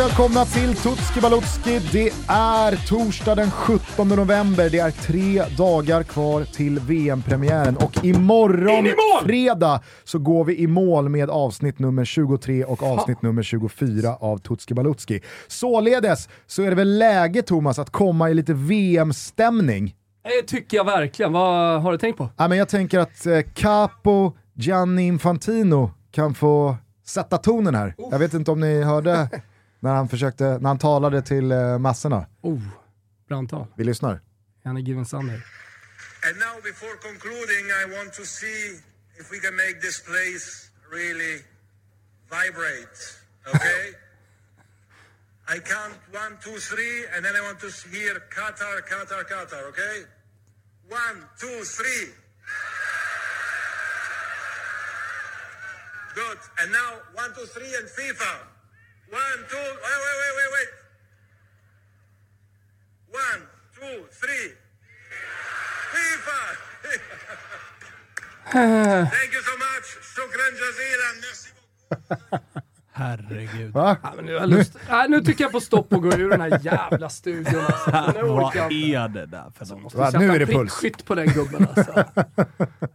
välkomna 0.00 0.44
till 0.44 0.76
Tutski 0.76 1.20
Balutski. 1.20 1.78
Det 1.92 2.12
är 2.28 2.88
torsdag 2.88 3.34
den 3.34 3.50
17 3.50 4.08
november. 4.08 4.70
Det 4.70 4.78
är 4.78 4.90
tre 4.90 5.42
dagar 5.56 6.02
kvar 6.02 6.44
till 6.44 6.78
VM-premiären 6.80 7.76
och 7.76 8.04
imorgon 8.04 8.88
fredag 9.24 9.80
så 10.04 10.18
går 10.18 10.44
vi 10.44 10.58
i 10.58 10.66
mål 10.66 11.08
med 11.08 11.30
avsnitt 11.30 11.78
nummer 11.78 12.04
23 12.04 12.64
och 12.64 12.82
avsnitt 12.82 13.22
nummer 13.22 13.42
24 13.42 14.16
av 14.20 14.38
Tutski 14.38 14.74
Balutski. 14.74 15.20
Således 15.48 16.28
så 16.46 16.62
är 16.62 16.70
det 16.70 16.76
väl 16.76 16.98
läge 16.98 17.42
Thomas 17.42 17.78
att 17.78 17.90
komma 17.90 18.30
i 18.30 18.34
lite 18.34 18.54
VM-stämning. 18.54 19.94
Det 20.22 20.46
tycker 20.46 20.76
jag 20.76 20.84
verkligen. 20.84 21.32
Vad 21.32 21.82
har 21.82 21.92
du 21.92 21.98
tänkt 21.98 22.16
på? 22.16 22.28
Ja, 22.36 22.48
men 22.48 22.58
jag 22.58 22.68
tänker 22.68 22.98
att 22.98 23.26
eh, 23.26 23.40
Capo 23.54 24.32
Gianni 24.54 25.06
Infantino 25.06 25.90
kan 26.10 26.34
få 26.34 26.76
sätta 27.06 27.38
tonen 27.38 27.74
här. 27.74 27.94
Jag 28.10 28.18
vet 28.18 28.34
inte 28.34 28.50
om 28.50 28.60
ni 28.60 28.82
hörde 28.82 29.28
när 29.80 29.94
han, 29.94 30.08
försökte, 30.08 30.44
när 30.44 30.68
han 30.68 30.78
talade 30.78 31.22
till 31.22 31.52
eh, 31.52 31.78
massorna. 31.78 32.26
Oh, 32.40 32.60
brandtal. 33.28 33.66
Vi 33.76 33.84
lyssnar. 33.84 34.20
Any 34.64 34.82
given 34.82 35.06
Sunday. 35.06 35.40
And 36.22 36.38
now, 36.38 36.60
before 36.62 36.96
concluding, 36.96 37.64
I 37.82 37.84
want 37.96 38.12
to 38.12 38.24
see 38.26 38.78
if 39.18 39.30
we 39.32 39.38
can 39.40 39.56
make 39.56 39.80
this 39.80 40.00
place 40.00 40.70
really 40.92 41.40
vibrate. 42.28 42.98
Okay? 43.54 43.82
I 45.48 45.58
count 45.58 45.94
one, 46.12 46.36
two, 46.44 46.58
three, 46.58 47.04
and 47.14 47.24
then 47.24 47.34
I 47.34 47.40
want 47.40 47.58
to 47.60 47.70
hear 47.90 48.14
Qatar, 48.36 48.82
Qatar, 48.86 49.24
Qatar. 49.24 49.62
Okay? 49.70 50.04
One, 50.88 51.24
two, 51.40 51.64
three. 51.64 52.12
Good. 56.14 56.38
And 56.60 56.70
now 56.70 56.90
one, 57.14 57.30
two, 57.34 57.46
three, 57.46 57.74
and 57.78 57.88
FIFA. 57.88 58.59
One, 59.10 59.40
two. 59.50 59.56
Wait, 59.56 59.98
wait, 60.04 60.16
wait, 60.20 60.34
wait, 60.38 60.50
wait. 60.54 60.70
One, 63.10 63.42
two, 63.74 64.06
three. 64.10 64.54
FIFA. 65.92 66.40
Thank 69.10 69.32
you 69.32 69.42
so 69.42 69.56
much. 69.58 69.86
Shukran 70.14 70.52
jazilan. 70.54 71.14
Merci 71.20 71.50
beaucoup. 71.54 72.40
Herregud. 73.00 73.72
Va? 73.72 73.96
Ja, 74.02 74.12
men 74.16 74.24
nu, 74.24 74.32
har 74.32 74.40
jag 74.40 74.50
lust. 74.50 74.76
Nej, 74.90 75.08
nu 75.08 75.20
tycker 75.20 75.44
jag 75.44 75.52
på 75.52 75.60
stopp 75.60 75.92
och 75.92 76.02
gå 76.02 76.08
ur 76.08 76.30
den 76.30 76.40
här 76.40 76.60
jävla 76.62 77.08
studion. 77.08 77.60
Alltså. 77.66 77.90
Nu 78.22 78.28
Vad 78.28 78.56
är 78.56 79.08
det 79.08 79.26
där 79.26 79.52
för 79.54 79.66
något? 79.66 79.94
Va, 79.94 80.10
nu 80.18 80.30
är 80.30 80.38
det 80.38 80.46
puls. 80.46 80.80
prickskytt 80.80 81.04
på 81.04 81.14
den 81.14 81.26
gubben 81.26 81.68
alltså. 81.76 82.04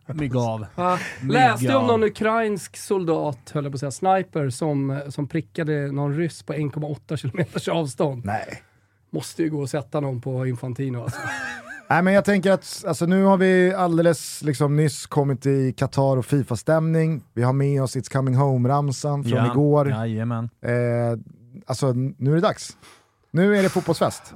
Mygg 0.14 0.36
av. 0.36 0.66
Ja, 0.76 1.00
läste 1.22 1.76
om 1.76 1.88
någon 1.88 2.04
ukrainsk 2.04 2.78
soldat, 2.78 3.52
höll 3.54 3.64
jag 3.64 3.74
på 3.74 3.76
att 3.76 3.80
säga, 3.80 3.92
sniper, 3.92 4.50
som, 4.50 5.02
som 5.10 5.28
prickade 5.28 5.92
någon 5.92 6.18
ryss 6.18 6.44
på 6.44 6.54
1,8 6.54 7.16
kilometers 7.16 7.68
avstånd. 7.68 8.26
Nej. 8.26 8.62
Måste 9.10 9.44
ju 9.44 9.50
gå 9.50 9.62
och 9.62 9.70
sätta 9.70 10.00
någon 10.00 10.22
på 10.22 10.48
Infantino 10.48 11.04
alltså. 11.04 11.20
Nej 11.90 12.02
men 12.02 12.14
jag 12.14 12.26
tänker 12.26 12.52
att 12.52 12.84
alltså, 12.88 13.06
nu 13.06 13.24
har 13.24 13.38
vi 13.38 13.74
alldeles 13.74 14.42
liksom, 14.42 14.76
nyss 14.76 15.06
kommit 15.06 15.46
i 15.46 15.74
Qatar 15.78 16.18
och 16.18 16.26
Fifa-stämning. 16.26 17.24
Vi 17.34 17.44
har 17.44 17.54
med 17.54 17.84
oss 17.84 17.96
It's 17.96 18.12
coming 18.12 18.36
home-ramsan 18.36 19.24
från 19.24 19.38
Ja, 19.38 19.52
igår. 19.52 19.90
Jajamän. 19.90 20.50
Eh, 20.62 20.72
alltså 21.66 21.94
nu 22.18 22.32
är 22.32 22.36
det 22.36 22.42
dags. 22.42 22.78
Nu 23.32 23.58
är 23.58 23.64
det 23.64 23.70
fotbollsfest. 23.70 24.34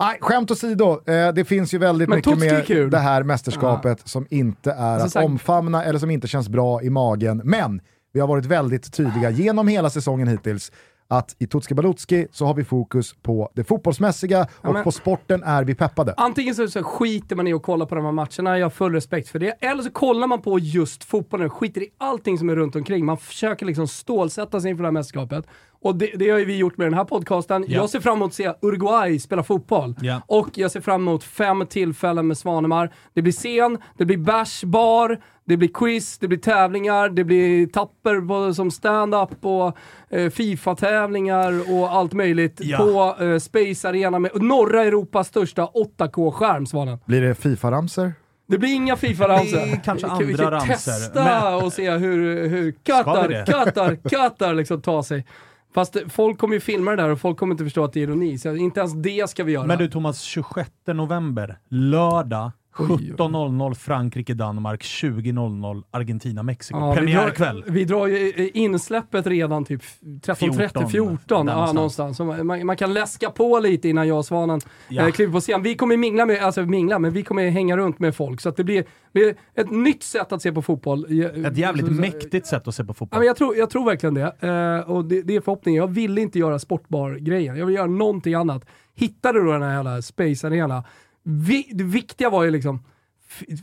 Nej, 0.00 0.18
skämt 0.20 0.50
åsido, 0.50 1.00
eh, 1.06 1.32
det 1.32 1.44
finns 1.44 1.74
ju 1.74 1.78
väldigt 1.78 2.08
Men 2.08 2.16
mycket 2.16 2.38
med 2.38 2.90
det 2.90 2.98
här 2.98 3.22
mästerskapet 3.22 4.08
som 4.08 4.26
inte 4.30 4.72
är 4.72 4.98
Alltså, 4.98 5.18
att 5.18 5.24
omfamna 5.24 5.84
eller 5.84 5.98
som 5.98 6.10
inte 6.10 6.28
känns 6.28 6.48
bra 6.48 6.82
i 6.82 6.90
magen. 6.90 7.40
Men 7.44 7.80
vi 8.12 8.20
har 8.20 8.28
varit 8.28 8.46
väldigt 8.46 8.92
tydliga 8.92 9.30
genom 9.30 9.68
hela 9.68 9.90
säsongen 9.90 10.28
hittills 10.28 10.72
att 11.10 11.36
i 11.38 11.46
Tutski 11.46 11.74
Balutski 11.74 12.26
så 12.32 12.44
har 12.46 12.54
vi 12.54 12.64
fokus 12.64 13.14
på 13.22 13.50
det 13.54 13.64
fotbollsmässiga 13.64 14.46
och 14.56 14.72
men- 14.72 14.84
på 14.84 14.92
sporten 14.92 15.42
är 15.42 15.64
vi 15.64 15.74
peppade. 15.74 16.14
Antingen 16.16 16.54
så, 16.54 16.68
så 16.68 16.82
skiter 16.82 17.36
man 17.36 17.46
i 17.46 17.52
att 17.52 17.62
kolla 17.62 17.86
på 17.86 17.94
de 17.94 18.04
här 18.04 18.12
matcherna, 18.12 18.58
jag 18.58 18.64
har 18.64 18.70
full 18.70 18.92
respekt 18.92 19.28
för 19.28 19.38
det. 19.38 19.56
Eller 19.60 19.82
så 19.82 19.90
kollar 19.90 20.26
man 20.26 20.42
på 20.42 20.58
just 20.58 21.04
fotbollen 21.04 21.46
och 21.46 21.52
skiter 21.52 21.80
i 21.82 21.88
allting 21.98 22.38
som 22.38 22.48
är 22.50 22.56
runt 22.56 22.76
omkring. 22.76 23.04
Man 23.04 23.16
försöker 23.18 23.66
liksom 23.66 23.88
stålsätta 23.88 24.60
sig 24.60 24.70
inför 24.70 24.82
det 24.82 24.86
här 24.88 24.92
mästerskapet. 24.92 25.44
Och 25.82 25.96
det, 25.96 26.10
det 26.14 26.30
har 26.30 26.38
ju 26.38 26.44
vi 26.44 26.56
gjort 26.56 26.76
med 26.76 26.86
den 26.86 26.94
här 26.94 27.04
podcasten. 27.04 27.64
Ja. 27.68 27.76
Jag 27.76 27.90
ser 27.90 28.00
fram 28.00 28.16
emot 28.16 28.28
att 28.28 28.34
se 28.34 28.52
Uruguay 28.62 29.18
spela 29.18 29.42
fotboll. 29.42 29.94
Ja. 30.00 30.22
Och 30.26 30.48
jag 30.54 30.70
ser 30.70 30.80
fram 30.80 31.00
emot 31.00 31.24
fem 31.24 31.66
tillfällen 31.66 32.26
med 32.26 32.38
Svanemar. 32.38 32.90
Det 33.14 33.22
blir 33.22 33.32
scen, 33.32 33.78
det 33.98 34.04
blir 34.04 34.16
bash, 34.16 34.64
bar, 34.66 35.20
det 35.44 35.56
blir 35.56 35.68
quiz, 35.74 36.18
det 36.18 36.28
blir 36.28 36.38
tävlingar, 36.38 37.08
det 37.08 37.24
blir 37.24 37.66
tapper 37.66 38.20
på, 38.28 38.54
som 38.54 38.70
stand-up 38.70 39.44
och 39.44 39.76
eh, 40.10 40.30
Fifa-tävlingar 40.30 41.72
och 41.74 41.92
allt 41.92 42.12
möjligt 42.12 42.60
Ja. 42.62 42.78
på 42.78 43.24
eh, 43.24 43.38
Space 43.38 43.88
Arena 43.88 44.18
med 44.18 44.42
norra 44.42 44.84
Europas 44.84 45.28
största 45.28 45.66
8K-skärm, 45.98 46.66
Svanen. 46.66 46.98
Blir 47.06 47.20
det 47.22 47.34
Fifa-ramser? 47.34 48.12
Det 48.48 48.58
blir 48.58 48.74
inga 48.74 48.96
Fifa-ramser. 48.96 49.56
Det 49.66 49.72
är 49.72 49.80
kanske 49.84 50.06
Vi 50.06 50.10
kan- 50.10 50.18
vi 50.26 50.32
andra 50.32 50.44
kan 50.44 50.52
ramser, 50.52 50.74
testa 50.74 51.24
men- 51.24 51.64
och 51.64 51.72
se 51.72 51.90
hur, 51.90 52.72
Qatar? 52.84 53.46
Qatar, 53.46 54.08
Qatar 54.08 54.54
liksom 54.54 54.82
tar 54.82 55.02
sig. 55.02 55.26
Fast 55.74 55.96
folk 56.08 56.38
kommer 56.38 56.54
ju 56.54 56.60
filma 56.60 56.90
det 56.90 56.96
där 56.96 57.08
och 57.08 57.20
folk 57.20 57.38
kommer 57.38 57.54
inte 57.54 57.64
förstå 57.64 57.84
att 57.84 57.92
det 57.92 58.00
är 58.00 58.02
ironi, 58.02 58.38
så 58.38 58.56
inte 58.56 58.80
ens 58.80 58.92
det 59.02 59.30
ska 59.30 59.44
vi 59.44 59.52
göra. 59.52 59.66
Men 59.66 59.78
du 59.78 59.88
Thomas, 59.88 60.20
26 60.20 60.70
november, 60.86 61.58
lördag, 61.68 62.50
17.00 62.80 63.74
Frankrike-Danmark, 63.74 64.82
20.00 64.82 65.82
Argentina-Mexiko. 65.90 66.78
Ja, 66.78 66.90
vi 66.90 66.96
Premiärkväll. 66.96 67.60
drar- 67.62 67.70
Vi 67.72 67.84
drar 67.84 68.06
ju 68.06 68.50
insläppet 68.54 69.26
redan 69.26 69.64
typ 69.64 69.82
13.30, 70.22 70.34
14, 70.58 70.88
14, 70.90 71.46
där 71.46 71.52
ja, 71.52 71.72
någonstans. 71.72 72.20
man, 72.20 72.66
man 72.66 72.76
kan 72.76 72.94
läska 72.94 73.30
på 73.30 73.58
lite 73.58 73.88
innan 73.88 74.08
jag 74.08 74.18
och 74.18 74.24
Svanen 74.26 74.60
Ja. 74.88 75.06
eh, 75.06 75.12
kliver 75.12 75.32
på 75.32 75.40
scen. 75.40 75.62
Vi 75.62 75.74
kommer 75.74 75.96
mingla 75.96 76.26
med, 76.26 76.42
alltså 76.42 76.62
mingla, 76.62 76.98
men 76.98 77.12
vi 77.12 77.22
kommer 77.22 77.50
hänga 77.50 77.76
runt 77.76 77.98
med 77.98 78.14
folk. 78.16 78.40
Så 78.40 78.48
att 78.48 78.56
det 78.56 78.64
blir, 78.64 78.84
blir 79.12 79.34
ett 79.54 79.70
nytt 79.70 80.02
sätt 80.02 80.32
att 80.32 80.42
se 80.42 80.52
på 80.52 80.62
fotboll. 80.62 81.04
Ett 81.44 81.56
jävligt 81.56 81.86
Så- 81.86 81.94
så- 81.94 82.00
mäktigt 82.00 82.46
sätt 82.46 82.68
att 82.68 82.74
se 82.74 82.84
på 82.84 82.90
Ja, 82.90 82.94
fotboll. 82.94 83.18
men 83.20 83.26
jag, 83.26 83.36
tror, 83.36 83.56
jag 83.56 83.70
tror 83.70 83.84
verkligen 83.84 84.14
det. 84.14 84.34
Eh, 84.40 84.90
och 84.90 85.04
det, 85.04 85.22
det 85.22 85.36
är 85.36 85.40
förhoppningen. 85.40 85.80
Jag 85.80 85.88
vill 85.88 86.18
inte 86.18 86.38
göra 86.38 86.58
sportbar-grejen. 86.58 87.56
Jag 87.56 87.66
vill 87.66 87.74
göra 87.74 87.86
någonting 87.86 88.34
annat. 88.34 88.64
Hittade 88.94 89.42
du 89.44 89.52
den 89.52 89.62
här 89.62 89.74
jävla 89.74 90.02
Space 90.02 90.46
Arena? 90.46 90.84
Vi, 91.22 91.70
det 91.72 91.84
viktiga 91.84 92.30
var 92.30 92.44
ju 92.44 92.50
liksom, 92.50 92.82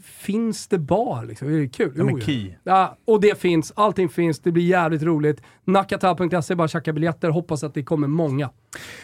finns 0.03 0.67
det 0.67 0.77
bar 0.77 1.25
liksom? 1.25 1.47
Det 1.47 1.63
är 1.63 1.67
kul. 1.67 1.93
Ja, 1.95 2.19
key. 2.19 2.53
Ja, 2.63 2.97
och 3.05 3.21
det 3.21 3.39
finns. 3.39 3.73
Allting 3.75 4.09
finns. 4.09 4.39
Det 4.39 4.51
blir 4.51 4.63
jävligt 4.63 5.03
roligt. 5.03 5.41
Nakata.se, 5.63 6.55
bara 6.55 6.67
tjacka 6.67 6.93
biljetter. 6.93 7.29
Hoppas 7.29 7.63
att 7.63 7.73
det 7.73 7.83
kommer 7.83 8.07
många. 8.07 8.49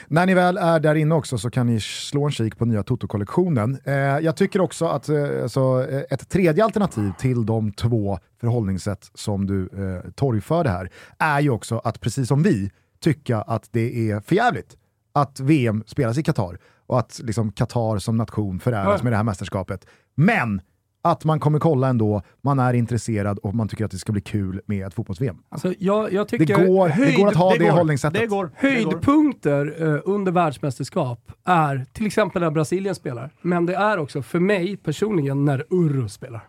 När 0.08 0.26
ni 0.26 0.34
väl 0.34 0.58
är 0.58 0.80
där 0.80 0.96
inne 0.96 1.16
också 1.16 1.38
så 1.38 1.50
kan 1.50 1.68
ni 1.68 1.80
slå 1.80 2.26
en 2.26 2.32
kik 2.32 2.58
på 2.58 2.66
nya 2.66 2.84
Toto-kollektionen. 2.84 3.78
Eh, 3.84 3.94
jag 3.94 4.38
tycker 4.38 4.62
också 4.62 4.86
att 4.86 5.10
eh, 5.10 5.44
alltså, 5.44 5.88
eh, 5.90 6.04
ett 6.10 6.30
tredje 6.30 6.64
alternativ 6.64 7.12
till 7.20 7.46
de 7.46 7.72
två 7.72 8.20
förhållningssätt 8.42 9.12
som 9.14 9.48
du 9.48 9.62
eh, 9.64 10.12
torgförde 10.12 10.70
här 10.70 10.90
är 11.20 11.40
ju 11.40 11.50
också 11.50 11.78
att 11.78 12.02
precis 12.02 12.28
som 12.28 12.44
vi 12.44 12.72
tycka 13.00 13.42
att 13.42 13.70
det 13.72 14.12
är 14.12 14.20
förjävligt 14.20 14.78
att 15.14 15.40
VM 15.40 15.84
spelas 15.88 16.18
i 16.18 16.24
Qatar 16.24 16.58
och 16.88 17.00
att 17.00 17.20
liksom, 17.24 17.52
Qatar 17.52 17.98
som 17.98 18.18
nation 18.18 18.60
föräras 18.60 19.00
Ja. 19.00 19.04
med 19.04 19.14
det 19.14 19.18
här 19.18 19.24
mästerskapet. 19.24 19.86
Men 20.16 20.62
att 21.06 21.26
man 21.26 21.40
kommer 21.40 21.60
kolla 21.60 21.88
ändå, 21.88 22.22
man 22.42 22.60
är 22.60 22.74
intresserad 22.74 23.38
och 23.40 23.56
man 23.56 23.68
tycker 23.68 23.86
att 23.86 23.92
det 23.92 23.98
ska 23.98 24.12
bli 24.12 24.22
kul 24.22 24.62
med 24.66 24.88
ett 24.88 24.94
fotbolls-VM. 24.94 25.38
Alltså, 25.50 25.74
jag, 25.80 26.14
jag 26.14 26.26
Det 26.28 26.38
tycker 26.38 26.66
går, 26.68 26.90
det 27.06 27.16
går 27.18 27.28
att 27.28 27.36
ha 27.36 27.52
det, 27.54 27.58
går. 27.64 27.70
hållningssättet. 27.72 28.22
Det 28.22 28.28
går. 28.28 28.46
Det. 28.46 28.52
Höjdpunkter 28.68 29.76
eh, 29.96 30.02
under 30.06 30.32
världsmästerskap 30.32 31.32
är 31.46 31.86
till 31.94 32.06
exempel 32.06 32.42
när 32.42 32.52
Brasilien 32.52 32.96
spelar. 32.96 33.30
Men 33.42 33.66
det 33.66 33.76
är 33.76 33.98
också 33.98 34.22
för 34.22 34.40
mig 34.40 34.78
personligen 34.78 35.46
när 35.46 35.66
Urro 35.70 36.10
spelar. 36.10 36.48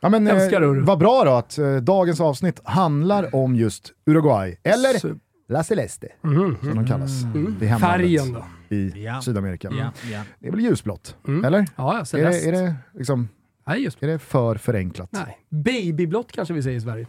Ja, 0.00 0.08
men, 0.08 0.26
Älskar 0.28 0.62
eh, 0.62 0.68
Uru. 0.70 0.80
vad 0.80 0.98
bra 0.98 1.24
då 1.24 1.30
att 1.30 1.58
eh, 1.58 1.76
dagens 1.76 2.20
avsnitt 2.20 2.60
handlar 2.64 3.34
om 3.34 3.56
just 3.56 3.92
Uruguay, 4.06 4.56
eller 4.62 4.98
Så- 4.98 5.08
La 5.48 5.62
Celeste, 5.64 6.08
Mhm. 6.22 6.56
som 6.60 6.74
de 6.74 6.86
kallas 6.86 7.22
Mm. 7.22 7.56
hemlandet 7.60 7.80
Färgen 7.80 8.32
då. 8.32 8.44
i 8.76 9.04
Ja. 9.04 9.20
Sydamerika. 9.22 9.68
Ja, 9.78 9.92
ja. 10.12 10.22
Det 10.40 10.46
är 10.48 10.50
väl 10.52 10.60
ljusblått, 10.60 11.16
Mm. 11.28 11.44
eller? 11.44 11.58
Ja, 11.58 11.66
ja, 11.76 12.00
Är 12.00 12.04
Celeste. 12.04 12.50
det, 12.50 12.56
är, 12.58 12.62
det, 12.62 12.74
liksom, 12.94 13.28
Nej, 13.68 13.84
just 13.84 14.02
är 14.02 14.06
det 14.06 14.18
för 14.18 14.54
förenklat? 14.54 15.08
Nej. 15.12 15.38
Babyblått 15.48 16.32
kanske 16.32 16.54
vi 16.54 16.62
säger 16.62 16.76
i 16.76 16.80
Sverige. 16.80 17.06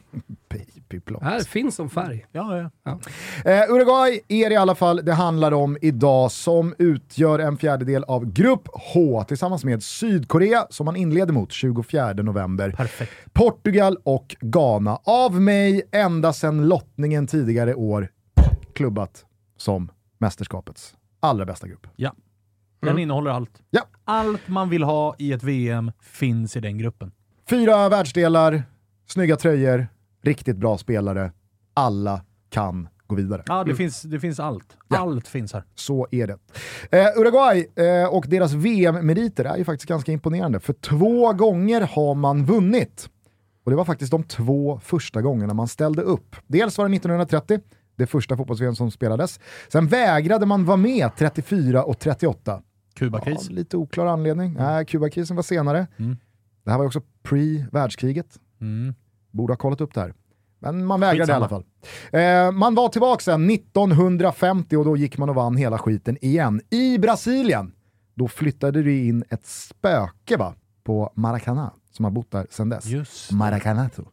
Babyblått. 0.49 1.23
Här 1.23 1.39
finns 1.39 1.75
som 1.75 1.89
färg. 1.89 2.25
Ja, 2.31 2.69
ja. 2.83 2.99
Eh, 3.45 3.69
Uruguay 3.73 4.19
är 4.27 4.49
det 4.49 4.53
i 4.53 4.57
alla 4.57 4.75
fall 4.75 5.01
det 5.05 5.13
handlar 5.13 5.51
om 5.51 5.77
idag 5.81 6.31
som 6.31 6.73
utgör 6.77 7.39
en 7.39 7.57
fjärdedel 7.57 8.03
av 8.03 8.25
Grupp 8.33 8.67
H 8.93 9.23
tillsammans 9.27 9.63
med 9.65 9.83
Sydkorea 9.83 10.67
som 10.69 10.85
man 10.85 10.95
inleder 10.95 11.33
mot 11.33 11.51
24 11.51 12.13
november. 12.13 12.71
Perfekt. 12.71 13.11
Portugal 13.33 13.97
och 14.03 14.35
Ghana. 14.41 14.99
Av 15.03 15.41
mig 15.41 15.81
ända 15.91 16.33
sedan 16.33 16.67
lottningen 16.67 17.27
tidigare 17.27 17.75
år 17.75 18.09
klubbat 18.77 19.25
som 19.57 19.91
mästerskapets 20.17 20.95
allra 21.19 21.45
bästa 21.45 21.67
grupp. 21.67 21.87
Ja. 21.95 22.13
Den 22.79 22.89
Mm. 22.89 23.01
innehåller 23.01 23.31
allt. 23.31 23.61
Ja. 23.69 23.81
Allt 24.05 24.47
man 24.47 24.69
vill 24.69 24.83
ha 24.83 25.15
i 25.17 25.33
ett 25.33 25.43
VM 25.43 25.91
finns 26.01 26.57
i 26.57 26.59
den 26.59 26.77
gruppen. 26.77 27.11
Fyra 27.49 27.89
världsdelar, 27.89 28.63
snygga 29.07 29.35
tröjor, 29.35 29.87
riktigt 30.23 30.57
bra 30.57 30.77
spelare. 30.77 31.31
Alla 31.73 32.21
kan 32.49 32.87
gå 33.07 33.15
vidare. 33.15 33.43
Ja, 33.45 33.63
det, 33.63 33.75
finns, 33.75 34.01
det 34.01 34.19
finns 34.19 34.39
allt. 34.39 34.77
Ja. 34.87 34.97
Allt 34.97 35.27
finns 35.27 35.53
här. 35.53 35.63
Så 35.75 36.07
är 36.11 36.27
det. 36.27 36.37
Eh, 36.91 37.19
Uruguay 37.21 37.67
eh, 37.75 38.13
och 38.13 38.25
deras 38.27 38.53
VM-meriter 38.53 39.45
är 39.45 39.57
ju 39.57 39.63
faktiskt 39.65 39.89
ganska 39.89 40.11
imponerande, 40.11 40.59
för 40.59 40.73
två 40.73 41.33
gånger 41.33 41.81
har 41.81 42.15
man 42.15 42.45
vunnit. 42.45 43.09
Och 43.63 43.71
det 43.71 43.77
var 43.77 43.85
faktiskt 43.85 44.11
de 44.11 44.23
två 44.23 44.79
första 44.83 45.21
gångerna 45.21 45.53
man 45.53 45.67
ställde 45.67 46.01
upp. 46.01 46.35
Dels 46.47 46.77
var 46.77 46.89
det 46.89 46.95
1930, 46.95 47.59
det 47.97 48.07
första 48.07 48.37
fotbolls 48.37 48.77
som 48.77 48.91
spelades. 48.91 49.39
Sen 49.71 49.87
vägrade 49.87 50.45
man 50.45 50.65
vara 50.65 50.77
med 50.77 51.09
34 51.17 51.83
och 51.83 51.99
38. 51.99 52.53
Av 52.53 52.61
Kubakris. 52.93 53.49
lite 53.49 53.77
oklar 53.77 54.05
anledning. 54.05 54.53
Nej, 54.53 54.85
Kubakrisen 54.85 55.35
var 55.35 55.43
senare. 55.43 55.87
Mm. 55.97 56.17
Det 56.63 56.71
här 56.71 56.77
var 56.77 56.85
också 56.85 57.01
pre-världskriget. 57.23 58.39
Mm. 58.61 58.93
Borde 59.31 59.53
ha 59.53 59.57
kollat 59.57 59.81
upp 59.81 59.93
det 59.93 60.01
här. 60.01 60.13
Men 60.59 60.85
man 60.85 60.99
vägrade 60.99 61.17
i 61.17 61.21
Skitsamma. 61.21 61.35
alla 61.37 61.49
fall. 61.49 61.65
Eh, 62.11 62.51
man 62.51 62.75
var 62.75 62.89
tillbaka 62.89 63.23
sen 63.23 63.49
1950 63.49 64.77
och 64.77 64.85
då 64.85 64.97
gick 64.97 65.17
man 65.17 65.29
och 65.29 65.35
vann 65.35 65.57
hela 65.57 65.77
skiten 65.77 66.17
igen. 66.21 66.61
I 66.69 66.97
Brasilien, 66.97 67.71
då 68.15 68.27
flyttade 68.27 68.83
det 68.83 69.05
in 69.05 69.23
ett 69.29 69.45
spöke 69.45 70.37
va? 70.37 70.53
på 70.83 71.11
Maracana 71.15 71.73
som 71.91 72.05
har 72.05 72.11
bott 72.11 72.31
där 72.31 72.47
sedan 72.49 72.69
dess. 72.69 72.85
Just 72.85 73.31
Maracanato. 73.31 74.03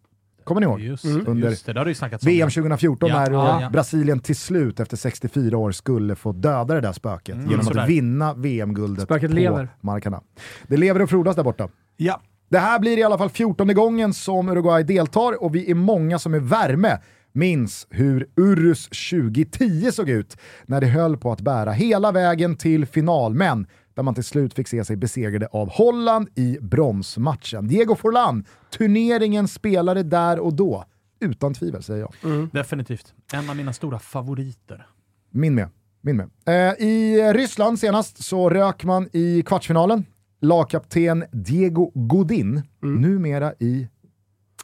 Kommer 0.44 0.60
ni 0.60 0.64
ihåg? 0.66 0.80
Just, 0.80 1.04
Under 1.04 1.50
just 1.50 1.66
det, 1.66 1.72
det 1.72 1.80
har 1.80 1.84
du 1.84 1.90
ju 1.90 1.94
snackat 1.94 2.22
om. 2.22 2.26
VM 2.26 2.50
2014 2.50 3.08
Ja, 3.08 3.18
när 3.20 3.30
ja, 3.30 3.56
eh, 3.56 3.62
ja. 3.62 3.70
Brasilien 3.70 4.20
till 4.20 4.36
slut 4.36 4.80
efter 4.80 4.96
64 4.96 5.58
år 5.58 5.72
skulle 5.72 6.16
få 6.16 6.32
döda 6.32 6.74
det 6.74 6.80
där 6.80 6.92
spöket 6.92 7.36
genom 7.50 7.64
sådär. 7.64 7.82
att 7.82 7.88
vinna 7.88 8.34
VM-guldet 8.34 9.04
Spöket 9.04 9.30
på 9.30 9.36
lever. 9.36 9.68
Maracana. 9.80 10.20
Det 10.66 10.76
lever 10.76 11.02
och 11.02 11.10
frodas 11.10 11.36
där 11.36 11.42
borta. 11.42 11.68
Ja. 11.96 12.20
Det 12.48 12.58
här 12.58 12.78
blir 12.78 12.98
i 12.98 13.02
alla 13.02 13.18
fall 13.18 13.30
14 13.30 13.74
gången 13.74 14.14
som 14.14 14.48
Uruguay 14.48 14.82
deltar 14.82 15.42
och 15.42 15.54
vi 15.54 15.70
är 15.70 15.74
många 15.74 16.18
som 16.18 16.34
är 16.34 16.38
värme 16.40 16.98
minns 17.32 17.86
hur 17.90 18.26
Urus 18.36 18.88
2010 19.10 19.90
såg 19.92 20.08
ut 20.10 20.36
när 20.66 20.80
det 20.80 20.86
höll 20.86 21.16
på 21.16 21.32
att 21.32 21.40
bära 21.40 21.72
hela 21.72 22.12
vägen 22.12 22.56
till 22.56 22.86
final, 22.86 23.34
men 23.34 23.66
där 23.94 24.02
man 24.02 24.14
till 24.14 24.24
slut 24.24 24.54
fick 24.54 24.68
se 24.68 24.84
sig 24.84 24.96
besegrade 24.96 25.46
av 25.46 25.70
Holland 25.70 26.28
i 26.34 26.58
bronsmatchen. 26.60 27.68
Diego 27.68 27.96
Forlan, 27.96 28.44
turneringens 28.70 29.52
spelare 29.52 30.02
där 30.02 30.38
och 30.38 30.54
då. 30.54 30.84
Utan 31.20 31.54
tvivel 31.54 31.82
säger 31.82 32.00
jag. 32.22 32.48
Definitivt. 32.52 33.14
En 33.32 33.50
av 33.50 33.56
mina 33.56 33.72
stora 33.72 33.98
favoriter. 33.98 34.86
Min 35.30 35.54
med. 35.54 35.68
Min 36.00 36.16
med. 36.16 36.30
Eh, 36.46 36.86
I 36.86 37.22
Ryssland 37.34 37.78
senast 37.78 38.24
så 38.24 38.50
rök 38.50 38.84
man 38.84 39.08
i 39.12 39.42
kvartsfinalen. 39.42 40.06
Lagkapten 40.40 41.24
Diego 41.32 41.90
Godin, 41.94 42.62
numera 42.80 43.52
i 43.58 43.88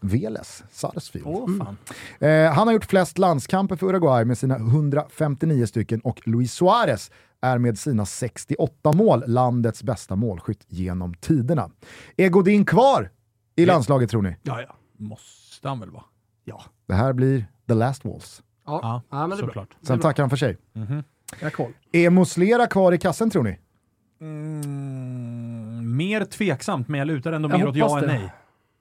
Veles, 0.03 0.65
Sarsfield. 0.71 1.27
Åh 1.29 1.49
fan. 1.59 1.77
Eh, 2.19 2.53
han 2.53 2.67
har 2.67 2.75
gjort 2.75 2.85
flest 2.85 3.19
landskamper 3.19 3.77
för 3.77 3.87
Uruguay 3.87 4.25
med 4.25 4.39
sina 4.39 4.57
159 4.57 5.67
stycken 5.67 6.01
och 6.01 6.21
Luis 6.29 6.53
Suarez 6.55 7.11
är 7.43 7.59
med 7.59 7.79
sina 7.79 8.07
68 8.07 8.93
mål 8.93 9.25
landets 9.27 9.83
bästa 9.83 10.17
målskytt 10.17 10.65
genom 10.69 11.15
tiderna. 11.15 11.71
Är 12.17 12.29
Godin 12.29 12.65
kvar 12.65 13.11
i 13.57 13.67
landslaget 13.67 14.11
tror 14.11 14.23
ni? 14.23 14.37
Ja, 14.43 14.61
ja. 14.63 14.77
Måste 14.97 15.69
han 15.69 15.81
väl 15.81 15.91
vara? 15.91 16.05
Ja. 16.45 16.63
Det 16.87 16.95
här 16.95 17.13
blir 17.13 17.45
the 17.69 17.75
last 17.75 18.05
walls. 18.05 18.43
Ja, 18.67 18.81
Ja, 18.83 19.03
ja 19.11 19.27
men 19.27 19.31
det 19.31 19.35
är 19.35 19.39
bra. 19.39 19.47
såklart. 19.47 19.69
Sen 19.83 19.99
tackar 20.01 20.23
han 20.23 20.31
för 20.31 20.37
sig. 20.37 20.57
Jag 21.41 21.47
har 21.47 21.51
koll. 21.51 21.73
Är 21.93 22.11
Muslera 22.11 22.67
kvar 22.67 22.93
i 22.93 22.99
kassen 22.99 23.31
tror 23.31 23.43
ni? 23.43 23.59
Mm, 24.21 25.97
mer 25.97 26.25
tveksamt, 26.25 26.89
men 26.89 26.99
jag 26.99 27.07
lutar 27.07 27.33
ändå 27.33 27.49
Jag 27.51 27.59
mer 27.59 27.69
åt 27.69 27.77
ja 27.77 27.99
än 27.99 28.07
det. 28.07 28.13
nej. 28.13 28.33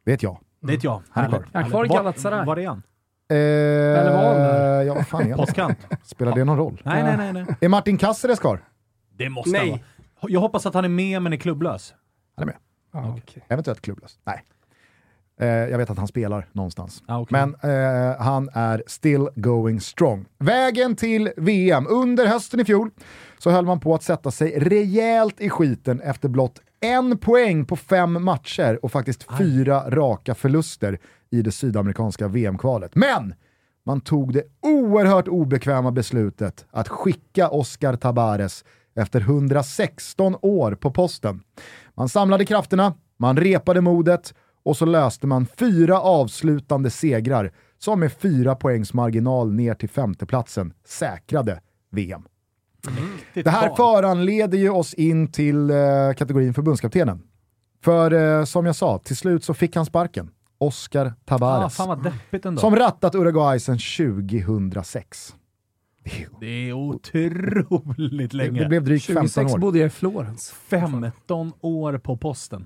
Vet 0.05 0.23
jag. 0.23 0.39
Det 0.61 0.73
är 0.73 0.77
ett 0.77 0.83
ja. 0.83 1.01
Han 1.09 1.23
är 1.25 1.29
kvar. 1.29 1.45
Jag 1.53 1.63
är 1.65 1.69
kvar 1.69 1.85
i 1.85 1.87
Var- 1.87 1.95
Galatasaray. 1.97 2.45
Var 2.45 2.57
är 2.59 2.67
han? 2.67 2.83
Eller 3.35 4.11
var 4.11 4.25
han 4.27 4.35
där? 4.37 4.79
Eh, 4.81 4.87
Ja, 4.87 4.93
vad 4.93 5.07
fan 5.07 5.21
är 5.21 5.29
han? 5.29 5.37
Postkant? 5.37 5.77
Spelar 6.03 6.35
det 6.35 6.43
någon 6.45 6.57
roll? 6.57 6.81
Nej, 6.85 7.03
nej, 7.03 7.17
nej, 7.17 7.33
nej. 7.33 7.45
Är 7.61 7.69
Martin 7.69 7.97
Cáceres 7.97 8.39
kvar? 8.39 8.63
Det 9.17 9.29
måste 9.29 9.49
Nej. 9.51 9.59
han 9.59 9.69
vara. 9.69 10.31
Jag 10.31 10.39
hoppas 10.39 10.65
att 10.65 10.73
han 10.73 10.85
är 10.85 10.89
med, 10.89 11.21
men 11.21 11.33
är 11.33 11.37
klubblös. 11.37 11.93
Han 12.35 12.43
är 12.43 12.45
med. 12.45 12.55
Ja, 12.93 13.15
okej. 13.23 13.43
Eventuellt 13.49 13.81
klubblös. 13.81 14.19
Nej. 14.23 14.43
Eh, 15.41 15.47
jag 15.47 15.77
vet 15.77 15.89
att 15.89 15.97
han 15.97 16.07
spelar 16.07 16.47
någonstans. 16.51 17.03
Ah, 17.07 17.19
okej. 17.19 17.37
Men 17.61 17.71
eh, 18.11 18.21
han 18.21 18.49
är 18.53 18.83
still 18.87 19.29
going 19.35 19.81
strong. 19.81 20.25
Vägen 20.39 20.95
till 20.95 21.31
VM. 21.37 21.87
Under 21.89 22.27
hösten 22.27 22.59
i 22.59 22.65
fjol 22.65 22.89
så 23.37 23.49
höll 23.51 23.65
man 23.65 23.79
på 23.79 23.95
att 23.95 24.03
sätta 24.03 24.31
sig 24.31 24.59
rejält 24.59 25.41
i 25.41 25.49
skiten 25.49 26.01
efter 26.01 26.29
blott 26.29 26.61
en 26.81 27.17
poäng 27.17 27.65
på 27.65 27.75
fem 27.75 28.23
matcher 28.23 28.79
och 28.85 28.91
faktiskt 28.91 29.37
fyra 29.37 29.89
raka 29.89 30.35
förluster 30.35 30.99
i 31.31 31.41
det 31.41 31.51
sydamerikanska 31.51 32.27
VM-kvalet. 32.27 32.95
Men 32.95 33.33
man 33.85 34.01
tog 34.01 34.33
det 34.33 34.43
oerhört 34.61 35.27
obekväma 35.27 35.91
beslutet 35.91 36.65
att 36.71 36.87
skicka 36.87 37.49
Oscar 37.49 37.95
Tabares 37.95 38.65
efter 38.95 39.21
116 39.21 40.35
år 40.41 40.71
på 40.71 40.91
posten. 40.91 41.41
Man 41.95 42.09
samlade 42.09 42.45
krafterna, 42.45 42.93
man 43.17 43.37
repade 43.37 43.81
modet 43.81 44.33
och 44.63 44.77
så 44.77 44.85
löste 44.85 45.27
man 45.27 45.45
fyra 45.45 46.01
avslutande 46.01 46.89
segrar 46.89 47.51
som 47.77 47.99
med 47.99 48.13
fyra 48.13 48.55
poängs 48.55 48.93
marginal 48.93 49.53
ner 49.53 49.73
till 49.73 49.89
femteplatsen 49.89 50.73
säkrade 50.85 51.61
VM. 51.91 52.23
Det 53.33 53.49
här 53.49 53.75
föranleder 53.75 54.57
ju 54.57 54.69
oss 54.69 54.93
in 54.93 55.31
till 55.31 55.69
eh, 55.69 55.77
kategorin 56.17 56.53
förbundskaptenen. 56.53 57.21
För 57.83 58.13
eh, 58.13 58.45
som 58.45 58.65
jag 58.65 58.75
sa, 58.75 58.97
till 58.97 59.17
slut 59.17 59.43
så 59.43 59.53
fick 59.53 59.75
han 59.75 59.85
sparken. 59.85 60.31
Oscar 60.59 61.13
Ah, 61.27 61.95
deppigt 61.95 62.45
ändå. 62.45 62.61
som 62.61 62.75
rattat 62.75 63.15
Uruguay 63.15 63.59
sedan 63.59 63.77
2006. 63.77 65.35
Det 66.39 66.69
är 66.69 66.73
otroligt 66.73 68.31
Det, 68.31 68.37
länge. 68.37 68.59
det 68.63 68.65
blev 68.69 68.83
drygt 68.83 69.05
15 69.05 69.23
26 69.27 69.53
år. 69.53 69.57
bodde 69.59 69.79
jag 69.79 69.87
i 69.87 69.89
Florens. 69.89 70.49
15 70.51 71.53
år 71.61 71.97
på 71.97 72.17
posten. 72.17 72.65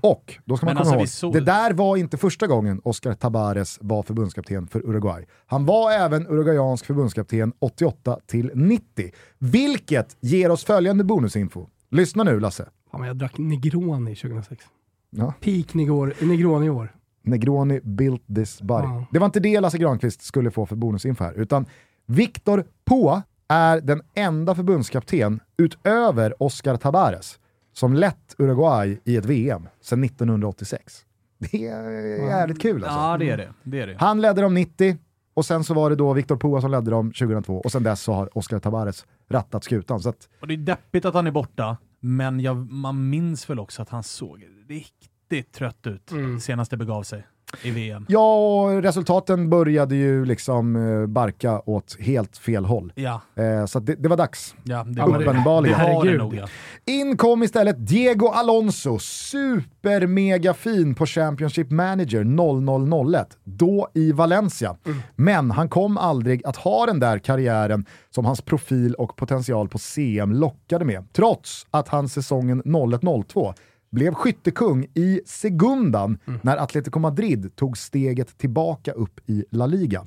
Och, 0.00 0.38
då 0.44 0.56
ska 0.56 0.66
man 0.66 0.74
Men 0.74 0.84
komma 0.84 1.00
alltså, 1.00 1.26
ihåg, 1.26 1.34
det 1.34 1.40
där 1.40 1.72
var 1.72 1.96
inte 1.96 2.16
första 2.16 2.46
gången 2.46 2.80
Oscar 2.84 3.14
Tabares 3.14 3.78
var 3.80 4.02
förbundskapten 4.02 4.66
för 4.66 4.86
Uruguay. 4.86 5.26
Han 5.46 5.66
var 5.66 5.92
även 5.92 6.26
uruguayansk 6.26 6.86
förbundskapten 6.86 7.52
88 7.58 8.18
till 8.26 8.50
90. 8.54 9.10
Vilket 9.38 10.16
ger 10.20 10.50
oss 10.50 10.64
följande 10.64 11.04
bonusinfo. 11.04 11.66
Lyssna 11.90 12.24
nu 12.24 12.40
Lasse. 12.40 12.68
Ja, 12.92 12.98
men 12.98 13.06
jag 13.08 13.16
drack 13.16 13.38
Negroni 13.38 14.14
2006. 14.16 14.64
Ja. 15.10 15.34
Peak 15.40 15.74
Negroni 15.74 16.66
i 16.66 16.70
år. 16.70 16.92
Negroni 17.22 17.80
built 17.80 18.22
this 18.34 18.62
body. 18.62 18.86
Ja. 18.86 19.06
Det 19.12 19.18
var 19.18 19.26
inte 19.26 19.40
det 19.40 19.60
Lasse 19.60 19.78
Granqvist 19.78 20.22
skulle 20.22 20.50
få 20.50 20.66
för 20.66 20.76
bonusinfo 20.76 21.24
här, 21.24 21.32
utan 21.32 21.66
Victor 22.06 22.64
Poa 22.84 23.22
är 23.48 23.80
den 23.80 24.02
enda 24.14 24.54
förbundskapten 24.54 25.40
utöver 25.56 26.42
Oscar 26.42 26.76
Tabares 26.76 27.38
som 27.72 27.94
lett 27.94 28.34
Uruguay 28.38 29.00
i 29.04 29.16
ett 29.16 29.24
VM 29.24 29.68
sedan 29.80 30.04
1986. 30.04 31.04
Det 31.38 31.66
är 31.66 32.26
jävligt 32.26 32.62
kul 32.62 32.84
alltså. 32.84 32.98
Ja, 32.98 33.16
det 33.18 33.30
är 33.30 33.36
det. 33.36 33.52
det, 33.62 33.80
är 33.80 33.86
det. 33.86 33.96
Han 33.98 34.20
ledde 34.20 34.42
dem 34.42 34.54
90 34.54 34.96
och 35.34 35.46
sen 35.46 35.64
så 35.64 35.74
var 35.74 35.90
det 35.90 35.96
då 35.96 36.12
Victor 36.12 36.36
Poa 36.36 36.60
som 36.60 36.70
ledde 36.70 36.90
dem 36.90 37.12
2002 37.12 37.60
och 37.60 37.72
sen 37.72 37.82
dess 37.82 38.02
så 38.02 38.12
har 38.12 38.38
Oscar 38.38 38.58
Tabares 38.58 39.06
rattat 39.28 39.64
skutan. 39.64 40.00
Så 40.00 40.08
att, 40.08 40.28
Och 40.40 40.48
det 40.48 40.54
är 40.54 40.58
deppigt 40.58 41.04
att 41.04 41.14
han 41.14 41.26
är 41.26 41.30
borta, 41.30 41.76
men 42.00 42.40
jag, 42.40 42.72
man 42.72 43.10
minns 43.10 43.50
väl 43.50 43.58
också 43.58 43.82
att 43.82 43.88
han 43.88 44.02
såg 44.02 44.46
riktigt 44.68 45.09
trött 45.52 45.86
ut 45.86 46.10
senast 46.42 46.70
det 46.70 46.76
begav 46.76 47.02
sig 47.02 47.26
i 47.62 47.70
VM. 47.70 48.06
ja, 48.08 48.36
och 48.36 48.82
resultaten 48.82 49.50
började 49.50 49.96
ju 49.96 50.24
liksom 50.24 50.76
eh, 50.76 51.06
barka 51.06 51.60
åt 51.66 51.96
helt 52.00 52.36
fel 52.36 52.64
håll. 52.64 52.92
Ja, 52.96 53.20
Eh, 53.34 53.66
så 53.66 53.80
det, 53.80 53.94
det 53.94 54.08
var 54.08 54.16
dags. 54.16 54.54
ja 54.64 54.84
det, 54.84 54.92
det- 54.92 55.02
Uppenbarligen. 55.02 55.78
det 55.78 55.84
var 55.84 55.92
det 55.92 55.98
Herregud. 56.10 56.18
nog. 56.18 56.34
Ja. 56.34 56.46
In 56.86 57.16
kom 57.16 57.42
istället 57.42 57.86
Diego 57.86 58.26
Alonso, 58.28 58.98
super 58.98 60.06
mega 60.06 60.54
fin 60.54 60.94
på 60.94 61.06
Championship 61.06 61.70
Manager 61.70 62.24
0001, 63.04 63.38
då 63.44 63.88
i 63.94 64.12
Valencia. 64.12 64.76
Men 65.16 65.50
han 65.50 65.68
kom 65.68 65.98
aldrig 65.98 66.46
att 66.46 66.56
ha 66.56 66.86
den 66.86 67.00
där 67.00 67.18
karriären 67.18 67.84
som 68.10 68.24
hans 68.24 68.42
profil 68.42 68.94
och 68.94 69.16
potential 69.16 69.68
på 69.68 69.78
CM 69.78 70.32
lockade 70.32 70.84
med, 70.84 71.12
trots 71.12 71.66
att 71.70 71.88
han 71.88 72.08
säsongen 72.08 72.62
01-02 72.62 73.54
blev 73.92 74.14
skyttekung 74.14 74.86
i 74.94 75.20
segundan 75.26 76.18
när 76.42 76.56
Atletico 76.56 76.98
Madrid 76.98 77.56
tog 77.56 77.78
steget 77.78 78.38
tillbaka 78.38 78.92
upp 78.92 79.20
i 79.26 79.44
La 79.50 79.66
Liga. 79.66 80.06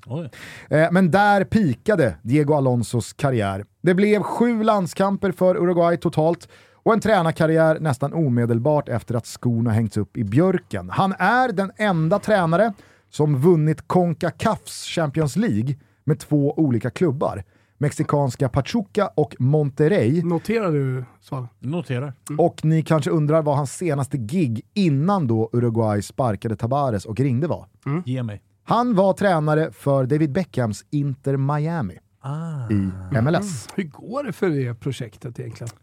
Eh, 0.69 0.87
Men 0.91 1.11
där 1.11 1.43
pikade 1.43 2.17
Diego 2.21 2.53
Alonsos 2.53 3.13
karriär. 3.13 3.65
Det 3.81 3.93
blev 3.93 4.23
sju 4.23 4.63
landskamper 4.63 5.31
för 5.31 5.55
Uruguay 5.57 5.97
totalt 5.97 6.49
och 6.83 6.93
en 6.93 6.99
tränarkarriär 6.99 7.79
nästan 7.79 8.13
omedelbart 8.13 8.89
efter 8.89 9.15
att 9.15 9.25
skorna 9.25 9.71
hängts 9.71 9.97
upp 9.97 10.17
i 10.17 10.23
björken. 10.23 10.89
Han 10.89 11.13
är 11.19 11.51
den 11.51 11.71
enda 11.77 12.19
tränare 12.19 12.73
som 13.09 13.41
vunnit 13.41 13.87
Concacafs 13.87 14.85
Champions 14.85 15.35
League 15.35 15.75
med 16.03 16.19
två 16.19 16.53
olika 16.59 16.89
klubbar. 16.89 17.43
Mexikanska 17.83 18.49
Pachuca 18.49 19.07
och 19.15 19.35
Monterrey. 19.39 20.23
Noterar 20.23 20.71
du 20.71 21.05
Svan? 21.21 21.47
Noterar. 21.59 22.13
Och 22.37 22.65
ni 22.65 22.83
kanske 22.83 23.11
undrar 23.11 23.41
vad 23.41 23.55
hans 23.55 23.73
senaste 23.77 24.17
gig 24.17 24.61
innan 24.73 25.27
då 25.27 25.49
Uruguay 25.53 26.01
sparkade 26.01 26.55
Tabares 26.55 27.05
och 27.05 27.19
ringde 27.19 27.47
var. 27.47 27.67
Ge 28.05 28.23
mig. 28.23 28.41
Han 28.63 28.95
var 28.95 29.13
tränare 29.13 29.71
för 29.71 30.05
David 30.05 30.31
Beckhams 30.31 30.85
Inter 30.91 31.37
Miami. 31.37 31.97
Ah. 32.21 32.71
i 32.71 33.21
MLS. 33.21 33.67
Hur 33.75 33.83
går 33.83 34.23
det 34.23 34.33
för 34.33 34.49
det 34.49 34.75
projektet 34.75 35.39
egentligen? 35.39 35.73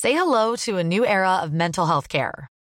Say 0.00 0.12
hello 0.12 0.56
to 0.66 0.78
a 0.78 0.82
new 0.82 1.04
era 1.04 1.44
of 1.44 1.50
mental 1.50 1.86
health 1.86 2.08
care. 2.08 2.46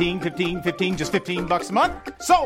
15, 0.00 0.20
15 0.20 0.62
15, 0.62 0.96
just 0.96 1.12
15 1.12 1.44
bucks 1.46 1.70
a 1.70 1.72
month. 1.72 1.92
So, 2.22 2.36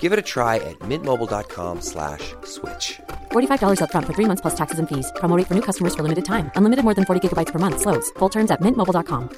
Give 0.00 0.12
it 0.12 0.18
a 0.18 0.22
try 0.22 0.56
at 0.56 0.78
mintmobile.com 0.88 1.80
slash 1.80 2.34
switch. 2.44 3.00
$45 3.32 3.78
upfront 3.82 4.06
for 4.06 4.14
three 4.14 4.26
months 4.26 4.42
plus 4.42 4.54
taxes 4.56 4.78
and 4.80 4.88
fees. 4.88 5.12
Promo 5.20 5.36
rate 5.38 5.46
for 5.46 5.54
new 5.54 5.62
customers 5.62 5.94
for 5.94 6.02
limited 6.02 6.24
time. 6.24 6.50
Unlimited 6.56 6.84
more 6.84 6.94
than 6.94 7.04
40 7.04 7.20
gigabytes 7.28 7.52
per 7.52 7.58
month. 7.58 7.80
Slows. 7.80 8.10
Full 8.18 8.30
terms 8.30 8.50
at 8.50 8.60
mintmobile.com. 8.60 9.28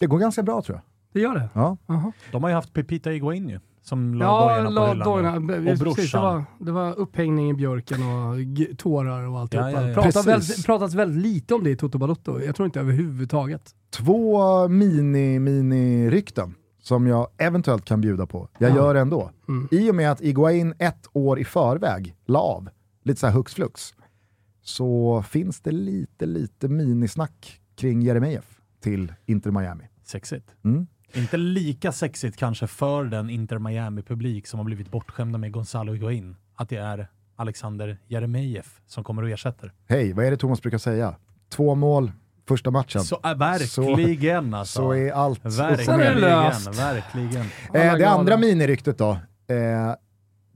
Det 0.00 0.06
går 0.06 0.18
ganska 0.18 0.42
bra 0.42 0.62
tror 0.62 0.76
jag. 0.76 0.82
Det 1.12 1.20
gör 1.20 1.34
det? 1.34 1.48
Ja. 1.54 1.76
De 2.32 2.42
har 2.42 2.50
ju 2.50 2.54
haft 2.54 2.72
Pepita 2.72 3.10
Higuain 3.10 3.48
ju, 3.48 3.60
som 3.82 4.14
la 4.14 4.24
Ja, 4.24 4.48
dojorna 4.48 4.68
på 4.68 4.74
la 4.74 4.92
hyllan. 4.92 5.06
dojorna. 5.08 5.36
och 5.36 5.46
Precis, 5.64 5.78
det, 5.78 5.84
brorsan. 5.84 6.22
var, 6.22 6.44
det 6.58 6.72
var 6.72 6.98
upphängning 6.98 7.50
i 7.50 7.54
björken 7.54 8.00
och 8.02 8.36
tårar 8.78 9.22
och 9.28 9.38
alltihopa. 9.40 9.70
Ja, 9.70 9.82
ja, 9.82 9.88
ja. 9.88 9.94
Pratat, 9.94 10.26
väldigt, 10.26 10.66
pratats 10.66 10.94
väldigt 10.94 11.22
lite 11.22 11.54
om 11.54 11.64
det 11.64 11.70
i 11.70 11.76
Toto 11.76 11.98
Balotto. 11.98 12.40
Jag 12.40 12.56
tror 12.56 12.66
inte 12.66 12.80
överhuvudtaget. 12.80 13.74
Två 13.90 14.38
mini-mini-rykten 14.68 16.54
som 16.82 17.06
jag 17.06 17.28
eventuellt 17.38 17.84
kan 17.84 18.00
bjuda 18.00 18.26
på. 18.26 18.48
Jag 18.58 18.70
Ja. 18.70 18.76
gör 18.76 18.94
det 18.94 19.00
ändå. 19.00 19.30
Mm. 19.48 19.68
I 19.70 19.90
och 19.90 19.94
med 19.94 20.10
att 20.12 20.20
Iguain 20.20 20.74
ett 20.78 21.06
år 21.12 21.38
i 21.38 21.44
förväg 21.44 22.14
la 22.26 22.38
av, 22.40 22.68
lite 23.04 23.20
så 23.20 23.26
här 23.26 23.34
hux 23.34 23.54
flux, 23.54 23.94
så 24.62 25.22
finns 25.28 25.60
det 25.60 25.70
lite, 25.72 26.26
lite 26.26 26.68
minisnack 26.68 27.60
kring 27.76 28.02
Jeremejeff 28.02 28.60
till 28.80 29.12
Inter 29.26 29.50
Miami. 29.50 29.84
Sexigt. 30.04 30.46
Mm. 30.64 30.86
Inte 31.14 31.36
lika 31.36 31.92
sexigt 31.92 32.36
kanske 32.36 32.66
för 32.66 33.04
den 33.04 33.30
Inter 33.30 33.58
Miami-publik 33.58 34.46
som 34.46 34.58
har 34.58 34.64
blivit 34.64 34.90
bortskämda 34.90 35.38
med 35.38 35.52
Gonzalo 35.52 35.92
Higuain, 35.92 36.36
att 36.54 36.68
det 36.68 36.76
är 36.76 37.08
Alexander 37.36 37.98
Jeremejeff 38.08 38.80
som 38.86 39.04
kommer 39.04 39.22
och 39.22 39.30
ersätter. 39.30 39.72
Hej, 39.88 40.12
vad 40.12 40.24
är 40.24 40.30
det 40.30 40.36
Thomas 40.36 40.62
brukar 40.62 40.78
säga? 40.78 41.14
Två 41.48 41.74
mål 41.74 42.12
första 42.48 42.70
matchen. 42.70 43.04
Så 43.04 43.20
äh, 43.24 43.34
verkligen 43.34 44.54
alltså. 44.54 44.78
Så 44.78 44.92
är 44.92 45.12
allt 45.12 45.44
verkligen, 45.44 46.20
löst. 46.20 46.78
verkligen. 46.78 47.46
Eh, 47.74 47.94
det 47.96 48.08
andra 48.08 48.36
miniryktet 48.36 48.98
då. 48.98 49.10
Eh, 49.10 49.94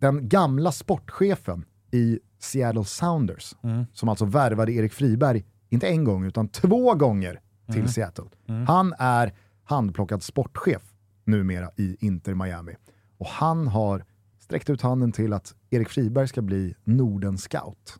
den 0.01 0.29
gamla 0.29 0.73
sportchefen 0.73 1.65
i 1.93 2.19
Seattle 2.39 2.85
Sounders, 2.85 3.55
Mm. 3.63 3.87
som 3.93 4.09
alltså 4.09 4.25
värvade 4.25 4.73
Erik 4.73 4.93
Friberg, 4.93 5.45
inte 5.71 5.87
en 5.89 6.05
gång 6.05 6.25
utan 6.25 6.49
två 6.49 6.95
gånger 6.95 7.41
till 7.67 7.77
Mm. 7.77 7.89
Seattle. 7.89 8.25
Han 8.67 8.95
är 8.99 9.33
handplockad 9.67 10.23
sportchef 10.23 10.83
numera 11.25 11.71
i 11.77 11.97
Inter 12.01 12.35
Miami. 12.35 12.73
Och 13.19 13.27
han 13.27 13.67
har 13.69 14.05
sträckt 14.39 14.71
ut 14.71 14.83
handen 14.83 15.13
till 15.13 15.33
att 15.33 15.55
Erik 15.71 15.89
Friberg 15.89 16.29
ska 16.29 16.43
bli 16.43 16.75
Norden 16.85 17.39
Scout 17.39 17.97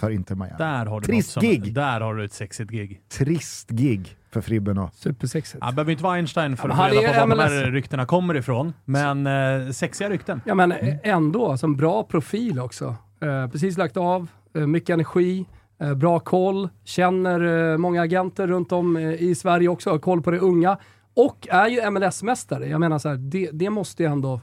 för 0.00 0.10
Inter 0.10 0.34
Miami. 0.34 0.54
Där 0.58 0.86
har 0.86 1.00
du 1.00 1.06
Trist 1.06 1.30
som, 1.30 1.40
gig. 1.42 1.74
Där 1.74 2.00
har 2.00 2.14
du 2.14 2.24
ett 2.24 2.32
sexigt 2.32 2.70
gig. 2.70 3.00
Trist 3.08 3.70
gig 3.70 4.16
för 4.30 4.40
Fribben 4.40 4.78
och 4.78 4.94
Supersexigt. 4.94 5.64
Han 5.64 5.74
behöver 5.74 5.92
inte 5.92 6.04
vara 6.04 6.14
Einstein 6.14 6.56
för 6.56 6.68
Ja, 6.68 6.74
att 6.74 6.94
få 6.94 7.00
reda 7.00 7.12
på 7.12 7.28
var 7.28 7.36
de 7.36 7.42
här 7.42 7.62
MLS. 7.64 7.72
ryktena 7.72 8.06
kommer 8.06 8.34
ifrån. 8.36 8.72
Men 8.84 9.26
eh, 9.26 9.70
sexiga 9.70 10.10
rykten. 10.10 10.40
Ja 10.44 10.54
men 10.54 10.72
ändå, 11.02 11.56
som 11.56 11.76
bra 11.76 12.02
profil 12.02 12.58
också. 12.60 12.94
Eh, 13.20 13.48
precis 13.50 13.78
lagt 13.78 13.96
av, 13.96 14.30
eh, 14.54 14.66
mycket 14.66 14.90
energi, 14.94 15.46
eh, 15.80 15.94
bra 15.94 16.18
koll, 16.20 16.68
känner 16.84 17.70
eh, 17.72 17.78
många 17.78 18.02
agenter 18.02 18.46
runt 18.46 18.72
om 18.72 18.96
eh, 18.96 19.02
i 19.12 19.34
Sverige 19.34 19.68
också, 19.68 19.90
har 19.90 19.98
koll 19.98 20.22
på 20.22 20.30
det 20.30 20.38
unga. 20.38 20.78
Och 21.26 21.48
är 21.50 21.68
ju 21.68 21.90
MLS-mästare. 21.90 22.66
Jag 22.66 22.80
menar 22.80 22.98
så 22.98 23.08
här, 23.08 23.16
det, 23.16 23.50
det 23.52 23.70
måste 23.70 24.02
ju 24.02 24.08
ändå... 24.12 24.40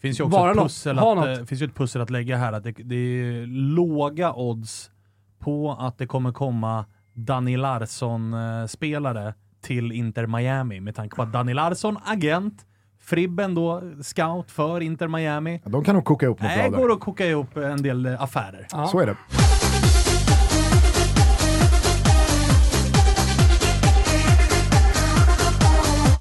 finns 0.00 0.20
ju 0.20 0.24
också 0.24 0.38
Vara 0.38 0.50
ett 0.50 0.56
något, 0.56 0.64
pussel, 0.64 0.98
ha 0.98 1.12
att, 1.12 1.28
något. 1.28 1.38
eh, 1.38 1.44
finns 1.44 1.60
ju 1.62 1.66
ett 1.66 1.74
pussel 1.74 2.02
att 2.02 2.10
lägga 2.10 2.36
här. 2.36 2.52
Att 2.52 2.64
det, 2.64 2.72
det 2.72 2.94
är 2.96 3.46
låga 3.74 4.32
odds 4.32 4.90
på 5.38 5.76
att 5.80 5.98
det 5.98 6.06
kommer 6.06 6.32
komma 6.32 6.84
Dani 7.14 7.56
Larsson-spelare 7.56 9.34
till 9.62 9.92
Inter 9.92 10.26
Miami 10.26 10.80
med 10.80 10.94
tanke 10.94 11.16
på 11.16 11.22
att 11.22 11.32
Dani 11.32 11.54
Larsson, 11.54 11.98
agent, 12.04 12.66
Fribben 13.00 13.54
då, 13.54 13.82
scout 14.02 14.50
för 14.50 14.80
Inter 14.80 15.08
Miami. 15.08 15.62
de 15.64 15.84
kan 15.84 15.94
nog 15.94 16.04
koka 16.04 16.26
ihop 16.26 16.40
något 16.42 16.50
Det 16.56 16.70
bra 16.70 16.78
går 16.80 16.88
där. 16.88 16.94
att 16.94 17.00
koka 17.00 17.26
ihop 17.26 17.56
en 17.56 17.82
del 17.82 18.06
eh, 18.06 18.22
affärer. 18.22 18.66
Ja. 18.72 18.86
Så 18.86 19.00
är 19.00 19.06
det. 19.06 19.16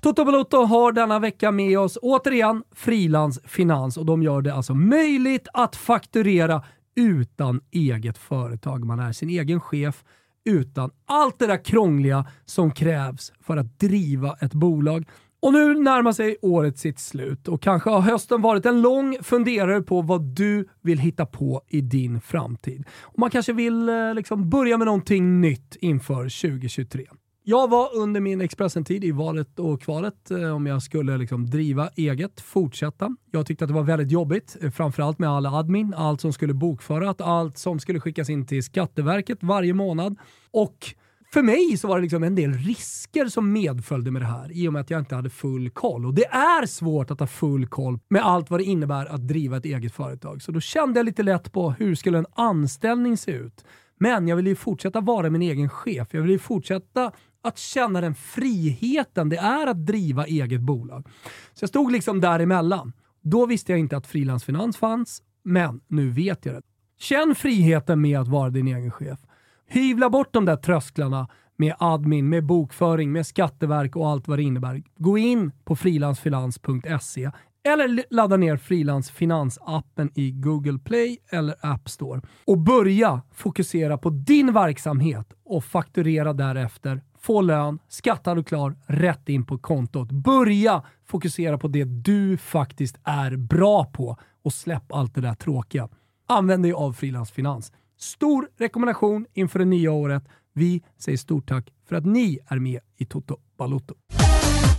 Toto 0.09 0.25
Balotto 0.25 0.57
har 0.57 0.91
denna 0.91 1.19
vecka 1.19 1.51
med 1.51 1.79
oss 1.79 1.97
återigen 2.01 2.63
Frilans 2.71 3.39
Finans 3.45 3.97
och 3.97 4.05
de 4.05 4.23
gör 4.23 4.41
det 4.41 4.53
alltså 4.53 4.73
möjligt 4.73 5.47
att 5.53 5.75
fakturera 5.75 6.63
utan 6.95 7.61
eget 7.71 8.17
företag. 8.17 8.85
Man 8.85 8.99
är 8.99 9.11
sin 9.11 9.29
egen 9.29 9.61
chef 9.61 10.03
utan 10.45 10.91
allt 11.05 11.39
det 11.39 11.47
där 11.47 11.65
krångliga 11.65 12.25
som 12.45 12.71
krävs 12.71 13.33
för 13.41 13.57
att 13.57 13.79
driva 13.79 14.35
ett 14.41 14.53
bolag. 14.53 15.05
Och 15.41 15.53
nu 15.53 15.73
närmar 15.73 16.11
sig 16.11 16.37
året 16.41 16.77
sitt 16.77 16.99
slut 16.99 17.47
och 17.47 17.61
kanske 17.61 17.89
har 17.89 18.01
hösten 18.01 18.41
varit 18.41 18.65
en 18.65 18.81
lång 18.81 19.17
funderare 19.21 19.81
på 19.81 20.01
vad 20.01 20.21
du 20.21 20.67
vill 20.81 20.99
hitta 20.99 21.25
på 21.25 21.61
i 21.67 21.81
din 21.81 22.21
framtid. 22.21 22.83
Och 23.01 23.19
man 23.19 23.29
kanske 23.29 23.53
vill 23.53 23.89
eh, 23.89 24.13
liksom 24.13 24.49
börja 24.49 24.77
med 24.77 24.85
någonting 24.85 25.41
nytt 25.41 25.75
inför 25.81 26.23
2023. 26.49 27.07
Jag 27.43 27.69
var 27.69 27.95
under 27.95 28.21
min 28.21 28.41
Expressen-tid 28.41 29.03
i 29.03 29.11
valet 29.11 29.59
och 29.59 29.81
kvalet 29.81 30.31
eh, 30.31 30.55
om 30.55 30.65
jag 30.65 30.81
skulle 30.81 31.17
liksom 31.17 31.49
driva 31.49 31.89
eget, 31.95 32.41
fortsätta. 32.41 33.15
Jag 33.31 33.45
tyckte 33.45 33.65
att 33.65 33.69
det 33.69 33.73
var 33.73 33.83
väldigt 33.83 34.11
jobbigt, 34.11 34.57
eh, 34.61 34.71
framförallt 34.71 35.19
med 35.19 35.29
all 35.29 35.45
admin, 35.45 35.93
allt 35.97 36.21
som 36.21 36.33
skulle 36.33 36.53
bokföras, 36.53 37.15
allt 37.19 37.57
som 37.57 37.79
skulle 37.79 37.99
skickas 37.99 38.29
in 38.29 38.45
till 38.45 38.63
Skatteverket 38.63 39.37
varje 39.41 39.73
månad. 39.73 40.15
Och 40.51 40.95
för 41.33 41.43
mig 41.43 41.77
så 41.77 41.87
var 41.87 41.95
det 41.95 42.01
liksom 42.01 42.23
en 42.23 42.35
del 42.35 42.53
risker 42.53 43.25
som 43.25 43.51
medföljde 43.51 44.11
med 44.11 44.21
det 44.21 44.25
här 44.25 44.51
i 44.51 44.67
och 44.67 44.73
med 44.73 44.79
att 44.79 44.89
jag 44.89 44.99
inte 44.99 45.15
hade 45.15 45.29
full 45.29 45.69
koll. 45.69 46.05
Och 46.05 46.13
det 46.13 46.25
är 46.25 46.65
svårt 46.65 47.11
att 47.11 47.19
ha 47.19 47.27
full 47.27 47.67
koll 47.67 47.99
med 48.09 48.25
allt 48.25 48.49
vad 48.49 48.59
det 48.59 48.63
innebär 48.63 49.05
att 49.05 49.27
driva 49.27 49.57
ett 49.57 49.65
eget 49.65 49.93
företag. 49.93 50.41
Så 50.41 50.51
då 50.51 50.59
kände 50.59 50.99
jag 50.99 51.05
lite 51.05 51.23
lätt 51.23 51.51
på 51.51 51.71
hur 51.71 51.95
skulle 51.95 52.17
en 52.17 52.25
anställning 52.33 53.17
se 53.17 53.31
ut? 53.31 53.65
Men 53.99 54.27
jag 54.27 54.35
ville 54.35 54.49
ju 54.49 54.55
fortsätta 54.55 55.01
vara 55.01 55.29
min 55.29 55.41
egen 55.41 55.69
chef. 55.69 56.07
Jag 56.11 56.21
ville 56.21 56.33
ju 56.33 56.39
fortsätta 56.39 57.11
att 57.41 57.57
känna 57.57 58.01
den 58.01 58.15
friheten 58.15 59.29
det 59.29 59.37
är 59.37 59.67
att 59.67 59.85
driva 59.85 60.25
eget 60.25 60.61
bolag. 60.61 61.07
Så 61.53 61.63
jag 61.63 61.69
stod 61.69 61.91
liksom 61.91 62.21
däremellan. 62.21 62.93
Då 63.21 63.45
visste 63.45 63.71
jag 63.71 63.79
inte 63.79 63.97
att 63.97 64.07
frilansfinans 64.07 64.77
fanns, 64.77 65.21
men 65.43 65.81
nu 65.87 66.09
vet 66.09 66.45
jag 66.45 66.55
det. 66.55 66.61
Känn 66.99 67.35
friheten 67.35 68.01
med 68.01 68.19
att 68.19 68.27
vara 68.27 68.49
din 68.49 68.67
egen 68.67 68.91
chef. 68.91 69.19
Hyvla 69.67 70.09
bort 70.09 70.33
de 70.33 70.45
där 70.45 70.55
trösklarna 70.55 71.27
med 71.55 71.75
admin, 71.79 72.29
med 72.29 72.45
bokföring, 72.45 73.11
med 73.11 73.27
skatteverk 73.27 73.95
och 73.95 74.09
allt 74.09 74.27
vad 74.27 74.39
det 74.39 74.43
innebär. 74.43 74.83
Gå 74.97 75.17
in 75.17 75.51
på 75.63 75.75
frilansfinans.se 75.75 77.31
eller 77.63 78.03
ladda 78.09 78.37
ner 78.37 78.57
Frilans 78.57 79.11
Finans-appen 79.11 80.11
i 80.15 80.31
Google 80.31 80.79
Play 80.79 81.17
eller 81.29 81.55
App 81.61 81.89
Store 81.89 82.21
och 82.45 82.57
börja 82.57 83.21
fokusera 83.33 83.97
på 83.97 84.09
din 84.09 84.53
verksamhet 84.53 85.33
och 85.45 85.63
fakturera 85.63 86.33
därefter. 86.33 87.01
Få 87.21 87.41
lön, 87.41 87.79
skattad 87.87 88.37
och 88.37 88.47
klar, 88.47 88.75
rätt 88.87 89.29
in 89.29 89.45
på 89.45 89.57
kontot. 89.57 90.11
Börja 90.11 90.83
fokusera 91.05 91.57
på 91.57 91.67
det 91.67 91.83
du 91.83 92.37
faktiskt 92.37 92.99
är 93.03 93.35
bra 93.35 93.85
på 93.85 94.17
och 94.43 94.53
släpp 94.53 94.91
allt 94.91 95.15
det 95.15 95.21
där 95.21 95.33
tråkiga. 95.33 95.89
Använd 96.27 96.63
dig 96.63 96.73
av 96.73 96.93
Frilansfinans. 96.93 97.71
Stor 97.97 98.49
rekommendation 98.57 99.25
inför 99.33 99.59
det 99.59 99.65
nya 99.65 99.91
året. 99.91 100.23
Vi 100.53 100.83
säger 100.97 101.17
stort 101.17 101.47
tack 101.47 101.73
för 101.87 101.95
att 101.95 102.05
ni 102.05 102.39
är 102.47 102.59
med 102.59 102.79
i 102.97 103.05
Toto 103.05 103.37
Balotto. 103.57 103.95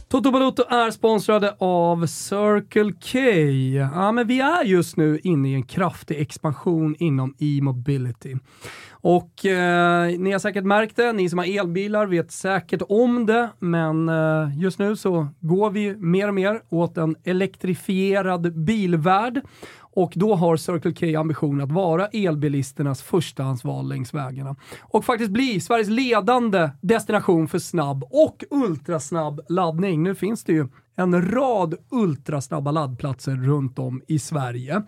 Toto 0.09 0.31
Balotto 0.31 0.63
är 0.69 0.91
sponsrade 0.91 1.57
av 1.59 2.07
Circle 2.07 2.93
K. 2.93 3.19
Ja, 4.01 4.13
men 4.13 4.27
vi 4.27 4.41
är 4.41 4.65
just 4.65 4.97
nu 4.97 5.21
inne 5.23 5.49
i 5.51 5.55
en 5.55 5.63
kraftig 5.63 6.21
expansion 6.21 6.97
inom 6.99 7.35
e-mobility. 7.39 8.37
Och 9.03 9.47
eh, 9.47 10.19
ni 10.19 10.33
har 10.33 10.39
säkert 10.39 10.65
märkt 10.65 10.97
det, 10.97 11.13
ni 11.13 11.29
som 11.29 11.39
har 11.39 11.59
elbilar 11.59 12.07
vet 12.07 12.31
säkert 12.31 12.83
om 12.89 13.27
det, 13.27 13.51
men 13.59 14.09
eh, 14.09 14.59
just 14.59 14.79
nu 14.79 14.97
så 14.97 15.29
går 15.41 15.71
vi 15.71 15.97
mer 15.97 16.29
och 16.29 16.35
mer 16.35 16.63
åt 16.69 16.97
en 16.97 17.17
elektrifierad 17.25 18.65
bilvärld. 18.65 19.41
Och 19.93 20.13
då 20.17 20.35
har 20.35 20.57
Circle 20.57 20.93
K 20.93 21.21
ambition 21.21 21.61
att 21.61 21.73
vara 21.73 22.07
elbilisternas 22.07 23.03
förstahandsval 23.03 23.89
längs 23.89 24.15
vägarna. 24.15 24.57
Och 24.81 25.05
faktiskt 25.05 25.31
bli 25.31 25.61
Sveriges 25.61 25.89
ledande 25.89 26.71
destination 26.81 27.49
för 27.49 27.59
snabb 27.59 28.05
och 28.11 28.45
ultrasnabb 28.51 29.41
laddning. 29.49 30.03
Nu 30.03 30.15
finns 30.15 30.45
det 30.45 30.53
ju 30.53 30.69
en 30.97 31.31
rad 31.31 31.75
ultrasnabba 31.91 32.71
laddplatser 32.71 33.33
runt 33.33 33.79
om 33.79 34.03
i 34.09 34.19
Sverige. 34.19 34.83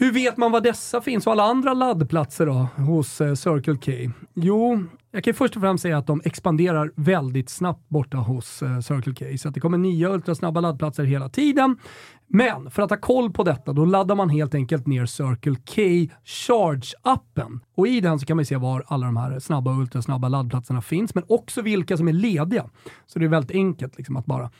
Hur 0.00 0.12
vet 0.12 0.36
man 0.36 0.52
var 0.52 0.60
dessa 0.60 1.00
finns 1.00 1.26
och 1.26 1.32
alla 1.32 1.42
andra 1.42 1.74
laddplatser 1.74 2.46
då 2.46 2.68
hos 2.76 3.20
eh, 3.20 3.34
Circle 3.34 3.76
K? 3.76 4.12
Jo, 4.34 4.84
jag 5.10 5.24
kan 5.24 5.34
först 5.34 5.56
och 5.56 5.62
främst 5.62 5.82
säga 5.82 5.98
att 5.98 6.06
de 6.06 6.20
expanderar 6.24 6.92
väldigt 6.94 7.48
snabbt 7.50 7.88
borta 7.88 8.16
hos 8.16 8.62
eh, 8.62 8.80
Circle 8.80 9.14
K. 9.14 9.38
Så 9.38 9.48
att 9.48 9.54
det 9.54 9.60
kommer 9.60 9.78
nya 9.78 10.08
ultrasnabba 10.08 10.60
laddplatser 10.60 11.04
hela 11.04 11.28
tiden. 11.28 11.78
Men 12.26 12.70
för 12.70 12.82
att 12.82 12.90
ha 12.90 12.96
koll 12.96 13.32
på 13.32 13.44
detta, 13.44 13.72
då 13.72 13.84
laddar 13.84 14.14
man 14.14 14.30
helt 14.30 14.54
enkelt 14.54 14.86
ner 14.86 15.06
Circle 15.06 15.56
K 15.56 15.82
Charge-appen. 16.24 17.60
Och 17.74 17.88
i 17.88 18.00
den 18.00 18.18
så 18.18 18.26
kan 18.26 18.36
man 18.36 18.46
se 18.46 18.56
var 18.56 18.84
alla 18.86 19.06
de 19.06 19.16
här 19.16 19.38
snabba 19.38 19.70
och 19.70 19.78
ultrasnabba 19.78 20.28
laddplatserna 20.28 20.82
finns, 20.82 21.14
men 21.14 21.24
också 21.28 21.62
vilka 21.62 21.96
som 21.96 22.08
är 22.08 22.12
lediga. 22.12 22.70
Så 23.06 23.18
det 23.18 23.24
är 23.24 23.28
väldigt 23.28 23.56
enkelt 23.56 23.96
liksom 23.96 24.16
att 24.16 24.26
bara 24.26 24.50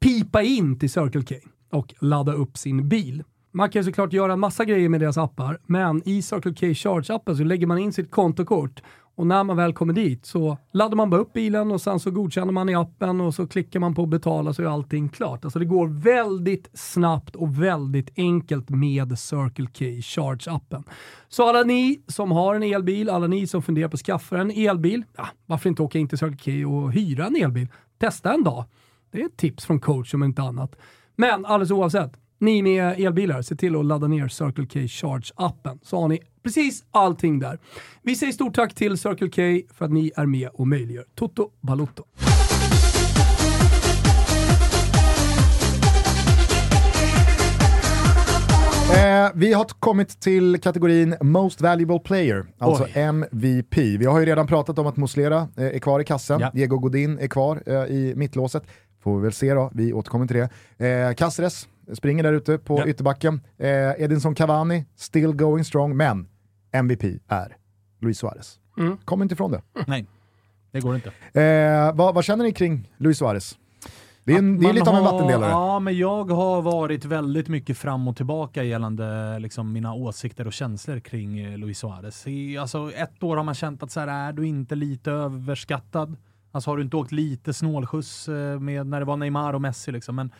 pipa 0.00 0.42
in 0.42 0.78
till 0.78 0.90
Circle 0.90 1.22
K 1.22 1.34
och 1.70 1.94
ladda 2.00 2.32
upp 2.32 2.58
sin 2.58 2.88
bil. 2.88 3.24
Man 3.50 3.70
kan 3.70 3.84
såklart 3.84 4.12
göra 4.12 4.32
en 4.32 4.40
massa 4.40 4.64
grejer 4.64 4.88
med 4.88 5.00
deras 5.00 5.18
appar, 5.18 5.58
men 5.66 6.08
i 6.08 6.22
Circle 6.22 6.54
K 6.54 6.66
Charge-appen 6.66 7.36
så 7.36 7.44
lägger 7.44 7.66
man 7.66 7.78
in 7.78 7.92
sitt 7.92 8.10
kontokort 8.10 8.82
och 9.18 9.26
när 9.26 9.44
man 9.44 9.56
väl 9.56 9.72
kommer 9.72 9.92
dit 9.92 10.26
så 10.26 10.58
laddar 10.72 10.96
man 10.96 11.10
bara 11.10 11.20
upp 11.20 11.32
bilen 11.32 11.70
och 11.70 11.80
sen 11.80 12.00
så 12.00 12.10
godkänner 12.10 12.52
man 12.52 12.68
i 12.68 12.74
appen 12.74 13.20
och 13.20 13.34
så 13.34 13.46
klickar 13.46 13.80
man 13.80 13.94
på 13.94 14.06
betala 14.06 14.52
så 14.52 14.62
är 14.62 14.66
allting 14.66 15.08
klart. 15.08 15.44
Alltså 15.44 15.58
det 15.58 15.64
går 15.64 15.88
väldigt 15.88 16.70
snabbt 16.72 17.36
och 17.36 17.62
väldigt 17.62 18.18
enkelt 18.18 18.70
med 18.70 19.18
Circle 19.18 19.66
K 19.66 19.84
Charge-appen. 19.84 20.84
Så 21.28 21.48
alla 21.48 21.62
ni 21.62 22.02
som 22.06 22.32
har 22.32 22.54
en 22.54 22.62
elbil, 22.62 23.10
alla 23.10 23.26
ni 23.26 23.46
som 23.46 23.62
funderar 23.62 23.88
på 23.88 23.94
att 23.94 24.00
skaffa 24.00 24.38
en 24.38 24.50
elbil, 24.50 25.04
ja, 25.16 25.28
varför 25.46 25.68
inte 25.68 25.82
åka 25.82 25.98
in 25.98 26.08
till 26.08 26.18
Circle 26.18 26.62
K 26.64 26.70
och 26.70 26.92
hyra 26.92 27.26
en 27.26 27.36
elbil? 27.36 27.68
Testa 27.98 28.34
en 28.34 28.44
dag. 28.44 28.64
Det 29.10 29.20
är 29.20 29.26
ett 29.26 29.36
tips 29.36 29.64
från 29.66 29.80
coach 29.80 30.14
om 30.14 30.22
inte 30.22 30.42
annat. 30.42 30.76
Men 31.16 31.46
alldeles 31.46 31.70
oavsett, 31.70 32.12
ni 32.38 32.62
med 32.62 33.00
elbilar, 33.00 33.42
se 33.42 33.56
till 33.56 33.76
att 33.76 33.84
ladda 33.84 34.06
ner 34.06 34.28
Circle 34.28 34.66
K 34.66 34.78
Charge-appen 34.80 35.78
så 35.82 36.00
har 36.00 36.08
ni 36.08 36.20
precis 36.42 36.84
allting 36.90 37.38
där. 37.38 37.58
Vi 38.02 38.14
säger 38.16 38.32
stort 38.32 38.54
tack 38.54 38.74
till 38.74 38.98
Circle 38.98 39.28
K 39.28 39.68
för 39.74 39.84
att 39.84 39.92
ni 39.92 40.12
är 40.16 40.26
med 40.26 40.48
och 40.52 40.68
möjliggör 40.68 41.04
Toto 41.14 41.50
Balotto. 41.60 42.04
Eh, 48.94 49.30
vi 49.34 49.52
har 49.52 49.64
kommit 49.64 50.20
till 50.20 50.60
kategorin 50.60 51.14
Most 51.20 51.60
Valuable 51.60 51.98
Player, 51.98 52.46
alltså 52.58 52.84
Oj. 52.84 52.92
MVP. 52.94 53.76
Vi 53.76 54.04
har 54.04 54.20
ju 54.20 54.26
redan 54.26 54.46
pratat 54.46 54.78
om 54.78 54.86
att 54.86 54.96
Muslera 54.96 55.48
eh, 55.56 55.64
är 55.66 55.78
kvar 55.78 56.00
i 56.00 56.04
kassen, 56.04 56.40
Ja. 56.40 56.50
Diego 56.54 56.78
Godin 56.78 57.18
är 57.18 57.26
kvar 57.28 57.62
eh, 57.66 57.74
i 57.74 58.12
mittlåset. 58.16 58.62
Får 59.02 59.16
vi 59.16 59.22
väl 59.22 59.32
se 59.32 59.54
då, 59.54 59.70
vi 59.74 59.92
återkommer 59.92 60.26
till 60.26 60.36
det. 60.76 60.86
Eh, 60.88 61.14
Caceres 61.14 61.68
springer 61.94 62.22
där 62.22 62.32
ute 62.32 62.58
på 62.58 62.78
Ja. 62.78 62.86
ytterbacken. 62.86 63.40
Eh, 63.58 63.68
Edinson 64.02 64.34
Cavani, 64.34 64.84
still 64.96 65.32
going 65.32 65.64
strong, 65.64 65.96
men 65.96 66.28
MVP 66.72 67.04
är 67.28 67.56
Luis 68.00 68.18
Suarez. 68.18 68.58
Mm. 68.78 68.96
Kommer 69.04 69.24
inte 69.24 69.32
ifrån 69.32 69.50
det. 69.52 69.62
Nej, 69.86 70.06
det 70.72 70.80
går 70.80 70.94
inte. 70.94 71.40
Eh, 71.40 71.94
vad, 71.96 72.14
vad 72.14 72.24
känner 72.24 72.44
ni 72.44 72.52
kring 72.52 72.92
Luis 72.96 73.18
Suarez? 73.18 73.58
Det 74.24 74.34
är, 74.34 74.38
en, 74.38 74.60
det 74.60 74.68
är 74.68 74.72
lite 74.72 74.90
av 74.90 74.96
en 74.96 75.02
har- 75.04 75.12
vattendelare. 75.12 75.50
Ja, 75.50 75.78
men 75.80 75.96
jag 75.98 76.30
har 76.30 76.62
varit 76.62 77.04
väldigt 77.04 77.48
mycket 77.48 77.78
fram 77.78 78.08
och 78.08 78.16
tillbaka 78.16 78.62
gällande 78.62 79.38
liksom, 79.38 79.72
mina 79.72 79.94
åsikter 79.94 80.46
och 80.46 80.52
känslor 80.52 80.98
kring 81.00 81.38
eh, 81.40 81.58
Luis 81.58 81.78
Suarez. 81.78 82.26
I, 82.26 82.58
alltså, 82.58 82.92
ett 82.92 83.22
år 83.22 83.36
har 83.36 83.44
man 83.44 83.54
känt 83.54 83.82
att 83.82 83.90
så 83.90 84.00
här, 84.00 84.28
är 84.28 84.32
du 84.32 84.46
inte 84.46 84.74
lite 84.74 85.10
överskattad? 85.10 86.16
Alltså 86.52 86.70
har 86.70 86.76
du 86.76 86.82
inte 86.82 86.96
åkt 86.96 87.12
lite 87.12 87.52
snålskjuts 87.54 88.28
eh, 88.28 88.60
med 88.60 88.86
när 88.86 88.98
det 89.00 89.06
var 89.06 89.16
Neymar 89.16 89.52
och 89.52 89.60
Messi 89.60 89.92
liksom? 89.92 90.16
Men 90.16 90.30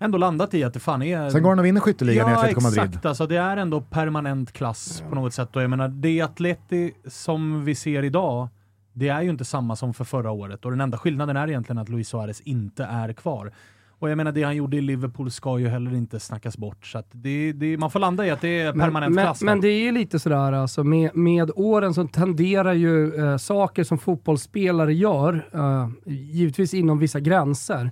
ändå 0.00 0.18
landat 0.18 0.54
i 0.54 0.64
att 0.64 0.74
det 0.74 0.80
fan 0.80 1.02
är... 1.02 1.30
Sen 1.30 1.42
går 1.42 1.50
han 1.50 1.58
och 1.58 1.64
vinner 1.64 1.80
skytteligan 1.80 2.28
i 2.28 2.32
Ja, 2.32 2.36
Atletico 2.38 2.60
Madrid. 2.60 2.84
exakt. 2.84 3.06
Alltså, 3.06 3.26
det 3.26 3.36
är 3.36 3.56
ändå 3.56 3.80
permanent 3.80 4.52
klass 4.52 5.02
på 5.08 5.14
något 5.14 5.34
sätt. 5.34 5.56
Och 5.56 5.62
jag 5.62 5.70
menar, 5.70 5.88
det 5.88 6.20
Atleti 6.20 6.92
som 7.06 7.64
vi 7.64 7.74
ser 7.74 8.02
idag, 8.02 8.48
det 8.92 9.08
är 9.08 9.22
ju 9.22 9.30
inte 9.30 9.44
samma 9.44 9.76
som 9.76 9.94
för 9.94 10.04
förra 10.04 10.30
året. 10.30 10.64
Och 10.64 10.70
den 10.70 10.80
enda 10.80 10.98
skillnaden 10.98 11.36
är 11.36 11.48
egentligen 11.48 11.78
att 11.78 11.88
Luis 11.88 12.08
Suarez 12.08 12.40
inte 12.40 12.84
är 12.84 13.12
kvar. 13.12 13.52
Och 14.00 14.10
jag 14.10 14.16
menar, 14.16 14.32
det 14.32 14.42
han 14.42 14.56
gjorde 14.56 14.76
i 14.76 14.80
Liverpool 14.80 15.30
ska 15.30 15.58
ju 15.58 15.68
heller 15.68 15.94
inte 15.94 16.20
snackas 16.20 16.58
bort. 16.58 16.86
Så 16.86 16.98
att 16.98 17.08
det, 17.12 17.52
det, 17.52 17.76
man 17.76 17.90
får 17.90 18.00
landa 18.00 18.26
i 18.26 18.30
att 18.30 18.40
det 18.40 18.60
är 18.60 18.72
permanent 18.72 19.14
men, 19.14 19.24
klass. 19.24 19.42
men 19.42 19.60
där. 19.60 19.68
det 19.68 19.74
är 19.74 19.82
ju 19.82 19.92
lite 19.92 20.18
sådär 20.18 20.52
alltså, 20.52 20.84
med, 20.84 21.16
med 21.16 21.50
åren 21.56 21.94
så 21.94 22.06
tenderar 22.06 22.72
ju 22.72 23.14
eh, 23.14 23.36
saker 23.36 23.84
som 23.84 23.98
fotbollsspelare 23.98 24.94
gör, 24.94 25.48
eh, 25.54 25.88
givetvis 26.12 26.74
inom 26.74 26.98
vissa 26.98 27.20
gränser, 27.20 27.90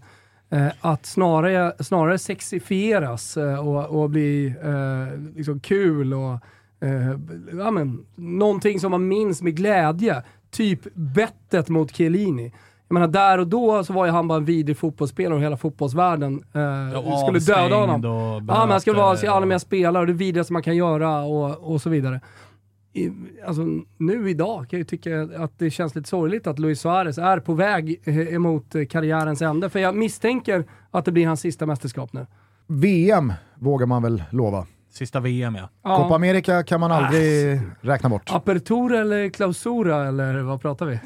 att 0.80 1.06
snarare, 1.06 1.72
snarare 1.80 2.18
sexifieras 2.18 3.36
eh, 3.36 3.68
och, 3.68 4.02
och 4.02 4.10
bli 4.10 4.54
eh, 4.62 5.36
liksom 5.36 5.60
kul 5.60 6.14
och 6.14 6.32
eh, 6.80 7.10
ja, 7.58 7.70
men, 7.70 8.06
någonting 8.16 8.80
som 8.80 8.90
man 8.90 9.08
minns 9.08 9.42
med 9.42 9.56
glädje. 9.56 10.22
Typ 10.50 10.80
bettet 10.94 11.68
mot 11.68 11.96
Chiellini. 11.96 12.52
Jag 12.88 12.94
menar, 12.94 13.08
där 13.08 13.38
och 13.38 13.46
då 13.46 13.84
så 13.84 13.92
var 13.92 14.06
ju 14.06 14.12
han 14.12 14.28
bara 14.28 14.38
en 14.38 14.44
vidrig 14.44 14.78
fotbollsspelare 14.78 15.34
och 15.34 15.40
hela 15.42 15.56
fotbollsvärlden 15.56 16.34
eh, 16.34 17.26
skulle 17.26 17.38
döda 17.38 17.76
honom. 17.76 18.02
Ja, 18.04 18.40
men 18.40 18.56
han 18.56 18.68
böter 18.68 18.94
vara 18.94 19.40
och- 19.40 19.48
med 19.48 19.60
spelare 19.60 20.00
och 20.00 20.06
det 20.06 20.12
vidrigaste 20.12 20.52
man 20.52 20.62
kan 20.62 20.76
göra 20.76 21.20
och, 21.22 21.72
och 21.72 21.82
så 21.82 21.90
vidare. 21.90 22.20
I, 22.92 23.12
alltså, 23.46 23.62
nu 23.96 24.30
idag 24.30 24.58
kan 24.58 24.66
jag 24.70 24.78
ju 24.78 24.84
tycka 24.84 25.28
att 25.36 25.58
det 25.58 25.70
känns 25.70 25.94
lite 25.94 26.08
sorgligt 26.08 26.46
att 26.46 26.58
Luis 26.58 26.80
Suarez 26.80 27.18
är 27.18 27.40
på 27.40 27.54
väg 27.54 28.00
eh, 28.04 28.34
emot 28.34 28.74
eh, 28.74 28.84
karriärens 28.84 29.42
ände. 29.42 29.70
För 29.70 29.78
jag 29.78 29.96
misstänker 29.96 30.64
att 30.90 31.04
det 31.04 31.12
blir 31.12 31.26
hans 31.26 31.40
sista 31.40 31.66
mästerskap 31.66 32.12
nu. 32.12 32.26
VM 32.66 33.32
vågar 33.54 33.86
man 33.86 34.02
väl 34.02 34.22
lova. 34.30 34.66
Sista 34.90 35.20
VM 35.20 35.54
ja. 35.54 35.96
Copa 35.96 36.14
America 36.14 36.62
kan 36.62 36.80
man 36.80 36.92
aldrig 36.92 37.60
räkna 37.80 38.08
bort. 38.08 38.30
Apertura 38.30 39.00
eller 39.00 39.28
klausura 39.28 40.08
eller 40.08 40.38
vad 40.38 40.60
pratar 40.60 40.86
vi? 40.86 41.00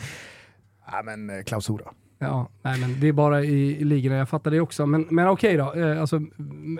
Ja, 0.93 1.03
men 1.05 1.31
eh, 1.31 1.43
Klausura. 1.43 1.85
Ja, 2.19 2.49
nej 2.63 2.81
men 2.81 3.01
det 3.01 3.09
är 3.09 3.13
bara 3.13 3.45
i, 3.45 3.81
i 3.81 3.85
ligorna, 3.85 4.17
jag 4.17 4.29
fattar 4.29 4.51
det 4.51 4.61
också. 4.61 4.87
Men, 4.87 5.07
men 5.11 5.29
okej 5.29 5.57
då, 5.57 5.75
eh, 5.75 6.01
alltså 6.01 6.21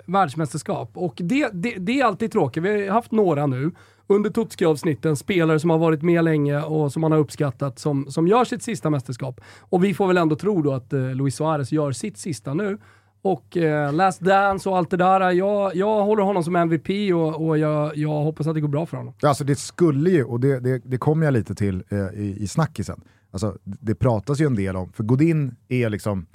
världsmästerskap. 0.05 0.91
Och 0.93 1.13
det, 1.15 1.49
det, 1.53 1.75
det 1.77 1.99
är 1.99 2.05
alltid 2.05 2.31
tråkigt. 2.31 2.63
Vi 2.63 2.87
har 2.87 2.93
haft 2.93 3.11
några 3.11 3.45
nu 3.45 3.71
under 4.07 4.29
Tutski-avsnitten, 4.29 5.15
spelare 5.15 5.59
som 5.59 5.69
har 5.69 5.77
varit 5.77 6.01
med 6.01 6.23
länge 6.23 6.61
och 6.61 6.93
som 6.93 7.01
man 7.01 7.11
har 7.11 7.19
uppskattat, 7.19 7.79
som, 7.79 8.11
som 8.11 8.27
gör 8.27 8.45
sitt 8.45 8.63
sista 8.63 8.89
mästerskap. 8.89 9.41
Och 9.59 9.83
vi 9.83 9.93
får 9.93 10.07
väl 10.07 10.17
ändå 10.17 10.35
tro 10.35 10.61
då 10.61 10.73
att 10.73 10.93
eh, 10.93 11.15
Luis 11.15 11.35
Suarez 11.35 11.71
gör 11.71 11.91
sitt 11.91 12.17
sista 12.17 12.53
nu. 12.53 12.77
Och 13.21 13.57
eh, 13.57 13.93
Last 13.93 14.19
Dance 14.21 14.69
och 14.69 14.77
allt 14.77 14.89
det 14.89 14.97
där. 14.97 15.31
Jag, 15.31 15.75
jag 15.75 16.03
håller 16.03 16.23
honom 16.23 16.43
som 16.43 16.55
MVP 16.55 17.13
och, 17.13 17.47
och 17.47 17.57
jag, 17.57 17.97
jag 17.97 18.09
hoppas 18.09 18.47
att 18.47 18.53
det 18.53 18.61
går 18.61 18.67
bra 18.67 18.85
för 18.85 18.97
honom. 18.97 19.13
Ja, 19.19 19.29
Alltså 19.29 19.43
det 19.43 19.55
skulle 19.55 20.09
ju, 20.09 20.23
och 20.23 20.39
det, 20.39 20.59
det, 20.59 20.81
det 20.85 20.97
kommer 20.97 21.25
jag 21.25 21.33
lite 21.33 21.55
till 21.55 21.83
eh, 21.89 21.97
i, 21.97 22.37
i 22.39 22.47
snackisen, 22.47 23.01
alltså, 23.31 23.57
det 23.63 23.95
pratas 23.95 24.41
ju 24.41 24.45
en 24.45 24.55
del 24.55 24.75
om, 24.75 24.91
för 24.91 25.03
Godin 25.03 25.55
är 25.67 25.89
liksom, 25.89 26.25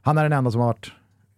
han 0.00 0.18
är 0.18 0.22
den 0.22 0.32
enda 0.32 0.50
som 0.50 0.60
har 0.60 0.68
varit 0.68 0.92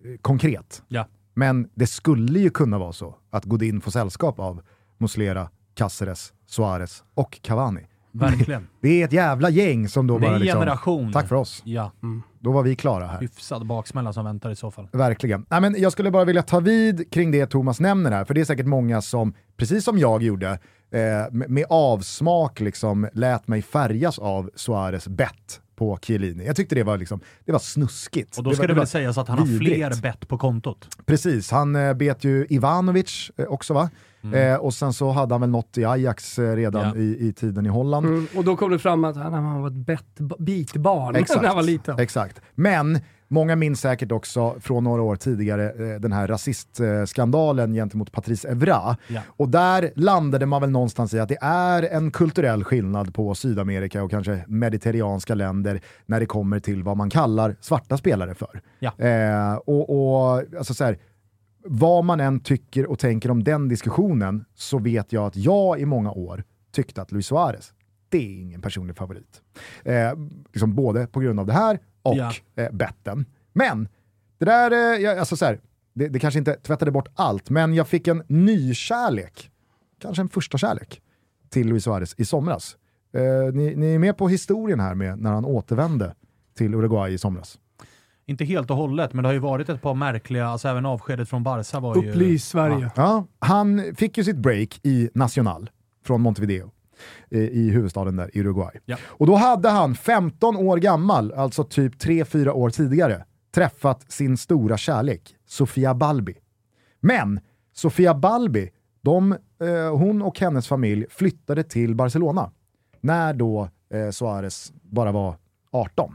eh, 0.05 0.21
konkret. 0.21 0.83
Ja. 0.89 1.07
Men 1.35 1.69
det 1.75 1.87
skulle 1.87 2.39
ju 2.39 2.51
kunna 2.51 2.79
vara 2.79 2.93
så 2.93 3.15
att 3.31 3.45
Godin 3.45 3.81
får 3.81 3.91
sällskap 3.91 4.39
av 4.39 4.61
Muslera, 4.99 5.49
Caceres, 5.85 6.33
Suarez 6.47 7.03
och 7.15 7.39
Cavani. 7.43 7.81
Verkligen. 8.13 8.69
Det 8.83 9.01
är 9.01 9.05
ett 9.05 9.13
jävla 9.13 9.51
gäng 9.51 9.89
som 9.89 10.07
då 10.07 10.19
Det 10.19 10.25
är 10.25 10.29
bara 10.29 10.35
en 10.35 10.41
liksom, 10.41 10.61
generation. 10.61 11.13
tack 11.13 11.29
för 11.29 11.37
oss. 11.37 11.63
Ja, 11.65 11.93
Då 12.41 12.53
var 12.53 12.63
vi 12.63 12.77
klara 12.77 13.07
här. 13.07 13.21
hyfsad 13.21 13.67
baksmälla 13.67 14.13
som 14.13 14.25
väntar 14.25 14.51
i 14.51 14.57
så 14.57 14.71
fall. 14.71 14.89
Verkligen. 14.93 15.47
Nej, 15.51 15.61
men 15.61 15.75
jag 15.79 15.93
skulle 15.93 16.11
bara 16.11 16.25
vilja 16.25 16.43
ta 16.43 16.61
vid 16.61 17.13
kring 17.13 17.31
det 17.31 17.47
Thomas 17.47 17.81
nämner 17.81 18.11
här, 18.11 18.25
för 18.25 18.35
det 18.35 18.41
är 18.41 18.45
säkert 18.45 18.67
många 18.67 19.03
som, 19.03 19.35
precis 19.57 19.85
som 19.85 19.99
jag 19.99 20.23
gjorde, 20.23 20.51
eh, 20.51 20.99
med, 21.31 21.51
med 21.51 21.65
avsmak 21.71 22.61
liksom 22.61 23.09
lät 23.13 23.49
mig 23.49 23.63
färgas 23.63 24.19
av 24.19 24.51
Suarez 24.55 25.09
bett 25.09 25.61
på 25.81 25.99
Chiellini. 26.03 26.47
Jag 26.47 26.57
tyckte 26.57 26.75
det 26.75 26.83
var, 26.83 26.99
liksom, 26.99 27.21
det 27.45 27.53
var 27.53 27.59
snuskigt. 27.59 28.39
Och 28.39 28.45
då 28.45 28.51
det 28.51 28.57
ska 28.57 28.63
var, 28.63 28.69
det 28.69 28.75
var 28.75 28.81
väl 28.81 28.87
sägas 28.87 29.19
att 29.19 29.29
han 29.29 29.39
har 29.39 29.59
fler 29.59 30.03
bett 30.03 30.29
på 30.29 30.39
kontot. 30.39 30.89
Precis, 31.07 31.51
han 31.51 31.77
eh, 31.77 31.95
bet 31.95 32.25
ju 32.25 32.47
Ivanovic 32.51 33.31
eh, 33.37 33.47
också 33.47 33.75
va? 33.75 33.91
Eh, 34.35 34.55
och 34.55 34.75
sen 34.75 34.93
så 34.93 35.11
hade 35.11 35.35
han 35.35 35.41
väl 35.41 35.51
något 35.51 35.79
i 35.79 35.85
Ajax 35.85 36.39
eh, 36.39 36.57
redan 36.57 36.83
Ja. 36.83 36.97
i, 36.97 37.29
i 37.29 37.33
tiden 37.33 37.67
i 37.67 37.69
Holland. 37.69 38.07
Mm, 38.07 38.27
och 38.37 38.45
då 38.45 38.57
kom 38.57 38.71
det 38.71 38.79
fram 38.79 39.05
att 39.05 39.17
han, 39.17 39.33
han 39.33 39.61
var 39.63 39.69
ett 39.69 39.75
bett, 39.75 40.19
bitbarn 40.39 41.13
när 41.41 41.47
han 41.47 41.57
var 41.57 41.63
liten. 41.63 41.99
Exakt. 41.99 42.41
Men 42.55 42.99
många 43.31 43.57
minns 43.57 43.81
säkert 43.81 44.13
också 44.13 44.57
från 44.61 44.85
några 44.85 45.03
år 45.03 45.17
tidigare 45.17 45.71
eh, 45.71 46.01
den 46.01 46.13
här 46.13 46.29
rasistskandalen 46.29 47.73
gentemot 47.73 48.13
Patrice 48.13 48.45
Evra. 48.45 48.97
Ja. 49.09 49.21
Och 49.27 49.49
där 49.49 49.91
landade 49.97 50.47
man 50.47 50.61
väl 50.61 50.71
någonstans 50.71 51.15
i 51.15 51.19
att 51.19 51.29
det 51.29 51.39
är 51.41 51.83
en 51.83 52.11
kulturell 52.11 52.65
skillnad 52.65 53.15
på 53.15 53.35
Sydamerika 53.35 54.03
och 54.03 54.11
kanske 54.11 54.45
mediterranska 54.49 55.35
länder 55.35 55.81
när 56.07 56.21
det 56.21 56.27
kommer 56.27 56.61
till 56.61 56.83
vad 56.83 56.97
man 56.97 57.11
kallar 57.11 57.57
svarta 57.61 57.97
spelare 57.97 58.35
för. 58.35 58.61
Ja. 58.79 58.99
Eh, 58.99 59.55
och, 59.55 59.91
och 59.91 60.43
alltså 60.59 60.75
så 60.75 60.85
här, 60.85 60.99
vad 61.65 62.05
man 62.05 62.21
än 62.21 62.41
tycker 62.41 62.87
och 62.87 62.99
tänker 62.99 63.31
om 63.31 63.45
den 63.45 63.69
diskussionen 63.69 64.45
så 64.55 64.79
vet 64.79 65.13
jag 65.13 65.27
att 65.27 65.37
jag 65.37 65.81
i 65.81 65.87
många 65.87 66.13
år 66.13 66.45
tyckte 66.73 67.03
att 67.03 67.13
Luis 67.13 67.27
Suarez, 67.27 67.73
det 68.09 68.19
är 68.19 68.41
ingen 68.41 68.61
personlig 68.61 68.97
favorit. 68.97 69.43
Eh, 69.85 70.13
liksom 70.53 70.75
både 70.75 71.07
på 71.07 71.21
grund 71.21 71.41
av 71.41 71.47
det 71.47 71.53
här 71.53 71.79
och 72.03 72.17
Ja. 72.17 72.33
eh, 72.57 72.71
betten. 72.73 73.25
Men, 73.53 73.89
det 74.39 74.45
där, 74.45 74.71
eh, 74.71 75.01
jag, 75.03 75.19
alltså 75.19 75.37
så 75.37 75.45
här, 75.45 75.61
det, 75.95 76.09
det 76.09 76.19
kanske 76.19 76.39
inte 76.39 76.55
tvättade 76.55 76.91
bort 76.91 77.09
allt, 77.15 77.51
men 77.51 77.75
jag 77.75 77.89
fick 77.89 78.09
en 78.09 78.23
ny 78.27 78.75
kärlek, 78.75 79.51
kanske 80.03 80.23
en 80.23 80.29
första 80.29 80.59
kärlek, 80.59 81.01
till 81.49 81.69
Luis 81.69 81.85
Suarez 81.85 82.15
i 82.19 82.25
somras. 82.25 82.77
Eh, 83.13 83.55
ni, 83.55 83.77
ni 83.77 83.95
är 83.95 83.99
med 83.99 84.17
på 84.17 84.29
historien 84.29 84.81
här 84.81 84.95
med 84.95 85.19
när 85.19 85.33
han 85.33 85.45
återvände 85.45 86.15
till 86.57 86.75
Uruguay 86.75 87.13
i 87.13 87.19
somras. 87.19 87.59
Inte 88.27 88.45
helt 88.45 88.71
och 88.71 88.77
hållet, 88.77 89.13
men 89.13 89.23
det 89.23 89.29
har 89.29 89.33
ju 89.35 89.39
varit 89.39 89.69
ett 89.69 89.83
par 89.83 89.95
märkliga, 89.95 90.47
alltså 90.47 90.69
även 90.69 90.87
avskedet 90.87 91.29
från 91.29 91.43
Barca 91.43 91.81
var 91.81 92.03
ju... 92.03 92.11
Upplys 92.11 92.49
Sverige. 92.49 92.91
Ja, 92.97 93.27
han 93.39 93.95
fick 93.97 94.19
ju 94.19 94.25
sitt 94.25 94.37
break 94.37 94.81
i 94.83 95.11
Nacional 95.15 95.71
från 96.05 96.21
Montevideo 96.21 96.71
i 97.31 97.71
huvudstaden 97.71 98.17
där, 98.17 98.37
i 98.37 98.41
Uruguay. 98.41 98.81
Ja. 98.85 98.97
Och 99.05 99.27
då 99.27 99.35
hade 99.35 99.69
han 99.69 99.95
15 99.95 100.57
år 100.57 100.77
gammal, 100.77 101.33
alltså 101.33 101.65
typ 101.65 101.95
3-4 101.95 102.49
år 102.49 102.71
tidigare, 102.71 103.25
träffat 103.55 104.13
sin 104.13 104.37
stora 104.37 104.77
kärlek, 104.77 105.37
Sofia 105.47 105.95
Balbi. 105.95 106.35
Men 107.01 107.41
Sofia 107.73 108.15
Balbi, 108.15 108.71
de, 109.01 109.33
eh, 109.33 109.97
hon 109.97 110.23
och 110.23 110.41
hennes 110.41 110.69
familj 110.69 111.07
flyttade 111.11 111.63
till 111.63 111.95
Barcelona 111.95 112.51
när 113.01 113.35
då 113.35 113.69
eh, 113.95 114.11
Suarez 114.11 114.73
bara 114.83 115.13
var 115.13 115.37
18. 115.71 116.15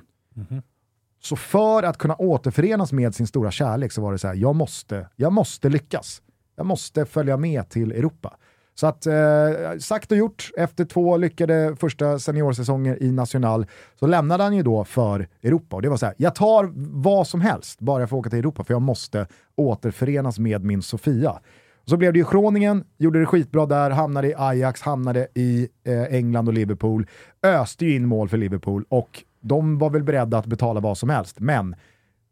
Så 1.22 1.36
för 1.36 1.84
att 1.84 1.98
kunna 1.98 2.16
återförenas 2.16 2.92
med 2.92 3.16
sin 3.16 3.28
stora 3.28 3.52
kärlek 3.52 3.92
så 3.92 4.02
var 4.02 4.12
det 4.12 4.18
så 4.18 4.28
här, 4.28 4.36
jag 4.36 4.56
måste, 4.56 5.10
jag 5.16 5.34
måste 5.34 5.70
lyckas. 5.70 6.22
Jag 6.56 6.66
måste 6.66 7.06
följa 7.06 7.38
med 7.38 7.70
till 7.70 7.92
Europa. 7.92 8.38
Så 8.76 8.88
att, 8.88 9.06
eh, 9.06 9.78
sagt 9.80 10.12
och 10.12 10.18
gjort, 10.18 10.52
efter 10.58 10.86
två 10.86 11.18
lyckade 11.18 11.76
första 11.76 12.20
seniorsäsonger 12.20 13.04
i 13.04 13.12
National 13.12 13.66
så 14.00 14.08
lämnade 14.08 14.44
han 14.44 14.56
ju 14.56 14.64
då 14.64 14.84
för 14.84 15.28
Europa. 15.44 15.76
Och 15.76 15.82
det 15.82 15.90
var 15.90 15.98
så 15.98 16.06
här, 16.06 16.16
jag 16.18 16.36
tar 16.36 16.72
vad 17.04 17.28
som 17.28 17.42
helst 17.42 17.80
bara 17.80 18.00
jag 18.00 18.10
får 18.10 18.18
åka 18.18 18.30
till 18.30 18.40
Europa 18.40 18.64
för 18.64 18.74
jag 18.74 18.82
måste 18.82 19.28
återförenas 19.56 20.40
med 20.40 20.64
min 20.64 20.82
Sofia. 20.82 21.40
Så 21.86 21.98
blev 21.98 22.14
det 22.14 22.20
ju 22.20 22.26
Groningen, 22.32 22.84
gjorde 22.98 23.20
det 23.20 23.26
skitbra 23.26 23.66
där, 23.66 23.90
hamnade 23.90 24.28
i 24.28 24.34
Ajax, 24.38 24.82
hamnade 24.82 25.28
i 25.34 25.68
eh, 25.84 26.04
England 26.04 26.48
och 26.48 26.54
Liverpool, 26.54 27.08
öste 27.44 27.86
ju 27.86 27.96
in 27.96 28.06
mål 28.06 28.30
för 28.30 28.38
Liverpool 28.38 28.86
och 28.90 29.24
de 29.42 29.78
var 29.78 29.90
väl 29.90 30.04
beredda 30.04 30.38
att 30.38 30.46
betala 30.46 30.80
vad 30.80 30.98
som 30.98 31.10
helst. 31.10 31.40
Men 31.40 31.76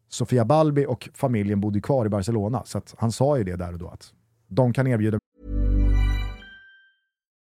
Sofia 0.10 0.46
Balbi 0.46 0.86
och 0.86 1.10
familjen 1.14 1.62
bodde 1.62 1.82
kvar 1.82 2.06
i 2.06 2.10
Barcelona, 2.10 2.64
så 2.66 2.78
att 2.78 2.96
han 2.98 3.12
sa 3.12 3.38
ju 3.38 3.44
det 3.44 3.56
där 3.56 3.74
och 3.74 3.80
då 3.80 3.88
att 3.88 4.14
de 4.48 4.74
kan 4.74 4.88
erbjuda 4.88 5.20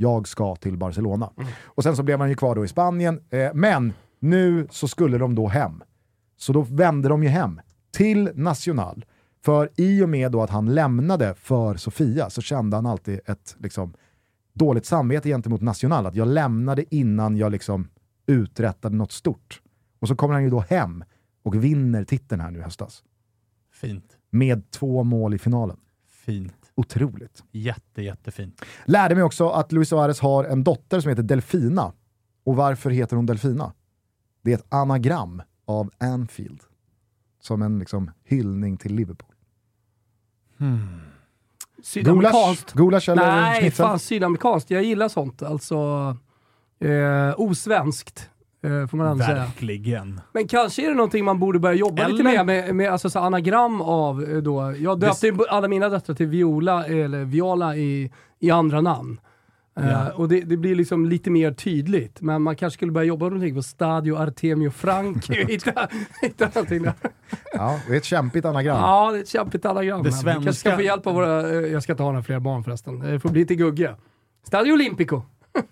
Jag 0.00 0.28
ska 0.28 0.56
till 0.56 0.76
Barcelona. 0.76 1.30
Och 1.64 1.82
sen 1.82 1.96
så 1.96 2.02
blev 2.02 2.18
han 2.18 2.28
ju 2.28 2.34
kvar 2.34 2.54
då 2.54 2.64
i 2.64 2.68
Spanien, 2.68 3.20
eh, 3.30 3.50
men 3.54 3.92
nu 4.18 4.66
så 4.70 4.88
skulle 4.88 5.18
de 5.18 5.34
då 5.34 5.48
hem. 5.48 5.82
Så 6.36 6.52
då 6.52 6.60
vände 6.60 7.08
de 7.08 7.22
ju 7.22 7.28
hem 7.28 7.60
till 7.92 8.30
Nacional. 8.34 9.04
För 9.44 9.70
i 9.76 10.02
och 10.02 10.08
med 10.08 10.32
då 10.32 10.42
att 10.42 10.50
han 10.50 10.74
lämnade 10.74 11.34
för 11.34 11.76
Sofia 11.76 12.30
så 12.30 12.42
kände 12.42 12.76
han 12.76 12.86
alltid 12.86 13.20
ett 13.26 13.56
liksom, 13.58 13.94
dåligt 14.52 14.86
samvete 14.86 15.28
gentemot 15.28 15.60
Nacional. 15.60 16.06
Att 16.06 16.14
jag 16.14 16.28
lämnade 16.28 16.94
innan 16.94 17.36
jag 17.36 17.52
liksom 17.52 17.88
uträttade 18.26 18.96
något 18.96 19.12
stort. 19.12 19.62
Och 19.98 20.08
så 20.08 20.16
kommer 20.16 20.34
han 20.34 20.44
ju 20.44 20.50
då 20.50 20.60
hem 20.60 21.04
och 21.42 21.64
vinner 21.64 22.04
titeln 22.04 22.40
här 22.40 22.50
nu 22.50 22.58
i 22.58 22.62
höstas. 22.62 23.02
Fint. 23.72 24.16
Med 24.30 24.70
två 24.70 25.04
mål 25.04 25.34
i 25.34 25.38
finalen. 25.38 25.76
Fint. 26.08 26.59
Otroligt. 26.80 27.44
Jätte, 27.52 28.02
jättefint. 28.02 28.62
Lärde 28.84 29.14
mig 29.14 29.24
också 29.24 29.48
att 29.48 29.72
Luis 29.72 29.88
Suarez 29.88 30.20
har 30.20 30.44
en 30.44 30.64
dotter 30.64 31.00
som 31.00 31.08
heter 31.08 31.22
Delfina. 31.22 31.92
Och 32.44 32.56
varför 32.56 32.90
heter 32.90 33.16
hon 33.16 33.26
Delfina? 33.26 33.72
Det 34.42 34.52
är 34.52 34.54
ett 34.54 34.66
anagram 34.74 35.42
av 35.64 35.90
Anfield. 35.98 36.60
Som 37.40 37.62
en 37.62 37.78
liksom 37.78 38.10
hyllning 38.24 38.76
till 38.76 38.94
Liverpool. 38.94 39.34
Sydamerikanskt. 41.82 42.72
Gulasch 42.72 43.08
eller 43.08 43.26
Nej, 43.26 43.60
schnitzel? 43.60 43.86
fan 43.86 43.98
sydamerikanskt. 43.98 44.70
Jag 44.70 44.82
gillar 44.82 45.08
sånt. 45.08 45.42
Alltså, 45.42 45.76
eh, 46.78 47.34
osvenskt. 47.36 48.30
Eh, 48.62 48.86
får 48.86 48.96
man 48.96 49.06
ändå 49.06 49.24
säga. 49.24 49.36
Verkligen. 49.38 50.20
Men 50.32 50.48
kanske 50.48 50.82
är 50.84 50.88
det 50.88 50.94
någonting 50.94 51.24
man 51.24 51.38
borde 51.38 51.58
börja 51.58 51.74
jobba 51.74 52.08
lite 52.08 52.20
Eller- 52.30 52.44
med, 52.44 52.64
med, 52.64 52.74
med 52.76 52.90
alltså, 52.92 53.10
så 53.10 53.18
anagram 53.18 53.80
av 53.80 54.22
eh, 54.24 54.36
då. 54.36 54.74
Jag 54.78 55.00
döpte 55.00 55.26
ju 55.26 55.36
alla 55.48 55.68
mina 55.68 55.88
döttrar 55.88 56.14
till 56.14 56.26
Viola, 56.26 56.86
eller 56.86 57.24
Viola 57.24 57.76
i, 57.76 58.10
i 58.40 58.50
andra 58.50 58.80
namn. 58.80 59.20
Eh, 59.80 59.90
Ja. 59.90 60.12
och 60.12 60.28
det, 60.28 60.40
det 60.40 60.56
blir 60.56 60.74
liksom 60.74 61.06
lite 61.06 61.30
mer 61.30 61.52
tydligt. 61.52 62.20
Men 62.20 62.42
man 62.42 62.56
kanske 62.56 62.74
skulle 62.76 62.92
börja 62.92 63.04
jobba 63.06 63.24
någonting 63.24 63.54
på 63.54 63.62
Stadio 63.62 64.16
Artemio 64.16 64.70
Franchi 64.70 65.44
och 65.44 65.50
hitta, 65.50 65.88
hitta 66.22 66.48
någonting 66.54 66.82
där. 66.82 66.92
Ja, 67.52 67.80
det 67.88 67.92
är 67.92 67.96
ett 67.96 68.04
kämpigt 68.04 68.44
anagram. 68.44 68.76
Ja, 68.76 69.10
det 69.12 69.18
är 69.18 69.22
ett 69.22 69.28
kämpigt 69.28 69.64
anagram. 69.64 70.02
Det 70.02 70.08
Vi 70.08 70.12
kanske 70.12 70.32
ska 70.32 70.42
svenska- 70.52 70.76
få 70.76 70.82
hjälp 70.82 71.06
av 71.06 71.14
våra... 71.14 71.40
eh, 71.50 71.54
Jag 71.56 71.82
ska 71.82 71.92
inte 71.92 72.02
ha 72.02 72.10
några 72.10 72.22
fler 72.24 72.40
barn 72.40 72.64
förresten. 72.64 72.98
Det 72.98 73.20
får 73.20 73.28
bli 73.28 73.46
till 73.46 73.56
Gugge. 73.56 73.94
Stadio 74.46 74.72
Olimpico. 74.72 75.22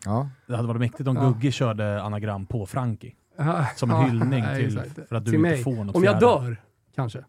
Ja. 0.05 0.29
Det 0.47 0.57
hade 0.57 0.69
varit 0.69 0.81
mäktigt 0.81 1.09
om 1.09 1.17
Ja. 1.17 1.23
Gugge 1.29 1.53
körde 1.53 2.03
anagram 2.03 2.47
på 2.47 2.67
Frankie. 2.67 3.13
Ja, 3.39 3.67
Som 3.77 3.91
en 3.91 3.97
ja, 3.97 4.03
hyllning 4.03 4.43
nej, 4.43 4.57
till- 4.69 4.81
för 5.09 5.17
att 5.17 5.25
du 5.25 5.31
Till 5.31 5.39
inte 5.39 5.51
mig. 5.51 5.63
får 5.63 5.85
något 5.85 5.97
Om 5.97 6.05
jag 6.05 6.21
fjärde. 6.21 6.27
dör, 6.47 6.57
kanske. 6.95 7.25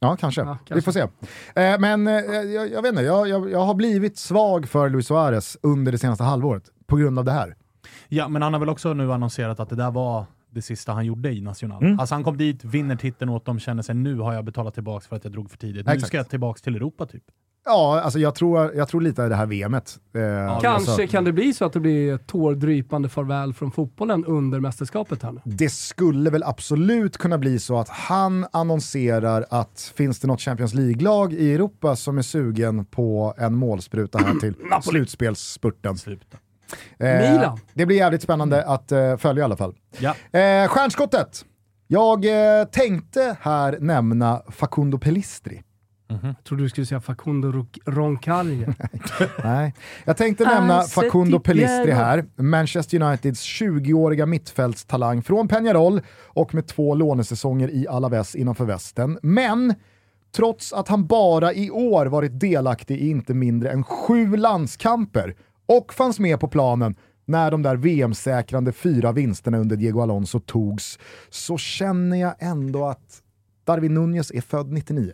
Ja, 0.00 0.16
kanske. 0.16 0.40
Ja, 0.40 0.46
kanske. 0.46 0.74
Vi 0.74 0.80
får 0.82 0.92
se. 0.92 1.00
Eh, 1.00 1.78
men 1.80 2.06
eh, 2.06 2.12
jag, 2.14 2.70
jag 2.72 2.82
vet 2.82 2.90
inte, 2.90 3.02
jag, 3.02 3.28
jag, 3.28 3.50
jag 3.50 3.60
har 3.64 3.74
blivit 3.74 4.18
svag 4.18 4.68
för 4.68 4.88
Luis 4.90 5.06
Suarez 5.06 5.56
under 5.62 5.92
det 5.92 5.98
senaste 5.98 6.24
halvåret 6.24 6.70
på 6.86 6.96
grund 6.96 7.18
av 7.18 7.24
det 7.24 7.32
här. 7.32 7.56
Ja, 8.08 8.28
men 8.28 8.42
han 8.42 8.52
har 8.52 8.60
väl 8.60 8.68
också 8.68 8.94
nu 8.94 9.12
annonserat 9.12 9.60
att 9.60 9.68
det 9.68 9.76
där 9.76 9.90
var 9.90 10.24
det 10.50 10.62
sista 10.62 10.92
han 10.92 11.06
gjorde 11.06 11.32
i 11.32 11.40
National. 11.40 11.82
Mm. 11.84 12.00
Alltså 12.00 12.14
han 12.14 12.24
kom 12.24 12.36
dit, 12.36 12.64
vinner 12.64 12.96
titeln 12.96 13.28
åt 13.30 13.44
dem, 13.44 13.58
känner 13.58 13.82
sig 13.82 13.94
nu 13.94 14.18
har 14.18 14.32
jag 14.32 14.44
betalat 14.44 14.74
tillbaka 14.74 15.06
för 15.08 15.16
att 15.16 15.24
jag 15.24 15.32
drog 15.32 15.50
för 15.50 15.58
tidigt. 15.58 15.86
Nu 15.86 15.92
Exakt. 15.92 16.06
ska 16.08 16.16
jag 16.16 16.28
tillbaka 16.28 16.58
till 16.58 16.76
Europa 16.76 17.06
typ. 17.06 17.24
Ja, 17.66 18.00
alltså 18.00 18.18
jag 18.18 18.34
tror, 18.34 18.74
jag 18.74 18.88
tror 18.88 19.00
lite 19.00 19.22
i 19.22 19.28
det 19.28 19.34
här 19.34 19.46
VMet. 19.46 19.98
Eh, 20.14 20.60
Kanske 20.60 20.68
alltså, 20.68 21.06
kan 21.06 21.24
det 21.24 21.32
bli 21.32 21.52
så 21.52 21.64
att 21.64 21.72
det 21.72 21.80
blir 21.80 22.14
ett 22.14 22.26
tårdrypande 22.26 23.08
farväl 23.08 23.54
från 23.54 23.70
fotbollen 23.72 24.24
under 24.24 24.60
mästerskapet 24.60 25.22
här 25.22 25.32
nu. 25.32 25.40
det 25.44 25.68
skulle 25.72 26.30
väl 26.30 26.42
absolut 26.42 27.16
kunna 27.18 27.38
bli 27.38 27.58
så 27.58 27.78
att 27.78 27.88
han 27.88 28.46
annonserar 28.52 29.44
att 29.50 29.92
finns 29.96 30.20
det 30.20 30.26
något 30.26 30.40
Champions 30.40 30.74
League-lag 30.74 31.32
i 31.32 31.54
Europa 31.54 31.96
som 31.96 32.18
är 32.18 32.22
sugen 32.22 32.84
på 32.84 33.34
en 33.38 33.54
målspruta 33.54 34.18
här 34.18 34.34
till 34.40 34.54
slutspelsspurten. 34.82 35.98
Sluta. 35.98 36.36
Eh, 36.98 37.06
Milan. 37.32 37.58
Det 37.74 37.86
blir 37.86 37.96
jävligt 37.96 38.22
spännande 38.22 38.64
att 38.64 38.92
eh, 38.92 39.16
följa 39.16 39.40
i 39.40 39.44
alla 39.44 39.56
fall. 39.56 39.74
Ja. 39.98 40.38
Eh, 40.40 40.68
stjärnskottet. 40.68 41.44
Jag 41.86 42.24
eh, 42.24 42.64
tänkte 42.64 43.36
här 43.40 43.78
nämna 43.80 44.42
Facundo 44.48 44.98
Pellistri. 44.98 45.62
Jag 46.06 46.34
trodde 46.44 46.62
du 46.62 46.68
skulle 46.68 46.86
säga 46.86 47.00
Facundo 47.00 47.52
Ro- 47.52 47.66
Roncalli. 47.86 48.66
Nej. 49.44 49.74
Jag 50.04 50.16
tänkte 50.16 50.44
nämna 50.44 50.82
Facundo 50.82 51.40
Pellistri 51.40 51.88
jag- 51.90 51.96
här, 51.96 52.24
Manchester 52.36 53.02
Uniteds 53.02 53.42
20-åriga 53.44 54.26
mittfältstalang 54.26 55.22
från 55.22 55.48
Peñarol 55.48 56.02
och 56.24 56.54
med 56.54 56.66
två 56.66 56.94
lånesäsonger 56.94 57.68
i 57.70 57.88
Alaves 57.88 58.34
innanför 58.34 58.64
västen. 58.64 59.18
Men 59.22 59.74
trots 60.36 60.72
att 60.72 60.88
han 60.88 61.06
bara 61.06 61.52
i 61.52 61.70
år 61.70 62.06
varit 62.06 62.40
delaktig 62.40 62.98
i 62.98 63.08
inte 63.10 63.34
mindre 63.34 63.70
än 63.70 63.84
sju 63.84 64.36
landskamper 64.36 65.34
och 65.66 65.94
fanns 65.94 66.18
med 66.20 66.40
på 66.40 66.48
planen 66.48 66.94
när 67.26 67.50
de 67.50 67.62
där 67.62 67.76
VM-säkrande 67.76 68.72
fyra 68.72 69.12
vinsterna 69.12 69.58
under 69.58 69.76
Diego 69.76 70.00
Alonso 70.00 70.40
togs, 70.40 70.98
så 71.30 71.58
känner 71.58 72.16
jag 72.16 72.34
ändå 72.38 72.86
att 72.86 73.22
Darwin 73.64 73.94
Nunez 73.94 74.30
är 74.30 74.40
född 74.40 74.72
99. 74.72 75.12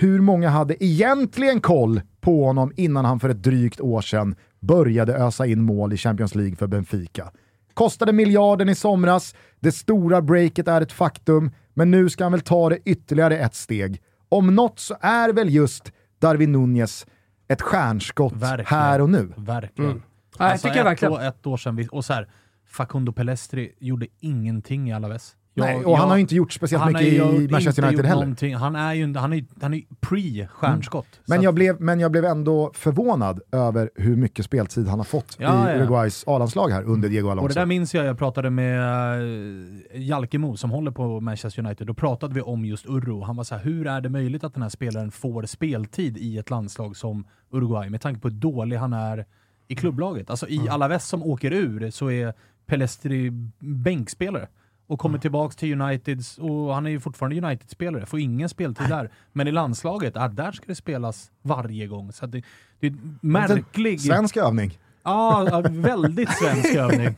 Hur 0.00 0.20
många 0.20 0.48
hade 0.48 0.84
egentligen 0.84 1.60
koll 1.60 2.00
på 2.20 2.44
honom 2.44 2.72
innan 2.76 3.04
han 3.04 3.20
för 3.20 3.28
ett 3.28 3.42
drygt 3.42 3.80
år 3.80 4.00
sedan 4.00 4.34
började 4.60 5.14
ösa 5.14 5.46
in 5.46 5.62
mål 5.62 5.92
i 5.92 5.96
Champions 5.96 6.34
League 6.34 6.56
för 6.56 6.66
Benfica? 6.66 7.32
Kostade 7.74 8.12
miljarden 8.12 8.68
i 8.68 8.74
somras, 8.74 9.34
det 9.60 9.72
stora 9.72 10.22
breaket 10.22 10.68
är 10.68 10.80
ett 10.80 10.92
faktum, 10.92 11.50
men 11.74 11.90
nu 11.90 12.08
ska 12.10 12.24
han 12.24 12.32
väl 12.32 12.40
ta 12.40 12.68
det 12.68 12.78
ytterligare 12.84 13.38
ett 13.38 13.54
steg. 13.54 14.02
Om 14.28 14.54
något 14.54 14.78
så 14.78 14.96
är 15.00 15.32
väl 15.32 15.50
just 15.54 15.92
Darwin 16.18 16.52
Nunez 16.52 17.06
ett 17.48 17.62
stjärnskott 17.62 18.32
Verkligen. 18.32 18.66
här 18.66 19.00
och 19.00 19.10
nu. 19.10 19.32
Verkligen. 19.36 19.90
Mm. 19.90 20.02
Alltså, 20.36 20.68
tycker 20.68 20.78
jag 20.78 20.86
ett 20.86 20.90
verkligen. 20.90 21.12
År, 21.14 21.22
ett 21.22 21.46
år 21.46 21.56
sedan, 21.56 21.76
vi- 21.76 21.88
och 21.92 22.04
så 22.04 22.12
här, 22.12 22.28
Facundo 22.66 23.12
Pellestri 23.12 23.72
gjorde 23.78 24.06
ingenting 24.20 24.88
i 24.90 24.92
Alaves. 24.92 25.36
Jag- 25.58 25.66
Nej, 25.66 25.84
och 25.84 25.96
han 25.96 26.02
jag- 26.02 26.08
har 26.08 26.16
ju 26.16 26.20
inte 26.20 26.34
gjort 26.34 26.52
speciellt 26.52 26.84
han 26.84 26.92
mycket 26.92 27.08
i 27.12 27.48
Manchester 27.50 27.82
United 27.84 28.04
heller. 28.06 28.20
någonting. 28.20 28.54
Han 28.54 28.76
är 28.76 28.94
ju 28.94 29.14
han 29.16 29.32
är, 29.32 29.44
han 29.60 29.74
är 29.74 29.82
pre-stjärnskott. 30.00 31.06
Så 31.12 31.20
Men 31.26 31.42
jag, 31.42 31.54
blev, 31.54 31.80
men 31.80 32.00
jag 32.00 32.10
blev 32.12 32.24
ändå 32.24 32.70
förvånad 32.74 33.40
över 33.52 33.90
hur 33.94 34.16
mycket 34.16 34.44
speltid 34.44 34.86
han 34.88 34.98
har 34.98 35.04
fått 35.04 35.36
Ja, 35.40 35.68
i 35.68 35.72
ja. 35.72 35.76
Uruguays 35.78 36.24
A-landslag 36.26 36.68
här 36.70 36.82
under 36.82 37.08
Diego 37.08 37.28
Alonso. 37.30 37.42
Och 37.42 37.48
det 37.48 37.54
där 37.60 37.66
minns 37.66 37.94
jag, 37.94 38.04
jag 38.06 38.18
pratade 38.18 38.50
med 38.50 38.80
uh, 39.22 39.66
Jalkemo 39.94 40.56
som 40.56 40.70
håller 40.70 40.90
på 40.90 41.20
Manchester 41.20 41.64
United. 41.66 41.86
Då 41.86 41.94
pratade 41.94 42.34
vi 42.34 42.40
om 42.40 42.64
just 42.64 42.86
Urro. 42.86 43.22
Han 43.22 43.36
var 43.36 43.44
så 43.44 43.54
här, 43.54 43.62
hur 43.64 43.86
är 43.86 44.00
det 44.00 44.08
möjligt 44.08 44.44
att 44.44 44.54
den 44.54 44.62
här 44.62 44.70
spelaren 44.70 45.10
får 45.10 45.42
speltid 45.42 46.16
i 46.18 46.38
ett 46.38 46.50
landslag 46.50 46.96
som 46.96 47.24
Uruguay 47.52 47.90
med 47.90 48.00
tanke 48.00 48.20
på 48.20 48.28
hur 48.28 48.34
dålig 48.36 48.76
han 48.76 48.92
är 48.92 49.24
i 49.68 49.74
klubblaget? 49.76 50.30
Alltså 50.30 50.48
i 50.48 50.68
Alaves 50.68 51.06
som 51.06 51.22
åker 51.22 51.52
ur 51.52 51.90
så 51.90 52.10
är 52.10 52.34
Pelestri 52.66 53.30
bänkspelare 53.58 54.48
och 54.88 54.98
kommer 54.98 55.18
tillbaks 55.18 55.56
till 55.56 55.80
United 55.80 56.20
och 56.38 56.74
han 56.74 56.86
är 56.86 56.90
ju 56.90 57.00
fortfarande 57.00 57.46
United-spelare, 57.46 58.06
får 58.06 58.20
ingen 58.20 58.48
speltid 58.48 58.88
där. 58.88 59.10
Men 59.32 59.48
i 59.48 59.52
landslaget, 59.52 60.16
ah, 60.16 60.28
där 60.28 60.52
ska 60.52 60.64
det 60.66 60.74
spelas 60.74 61.30
varje 61.42 61.86
gång. 61.86 62.12
Så 62.12 62.26
det, 62.26 62.42
det 62.80 62.86
är 62.86 62.94
märklig... 63.20 64.00
Svensk 64.00 64.36
övning. 64.36 64.78
Ja, 65.04 65.48
ja, 65.50 65.60
väldigt 65.70 66.30
svensk 66.30 66.74
övning. 66.74 67.16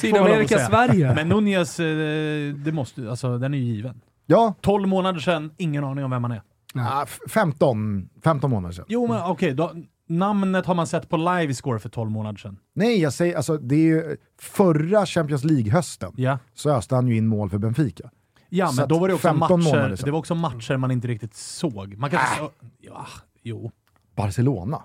Sydamerika. 0.00 0.58
Sverige. 0.58 1.14
Men 1.14 1.28
Nunez, 1.28 1.80
eh, 1.80 2.54
det 2.54 2.72
måste, 2.72 3.10
alltså, 3.10 3.38
den 3.38 3.54
är 3.54 3.58
ju 3.58 3.64
given. 3.64 4.00
Ja, 4.26 4.54
12 4.60 4.88
månader 4.88 5.20
sedan, 5.20 5.50
ingen 5.56 5.84
aning 5.84 6.04
om 6.04 6.10
vem 6.10 6.24
han 6.24 6.32
är. 6.32 6.42
ah, 6.74 7.02
f- 7.02 7.18
15, 7.28 8.08
15 8.24 8.50
månader 8.50 8.74
sedan. 8.74 8.84
Jo, 8.88 9.06
men 9.08 9.22
okej, 9.24 9.54
då- 9.54 9.72
namnet 10.08 10.66
har 10.66 10.74
man 10.74 10.86
sett 10.86 11.08
på 11.08 11.16
livescore 11.16 11.78
för 11.78 11.88
12 11.88 12.10
månader 12.10 12.38
sedan. 12.38 12.58
Nej, 12.74 13.00
jag 13.00 13.12
säger 13.12 13.36
alltså 13.36 13.56
det 13.58 13.74
är 13.74 13.78
ju 13.78 14.16
förra 14.40 15.06
Champions 15.06 15.44
League-hösten 15.44 16.12
Ja, 16.16 16.38
så 16.54 16.70
öste 16.70 16.94
han 16.94 17.08
ju 17.08 17.16
in 17.16 17.26
mål 17.26 17.50
för 17.50 17.58
Benfica. 17.58 18.10
ja 18.48 18.66
Så 18.68 18.74
men 18.74 18.82
att 18.82 18.88
då 18.88 18.98
var 18.98 19.08
det 19.08 19.14
också 19.14 19.28
15 19.28 19.62
månader 19.62 19.88
matcher, 19.90 20.04
det 20.04 20.10
var 20.10 20.18
också 20.18 20.34
matcher 20.34 20.76
man 20.76 20.90
inte 20.90 21.08
riktigt 21.08 21.34
såg. 21.34 21.96
Man 21.96 22.10
kan 22.10 22.20
så- 22.38 22.50
Ja, 22.78 23.06
jo. 23.42 23.70
Barcelona. 24.16 24.82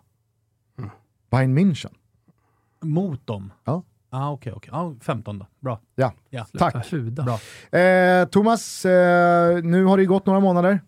Bayern 1.31 1.57
München. 1.57 1.93
Mot 2.81 3.27
dem. 3.27 3.51
Ja. 3.63 3.83
Ah, 4.09 4.31
okej, 4.31 4.53
okej. 4.53 4.69
Ja, 4.73 4.95
15 5.01 5.39
då. 5.39 5.47
Bra. 5.59 5.79
Ja, 5.95 6.13
Ja. 6.29 6.45
tack. 6.59 6.91
Bra. 6.91 7.39
Eh, 7.79 8.25
Thomas, 8.27 8.85
eh, 8.85 9.63
nu 9.63 9.85
har 9.85 9.97
det 9.97 10.05
gått 10.05 10.25
några 10.25 10.39
månader. 10.39 10.81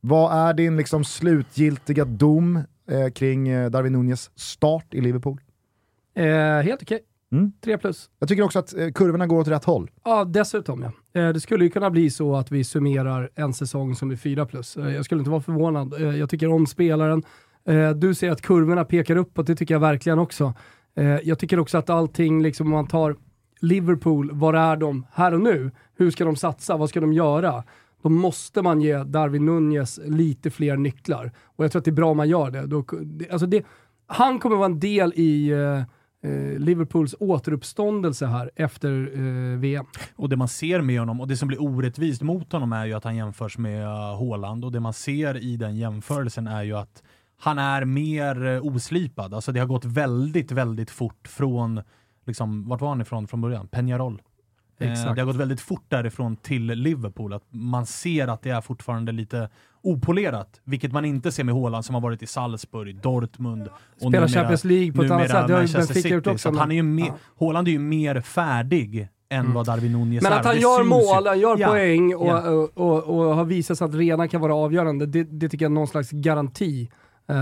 Vad 0.00 0.48
är 0.48 0.54
din 0.54 0.76
liksom 0.76 1.04
slutgiltiga 1.04 2.04
dom 2.04 2.60
eh, 2.90 3.08
kring 3.08 3.48
eh, 3.48 3.70
Darwin 3.70 3.92
Nunez 3.92 4.30
start 4.34 4.94
i 4.94 5.00
Liverpool? 5.00 5.40
Eh, 6.14 6.24
helt 6.62 6.82
okej. 6.82 7.00
Mm. 7.32 7.52
Tre 7.64 7.78
plus. 7.78 8.10
Jag 8.18 8.28
tycker 8.28 8.42
också 8.42 8.58
att 8.58 8.74
eh, 8.76 8.88
kurvorna 8.88 9.26
går 9.26 9.40
åt 9.40 9.48
rätt 9.48 9.64
håll. 9.64 9.90
Ja, 10.04 10.24
dessutom 10.24 10.82
ja. 10.82 11.20
Eh, 11.20 11.32
det 11.32 11.40
skulle 11.40 11.64
ju 11.64 11.70
kunna 11.70 11.90
bli 11.90 12.10
så 12.10 12.36
att 12.36 12.50
vi 12.52 12.64
summerar 12.64 13.30
en 13.34 13.52
säsong 13.52 13.94
som 13.94 14.10
är 14.10 14.16
fyra 14.16 14.46
plus. 14.46 14.76
Eh, 14.76 14.94
jag 14.94 15.04
skulle 15.04 15.18
inte 15.18 15.30
vara 15.30 15.42
förvånad. 15.42 16.00
Jag 16.00 16.30
tycker 16.30 16.48
om 16.48 16.66
spelaren. 16.66 17.22
Du 17.96 18.14
ser 18.14 18.30
att 18.30 18.42
kurvorna 18.42 18.84
pekar 18.84 19.16
uppåt, 19.16 19.46
det 19.46 19.56
tycker 19.56 19.74
jag 19.74 19.80
verkligen 19.80 20.18
också. 20.18 20.54
Jag 21.22 21.38
tycker 21.38 21.58
också 21.58 21.78
att 21.78 21.90
allting, 21.90 22.42
liksom 22.42 22.66
om 22.66 22.72
man 22.72 22.86
tar 22.86 23.16
Liverpool, 23.60 24.30
var 24.32 24.54
är 24.54 24.76
de 24.76 25.06
här 25.12 25.34
och 25.34 25.40
nu? 25.40 25.70
Hur 25.96 26.10
ska 26.10 26.24
de 26.24 26.36
satsa? 26.36 26.76
Vad 26.76 26.88
ska 26.88 27.00
de 27.00 27.12
göra? 27.12 27.64
Då 28.02 28.08
måste 28.08 28.62
man 28.62 28.80
ge 28.80 29.04
Darwin 29.04 29.44
Nunez 29.46 30.00
lite 30.04 30.50
fler 30.50 30.76
nycklar. 30.76 31.32
Och 31.44 31.64
jag 31.64 31.72
tror 31.72 31.80
att 31.80 31.84
det 31.84 31.90
är 31.90 31.92
bra 31.92 32.10
om 32.10 32.16
man 32.16 32.28
gör 32.28 32.50
det. 32.50 32.66
Då, 32.66 32.84
det- 33.02 33.30
alltså 33.30 33.46
det 33.46 33.64
han 34.06 34.38
kommer 34.38 34.56
vara 34.56 34.66
en 34.66 34.80
del 34.80 35.12
i 35.16 35.50
eh, 35.50 35.78
eh 36.30 36.58
Liverpools 36.58 37.14
återuppståndelse 37.20 38.26
här 38.26 38.50
efter 38.56 39.10
eh, 39.14 39.58
VM. 39.58 39.86
Och 40.16 40.28
det 40.28 40.36
man 40.36 40.48
ser 40.48 40.80
med 40.80 40.98
honom, 41.00 41.20
och 41.20 41.28
det 41.28 41.36
som 41.36 41.48
blir 41.48 41.62
orättvist 41.62 42.22
mot 42.22 42.52
honom 42.52 42.72
är 42.72 42.86
ju 42.86 42.92
att 42.94 43.04
han 43.04 43.16
jämförs 43.16 43.58
med 43.58 43.82
uh, 43.82 43.88
Haaland 43.88 44.64
och 44.64 44.72
det 44.72 44.80
man 44.80 44.92
ser 44.92 45.44
i 45.44 45.56
den 45.56 45.76
jämförelsen 45.76 46.46
är 46.46 46.62
ju 46.62 46.74
att 46.76 47.02
han 47.40 47.58
är 47.58 47.84
mer 47.84 48.46
eh, 48.46 48.66
oslipad. 48.66 49.34
Alltså 49.34 49.52
det 49.52 49.60
har 49.60 49.66
gått 49.66 49.84
väldigt, 49.84 50.52
väldigt 50.52 50.90
fort 50.90 51.28
från, 51.28 51.80
liksom, 52.26 52.68
vart 52.68 52.80
var 52.80 52.88
han 52.88 53.00
ifrån 53.00 53.28
från 53.28 53.40
början? 53.40 53.68
Peñarol. 53.68 54.18
Eh, 54.80 54.92
Exakt. 54.92 55.14
det 55.14 55.20
har 55.20 55.26
gått 55.26 55.36
väldigt 55.36 55.60
fort 55.60 55.84
därifrån 55.88 56.36
till 56.36 56.66
Liverpool. 56.66 57.32
Att 57.32 57.42
man 57.50 57.86
ser 57.86 58.28
att 58.28 58.42
det 58.42 58.50
är 58.50 58.60
fortfarande 58.60 59.12
lite 59.12 59.48
opolerat, 59.82 60.60
vilket 60.64 60.92
man 60.92 61.04
inte 61.04 61.32
ser 61.32 61.44
med 61.44 61.54
Haaland 61.54 61.84
som 61.84 61.94
har 61.94 62.02
varit 62.02 62.22
i 62.22 62.26
Salzburg, 62.26 63.00
Dortmund 63.02 63.68
och 64.02 64.08
Spelar 64.08 64.28
Champions 64.28 64.64
League 64.64 64.92
på 64.92 65.02
ett 65.02 65.10
annat 65.10 65.30
sätt. 65.30 65.46
Det 65.46 65.52
har 65.54 65.60
ju 65.60 65.66
Manchester 65.66 65.94
Benfica 65.94 66.14
gjort 66.14 66.24
City. 66.24 66.34
också, 66.34 66.50
men- 66.50 66.58
han 66.60 66.70
är 66.70 66.74
ju 66.74 66.82
mer, 66.82 67.06
ja. 67.06 67.14
Haaland 67.40 67.68
är 67.68 67.72
ju 67.72 67.78
mer 67.78 68.20
färdig 68.20 69.08
än 69.30 69.52
vad 69.52 69.66
Darwin 69.66 69.92
Nunez 69.92 70.22
Men 70.22 70.32
att 70.32 70.44
han 70.44 70.60
gör 70.60 70.84
mål, 70.84 71.26
han 71.26 71.40
gör 71.40 71.56
Ja. 71.58 71.68
poäng 71.68 72.14
och, 72.14 72.26
Ja. 72.28 72.50
och, 72.50 72.78
och, 72.78 73.04
och 73.28 73.36
har 73.36 73.44
visat 73.44 73.78
sig 73.78 73.84
att 73.84 73.94
redan 73.94 74.28
kan 74.28 74.40
vara 74.40 74.54
avgörande, 74.54 75.06
det, 75.06 75.24
det 75.24 75.48
tycker 75.48 75.64
jag 75.64 75.70
är 75.70 75.74
någon 75.74 75.86
slags 75.88 76.10
garanti 76.10 76.82
eh, 76.82 76.88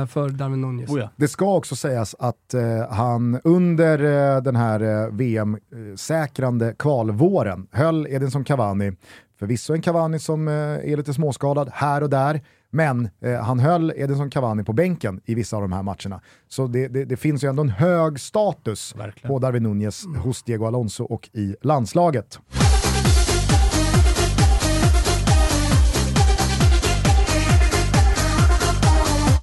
för 0.08 0.28
Darwin 0.28 0.60
Nunez. 0.60 0.90
Oh 0.90 1.00
ja. 1.00 1.10
Det 1.16 1.28
ska 1.28 1.54
också 1.54 1.76
sägas 1.76 2.14
att 2.18 2.54
eh, 2.54 2.90
han 2.90 3.40
under 3.44 3.98
eh, 4.36 4.42
den 4.42 4.56
här 4.56 4.80
eh, 4.80 5.10
VM-säkrande 5.12 6.74
kvalvåren 6.78 7.66
höll 7.72 8.06
Edinson 8.06 8.44
Cavani, 8.44 8.92
förvisso 9.38 9.74
en 9.74 9.82
Cavani 9.82 10.18
som 10.18 10.48
eh, 10.48 10.54
är 10.54 10.96
lite 10.96 11.14
småskadad 11.14 11.70
här 11.72 12.02
och 12.02 12.10
där, 12.10 12.40
Men 12.70 13.08
eh, 13.20 13.40
han 13.40 13.58
höll 13.58 13.92
Edinson 13.96 14.30
Cavani 14.30 14.64
på 14.64 14.72
bänken 14.72 15.20
i 15.24 15.34
vissa 15.34 15.56
av 15.56 15.62
de 15.62 15.72
här 15.72 15.82
matcherna. 15.82 16.20
Så 16.48 16.66
det, 16.66 16.88
det, 16.88 17.04
det 17.04 17.16
finns 17.16 17.44
ju 17.44 17.48
ändå 17.48 17.62
en 17.62 17.68
hög 17.68 18.20
status 18.20 18.94
Verkligen. 18.96 19.28
på 19.28 19.38
Darwin 19.38 19.62
Nunez 19.62 20.04
hos 20.24 20.42
Diego 20.42 20.66
Alonso 20.66 21.04
och 21.04 21.28
i 21.32 21.56
landslaget. 21.62 22.38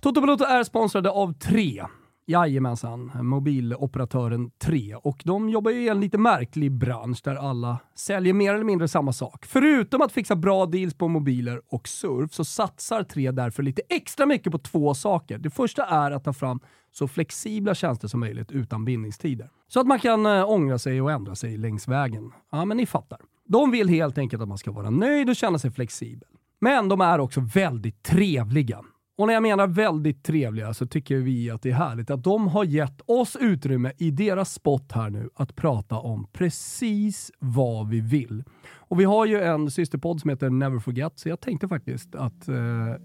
Toto 0.03 0.21
Balotto 0.21 0.43
är 0.43 0.63
sponsrade 0.63 1.09
av 1.09 1.33
Tre. 1.33 1.83
Jajamensan, 2.25 3.11
mobiloperatören 3.21 4.51
3. 4.51 4.95
Och 4.95 5.21
de 5.25 5.49
jobbar 5.49 5.71
ju 5.71 5.83
i 5.83 5.89
en 5.89 6.01
lite 6.01 6.17
märklig 6.17 6.71
bransch 6.71 7.21
där 7.23 7.35
alla 7.35 7.79
säljer 7.95 8.33
mer 8.33 8.53
eller 8.53 8.63
mindre 8.63 8.87
samma 8.87 9.13
sak. 9.13 9.45
Förutom 9.45 10.01
att 10.01 10.11
fixa 10.11 10.35
bra 10.35 10.65
deals 10.65 10.93
på 10.93 11.07
mobiler 11.07 11.61
och 11.67 11.87
surf 11.87 12.33
så 12.33 12.45
satsar 12.45 13.03
3 13.03 13.31
därför 13.31 13.63
lite 13.63 13.81
extra 13.89 14.25
mycket 14.25 14.51
på 14.51 14.57
två 14.57 14.93
saker. 14.93 15.37
Det 15.37 15.49
första 15.49 15.85
är 15.85 16.11
att 16.11 16.23
ta 16.23 16.33
fram 16.33 16.59
så 16.91 17.07
flexibla 17.07 17.75
tjänster 17.75 18.07
som 18.07 18.19
möjligt 18.19 18.51
utan 18.51 18.85
bindningstider. 18.85 19.49
Så 19.67 19.79
att 19.79 19.87
man 19.87 19.99
kan 19.99 20.25
eh, 20.25 20.49
ångra 20.49 20.79
sig 20.79 21.01
och 21.01 21.11
ändra 21.11 21.35
sig 21.35 21.57
längs 21.57 21.87
vägen. 21.87 22.31
Ja, 22.51 22.65
men 22.65 22.77
ni 22.77 22.85
fattar. 22.85 23.19
De 23.45 23.71
vill 23.71 23.89
helt 23.89 24.17
enkelt 24.17 24.41
att 24.41 24.49
man 24.49 24.57
ska 24.57 24.71
vara 24.71 24.89
nöjd 24.89 25.29
och 25.29 25.35
känna 25.35 25.59
sig 25.59 25.71
flexibel. 25.71 26.29
Men 26.61 26.89
de 26.89 27.01
är 27.01 27.19
också 27.19 27.41
väldigt 27.53 28.03
trevliga. 28.03 28.83
Och 29.17 29.27
när 29.27 29.33
jag 29.33 29.43
menar 29.43 29.67
väldigt 29.67 30.23
trevliga 30.23 30.73
så 30.73 30.87
tycker 30.87 31.17
vi 31.17 31.49
att 31.49 31.61
det 31.61 31.69
är 31.69 31.73
härligt 31.73 32.09
att 32.09 32.23
de 32.23 32.47
har 32.47 32.63
gett 32.63 33.01
oss 33.05 33.37
utrymme 33.39 33.91
i 33.97 34.11
deras 34.11 34.53
spot 34.53 34.91
här 34.91 35.09
nu 35.09 35.29
att 35.35 35.55
prata 35.55 35.95
om 35.95 36.27
precis 36.33 37.31
vad 37.39 37.89
vi 37.89 38.01
vill. 38.01 38.43
Och 38.75 38.99
vi 38.99 39.03
har 39.03 39.25
ju 39.25 39.41
en 39.41 39.71
systerpodd 39.71 40.21
som 40.21 40.29
heter 40.29 40.49
Never 40.49 40.79
Forget, 40.79 41.19
så 41.19 41.29
jag 41.29 41.41
tänkte 41.41 41.67
faktiskt 41.67 42.15
att 42.15 42.47
eh, 42.47 42.55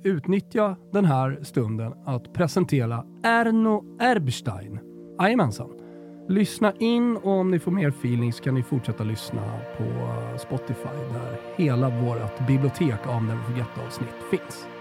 utnyttja 0.05 0.77
den 0.93 1.05
här 1.05 1.39
stunden 1.43 1.93
att 2.07 2.33
presentera 2.33 3.05
Erno 3.25 3.97
Erbstein. 4.01 4.81
Jajamensan. 5.21 5.71
Lyssna 6.29 6.73
in 6.73 7.17
och 7.17 7.33
om 7.33 7.51
ni 7.51 7.59
får 7.59 7.71
mer 7.71 7.89
feeling 7.89 8.33
så 8.33 8.43
kan 8.43 8.55
ni 8.55 8.63
fortsätta 8.63 9.05
lyssna 9.05 9.43
på 9.79 9.85
Spotify 10.39 10.99
där 11.13 11.37
hela 11.57 11.89
vårt 11.89 12.47
bibliotek 12.47 13.07
av 13.07 13.25
Never 13.25 13.43
Forget-avsnitt 13.43 14.15
finns. 14.31 14.78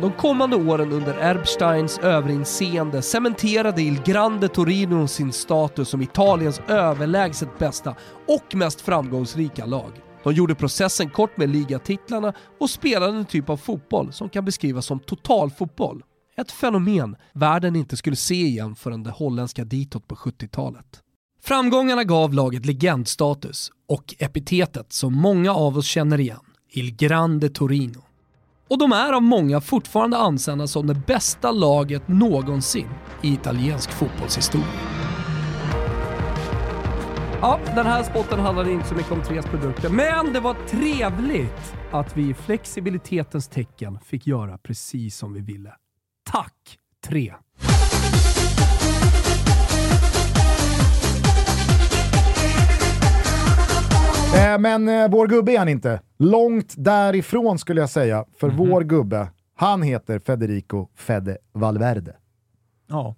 De 0.00 0.12
kommande 0.12 0.56
åren 0.56 0.92
under 0.92 1.18
Erbsteins 1.18 1.98
överinseende 1.98 3.02
cementerade 3.02 3.82
Il 3.82 4.02
Grande 4.02 4.48
Torino 4.48 5.06
sin 5.06 5.32
status 5.32 5.88
som 5.88 6.02
Italiens 6.02 6.60
överlägset 6.68 7.58
bästa 7.58 7.94
och 8.28 8.54
mest 8.54 8.80
framgångsrika 8.80 9.66
lag. 9.66 9.90
De 10.24 10.34
gjorde 10.34 10.54
processen 10.54 11.10
kort 11.10 11.36
med 11.36 11.48
ligatitlarna 11.48 12.32
och 12.60 12.70
spelade 12.70 13.18
en 13.18 13.24
typ 13.24 13.50
av 13.50 13.56
fotboll 13.56 14.12
som 14.12 14.28
kan 14.28 14.44
beskrivas 14.44 14.86
som 14.86 15.00
totalfotboll. 15.00 16.02
Ett 16.36 16.52
fenomen 16.52 17.16
världen 17.32 17.76
inte 17.76 17.96
skulle 17.96 18.16
se 18.16 18.34
igen 18.34 18.74
förrän 18.74 19.02
det 19.02 19.10
holländska 19.10 19.64
ditåt 19.64 20.08
på 20.08 20.14
70-talet. 20.14 21.00
Framgångarna 21.42 22.04
gav 22.04 22.34
laget 22.34 22.66
legendstatus 22.66 23.70
och 23.88 24.14
epitetet 24.18 24.92
som 24.92 25.14
många 25.14 25.52
av 25.54 25.78
oss 25.78 25.86
känner 25.86 26.20
igen, 26.20 26.40
Il 26.70 26.96
Grande 26.96 27.48
Torino. 27.48 28.05
Och 28.68 28.78
de 28.78 28.92
är 28.92 29.12
av 29.12 29.22
många 29.22 29.60
fortfarande 29.60 30.16
ansedda 30.16 30.66
som 30.66 30.86
det 30.86 30.94
bästa 30.94 31.50
laget 31.50 32.08
någonsin 32.08 32.88
i 33.22 33.32
italiensk 33.32 33.90
fotbollshistoria. 33.90 34.66
Ja, 37.40 37.60
den 37.74 37.86
här 37.86 38.02
spotten 38.02 38.40
handlade 38.40 38.72
inte 38.72 38.88
så 38.88 38.94
mycket 38.94 39.12
om 39.12 39.22
Tres 39.22 39.46
produkter, 39.46 39.88
men 39.90 40.32
det 40.32 40.40
var 40.40 40.54
trevligt 40.54 41.74
att 41.92 42.16
vi 42.16 42.30
i 42.30 42.34
flexibilitetens 42.34 43.48
tecken 43.48 43.98
fick 44.04 44.26
göra 44.26 44.58
precis 44.58 45.16
som 45.16 45.32
vi 45.32 45.40
ville. 45.40 45.72
Tack, 46.30 46.78
Tre! 47.06 47.34
Eh, 54.34 54.58
men 54.58 54.88
eh, 54.88 55.10
vår 55.10 55.26
gubbe 55.28 55.52
är 55.52 55.58
han 55.58 55.68
inte. 55.68 56.00
Långt 56.18 56.74
därifrån 56.76 57.58
skulle 57.58 57.80
jag 57.80 57.90
säga, 57.90 58.24
för 58.40 58.48
Mhm. 58.48 58.56
vår 58.56 58.82
gubbe, 58.82 59.28
han 59.56 59.82
heter 59.82 60.18
Federico 60.18 60.86
Fede 60.96 61.36
Valverde. 61.52 62.12
Ja, 62.88 63.14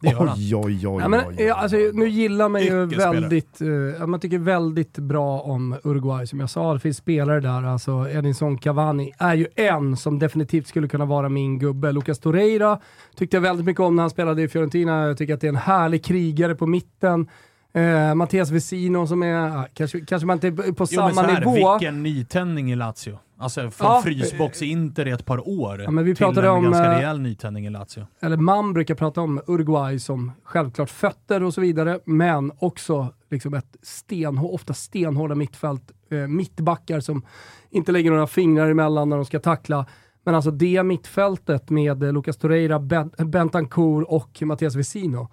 det 0.00 0.08
gör 0.10 0.18
han. 0.18 0.28
Oj, 0.38 0.56
oj, 0.56 0.88
oj, 0.88 0.98
Ja, 1.02 1.08
men, 1.08 1.20
ja, 1.38 1.54
alltså, 1.54 1.76
nu 1.92 2.08
gillar 2.08 2.48
man 2.48 2.62
ju 2.62 2.86
väldigt, 2.86 3.60
eh, 4.00 4.06
man 4.06 4.20
tycker 4.20 4.38
väldigt 4.38 4.98
bra 4.98 5.40
om 5.40 5.76
Uruguay. 5.84 6.26
Som 6.26 6.40
jag 6.40 6.50
sa, 6.50 6.72
det 6.74 6.80
finns 6.80 6.96
spelare 6.96 7.40
där. 7.40 7.64
Alltså 7.64 8.06
Edinson 8.10 8.58
Cavani 8.58 9.12
är 9.18 9.34
ju 9.34 9.46
en 9.56 9.96
som 9.96 10.18
definitivt 10.18 10.66
skulle 10.66 10.88
kunna 10.88 11.04
vara 11.04 11.28
min 11.28 11.58
gubbe. 11.58 11.92
Lucas 11.92 12.18
Torreira 12.18 12.78
tyckte 13.16 13.36
jag 13.36 13.42
väldigt 13.42 13.66
mycket 13.66 13.80
om 13.80 13.96
när 13.96 14.02
han 14.02 14.10
spelade 14.10 14.42
i 14.42 14.48
Fiorentina. 14.48 15.06
Jag 15.06 15.18
tycker 15.18 15.34
att 15.34 15.40
det 15.40 15.46
är 15.46 15.48
en 15.48 15.56
härlig 15.56 16.04
krigare 16.04 16.54
på 16.54 16.66
mitten. 16.66 17.28
Eh, 17.72 18.14
Mattias 18.14 18.50
Vesino 18.50 19.06
som 19.06 19.22
är, 19.22 19.26
ja, 19.28 19.66
kanske, 19.74 20.00
kanske 20.00 20.26
man 20.26 20.36
inte 20.36 20.46
är 20.46 20.52
på 20.52 20.62
Jo, 20.66 20.74
men 20.78 20.86
samma 20.86 21.10
så 21.14 21.20
här, 21.20 21.40
nivå. 21.40 21.78
vilken 21.78 22.02
nytändning 22.02 22.72
i 22.72 22.76
Lazio. 22.76 23.18
Alltså 23.38 23.70
från 23.70 23.86
Ja. 23.90 24.00
frysbox 24.04 24.62
i 24.62 24.66
Inter 24.66 25.08
i 25.08 25.10
ett 25.10 25.24
par 25.26 25.48
år 25.48 25.80
Ja, 25.82 25.90
men 25.90 26.04
vi 26.04 26.14
till 26.14 26.24
pratade 26.24 26.46
en 26.46 26.52
om, 26.54 26.62
ganska 26.64 26.84
eh, 26.84 26.90
rejäl 26.96 27.20
nytändning 27.20 27.66
i 27.66 27.70
Lazio. 27.70 28.06
eller 28.20 28.36
man 28.36 28.72
brukar 28.72 28.94
prata 28.94 29.20
om 29.20 29.40
Uruguay 29.46 29.98
som 29.98 30.32
självklart 30.44 30.90
fötter 30.90 31.42
och 31.42 31.54
så 31.54 31.60
vidare, 31.60 32.00
men 32.04 32.52
också 32.58 33.14
liksom 33.30 33.54
ett 33.54 33.76
stenhår, 33.82 34.54
ofta 34.54 34.74
stenhårda 34.74 35.34
mittfält, 35.34 35.90
eh, 36.10 36.18
mittbackar 36.18 37.00
som 37.00 37.22
inte 37.70 37.92
lägger 37.92 38.10
några 38.10 38.26
fingrar 38.26 38.70
emellan 38.70 39.08
när 39.08 39.16
de 39.16 39.24
ska 39.24 39.38
tackla. 39.40 39.86
Men 40.24 40.34
alltså 40.34 40.50
det 40.50 40.82
mittfältet 40.82 41.70
med 41.70 42.02
eh, 42.02 42.12
Lucas 42.12 42.36
Torreira, 42.36 42.78
ben, 42.80 43.10
Bentancourt 43.18 44.04
och 44.08 44.42
Mattias 44.42 44.74
Vesino. 44.76 45.28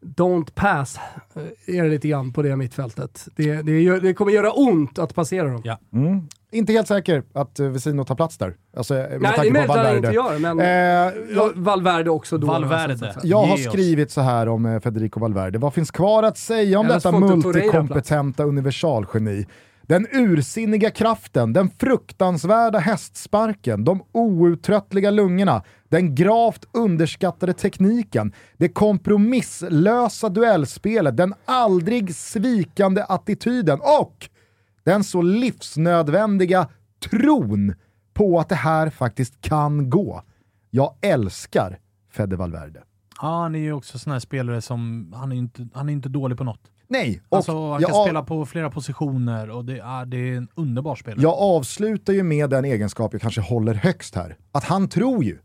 Don't 0.00 0.54
pass 0.54 0.98
eh, 1.34 1.76
är 1.76 1.82
det 1.82 1.88
lite 1.88 2.08
grann 2.08 2.32
på 2.32 2.42
det 2.42 2.56
mittfältet. 2.56 3.28
Det, 3.36 3.62
det, 3.62 4.00
det 4.00 4.14
kommer 4.14 4.32
göra 4.32 4.52
ont 4.52 4.98
att 4.98 5.14
passera 5.14 5.48
dem. 5.48 5.60
Ja. 5.64 5.78
Mm. 5.92 6.28
Inte 6.50 6.72
helt 6.72 6.88
säker 6.88 7.22
att 7.32 7.60
uh, 7.60 7.68
Vesino 7.68 8.04
tar 8.04 8.14
plats 8.14 8.38
där. 8.38 8.56
Alltså, 8.76 8.94
med 8.94 9.10
Nej, 9.10 9.18
det 9.20 9.26
är 9.26 9.32
tanke 9.32 9.48
på 9.48 9.52
möjligt 9.52 9.70
att 9.70 9.76
han 9.76 9.84
Valverde. 9.84 9.96
inte 9.96 10.14
gör 10.14 10.38
men 10.38 10.58
Eh, 11.38 11.62
Valverde 11.62 12.10
också 12.10 12.38
då. 12.38 12.46
Valverde. 12.46 13.14
Jag 13.22 13.46
har 13.46 13.56
skrivit 13.56 14.10
så 14.10 14.20
här 14.20 14.48
om 14.48 14.66
eh, 14.66 14.80
Federico 14.80 15.20
Valverde. 15.20 15.58
Vad 15.58 15.74
finns 15.74 15.90
kvar 15.90 16.22
att 16.22 16.38
säga 16.38 16.78
om 16.78 16.86
Eller 16.86 16.94
detta 16.94 17.12
multikompetenta 17.12 18.44
universalgeni? 18.44 19.46
Den 19.82 20.06
ursinniga 20.12 20.90
kraften, 20.90 21.52
den 21.52 21.70
fruktansvärda 21.78 22.78
hästsparken, 22.78 23.84
de 23.84 24.02
outtröttliga 24.12 25.10
lungorna, 25.10 25.62
den 25.88 26.14
gravt 26.14 26.64
underskattade 26.72 27.52
tekniken, 27.52 28.32
det 28.56 28.68
kompromisslösa 28.68 30.28
duellspelet, 30.28 31.16
den 31.16 31.34
aldrig 31.44 32.14
svikande 32.14 33.04
attityden 33.08 33.80
och 34.00 34.28
den 34.84 35.04
så 35.04 35.22
livsnödvändiga 35.22 36.68
tron 37.10 37.74
på 38.14 38.40
att 38.40 38.48
det 38.48 38.54
här 38.54 38.90
faktiskt 38.90 39.40
kan 39.40 39.90
gå. 39.90 40.22
Jag 40.70 40.94
älskar 41.00 41.78
Fede 42.12 42.36
Valverde. 42.36 42.82
Ja, 43.20 43.42
han 43.42 43.54
är 43.54 43.58
ju 43.58 43.72
också 43.72 43.98
sån 43.98 44.12
här 44.12 44.20
spelare 44.20 44.60
som, 44.60 45.12
han 45.16 45.32
är 45.32 45.36
inte, 45.36 45.68
han 45.74 45.88
är 45.88 45.92
inte 45.92 46.08
dålig 46.08 46.38
på 46.38 46.44
något. 46.44 46.60
Nej, 46.88 47.22
och 47.28 47.36
Alltså, 47.36 47.72
han 47.72 47.80
jag, 47.80 47.90
kan 47.90 48.04
spela 48.04 48.22
på 48.22 48.46
flera 48.46 48.70
positioner 48.70 49.50
och 49.50 49.64
det 49.64 49.78
är, 49.78 50.06
det 50.06 50.16
är 50.16 50.36
en 50.36 50.48
underbar 50.54 50.94
spelare. 50.96 51.22
jag 51.22 51.34
avslutar 51.38 52.12
ju 52.12 52.22
med 52.22 52.50
den 52.50 52.64
egenskap 52.64 53.12
jag 53.12 53.22
kanske 53.22 53.40
håller 53.40 53.74
högst 53.74 54.14
här. 54.14 54.36
Att 54.52 54.64
han 54.64 54.88
tror 54.88 55.24
ju 55.24 55.38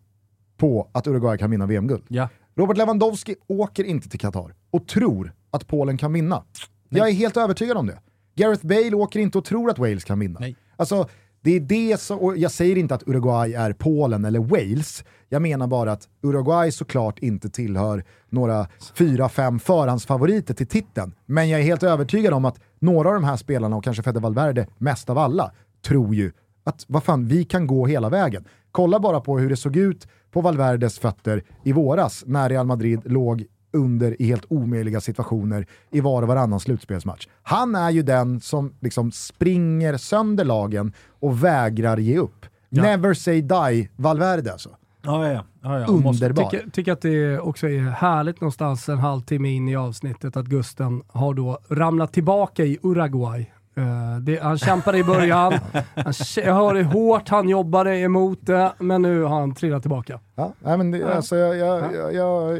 på 0.63 0.89
att 0.91 1.08
Uruguay 1.08 1.38
kan 1.38 1.52
vinna 1.52 1.65
VM-guld. 1.65 2.04
Ja. 2.08 2.30
Robert 2.56 2.78
Lewandowski 2.78 3.36
åker 3.47 3.84
inte 3.84 4.09
till 4.09 4.20
Qatar 4.20 4.53
och 4.72 4.88
tror 4.88 5.34
att 5.51 5.68
Polen 5.68 5.97
kan 5.97 6.14
vinna. 6.14 6.43
Jag 6.89 7.09
är 7.09 7.14
helt 7.14 7.38
övertygad 7.38 7.78
om 7.78 7.88
det. 7.88 7.99
Gareth 8.36 8.66
Bale 8.66 8.95
åker 8.95 9.20
inte 9.20 9.38
och 9.38 9.45
tror 9.45 9.70
att 9.70 9.78
Wales 9.78 10.03
kan 10.03 10.20
vinna. 10.20 10.39
Nej. 10.39 10.55
Alltså, 10.76 11.07
det 11.41 11.55
är 11.55 11.59
det 11.59 11.99
som, 11.99 12.20
och 12.20 12.38
jag 12.38 12.51
säger 12.51 12.78
inte 12.78 12.95
att 12.95 13.07
Uruguay 13.07 13.53
är 13.53 13.74
Polen 13.74 14.26
eller 14.26 14.39
Wales. 14.39 15.03
Jag 15.30 15.41
menar 15.41 15.68
bara 15.68 15.91
att 15.91 16.07
Uruguay 16.22 16.72
såklart 16.72 17.20
inte 17.20 17.49
tillhör 17.49 18.03
några 18.30 18.68
fyra, 18.93 19.30
fem 19.30 19.59
förhandsfavoriter 19.59 20.53
till 20.53 20.68
titeln. 20.68 21.16
Men 21.26 21.49
jag 21.49 21.59
är 21.59 21.64
helt 21.64 21.84
övertygad 21.84 22.34
om 22.34 22.45
att 22.45 22.59
några 22.80 23.09
av 23.09 23.14
de 23.14 23.24
här 23.24 23.38
spelarna, 23.38 23.76
och 23.76 23.84
kanske 23.84 24.03
Fede 24.03 24.20
Valverde 24.20 24.68
mest 24.78 25.09
av 25.09 25.18
alla, 25.18 25.51
tror 25.86 26.16
ju 26.16 26.32
att 26.64 26.86
vad 26.88 27.03
fan, 27.03 27.28
vi 27.28 27.43
kan 27.43 27.68
gå 27.68 27.88
hela 27.88 28.09
vägen. 28.09 28.45
Kolla 28.74 28.99
bara 28.99 29.21
på 29.21 29.39
hur 29.39 29.49
det 29.49 29.55
såg 29.55 29.76
ut 29.76 30.07
på 30.32 30.41
Valverdes 30.41 30.99
fötter 30.99 31.43
i 31.63 31.74
våras 31.74 32.24
när 32.28 32.49
Real 32.49 32.65
Madrid 32.65 33.01
låg 33.05 33.45
under 33.74 34.21
i 34.21 34.26
helt 34.26 34.45
omöjliga 34.49 35.01
situationer 35.01 35.67
i 35.91 36.01
var 36.01 36.21
och 36.21 36.28
varannan 36.28 36.59
slutspelsmatch. 36.59 37.28
Han 37.43 37.76
är 37.76 37.89
ju 37.89 38.01
den 38.01 38.39
som 38.39 38.74
liksom 38.80 39.11
springer 39.11 39.97
sönder 39.97 40.45
lagen 40.45 40.93
och 41.19 41.43
vägrar 41.43 41.97
ge 41.97 42.17
upp. 42.17 42.45
Never 42.69 43.13
say 43.13 43.41
die 43.41 43.89
Valverde 43.95 44.51
alltså. 44.51 44.69
Ja, 45.01 45.28
ja, 45.28 45.45
ja. 45.61 45.80
ja. 45.80 45.86
Underbar. 45.86 46.49
Tycker, 46.49 46.69
tycker 46.69 46.91
att 46.91 47.01
det 47.01 47.39
också 47.39 47.69
är 47.69 47.80
härligt 47.80 48.41
någonstans 48.41 48.89
en 48.89 48.97
halvtimme 48.97 49.49
in 49.49 49.69
i 49.69 49.76
avsnittet 49.76 50.38
att 50.38 50.45
Gusten 50.45 51.03
har 51.07 51.34
då 51.34 51.59
ramlat 51.69 52.13
tillbaka 52.13 52.65
i 52.65 52.80
Uruguay. 52.84 53.51
Eh, 53.76 54.17
det, 54.21 54.41
han 54.43 54.57
kämpade 54.57 54.97
i 54.97 55.03
början, 55.03 55.53
han, 55.95 56.13
jag 56.36 56.53
hörde 56.53 56.80
hur 56.80 56.86
hårt 56.86 57.30
han 57.30 57.49
jobbade 57.49 57.97
emot 57.97 58.39
det, 58.41 58.74
men 58.80 59.01
nu 59.01 59.21
har 59.21 59.39
han 59.39 59.55
trillat 59.55 59.82
tillbaka. 59.84 60.19
Ja, 60.36 60.53
nej, 60.59 60.78
men 60.78 60.91
det, 60.91 61.15
alltså, 61.15 61.36
jag, 61.36 61.57
jag, 61.57 61.95
jag, 61.95 62.13
jag, 62.13 62.59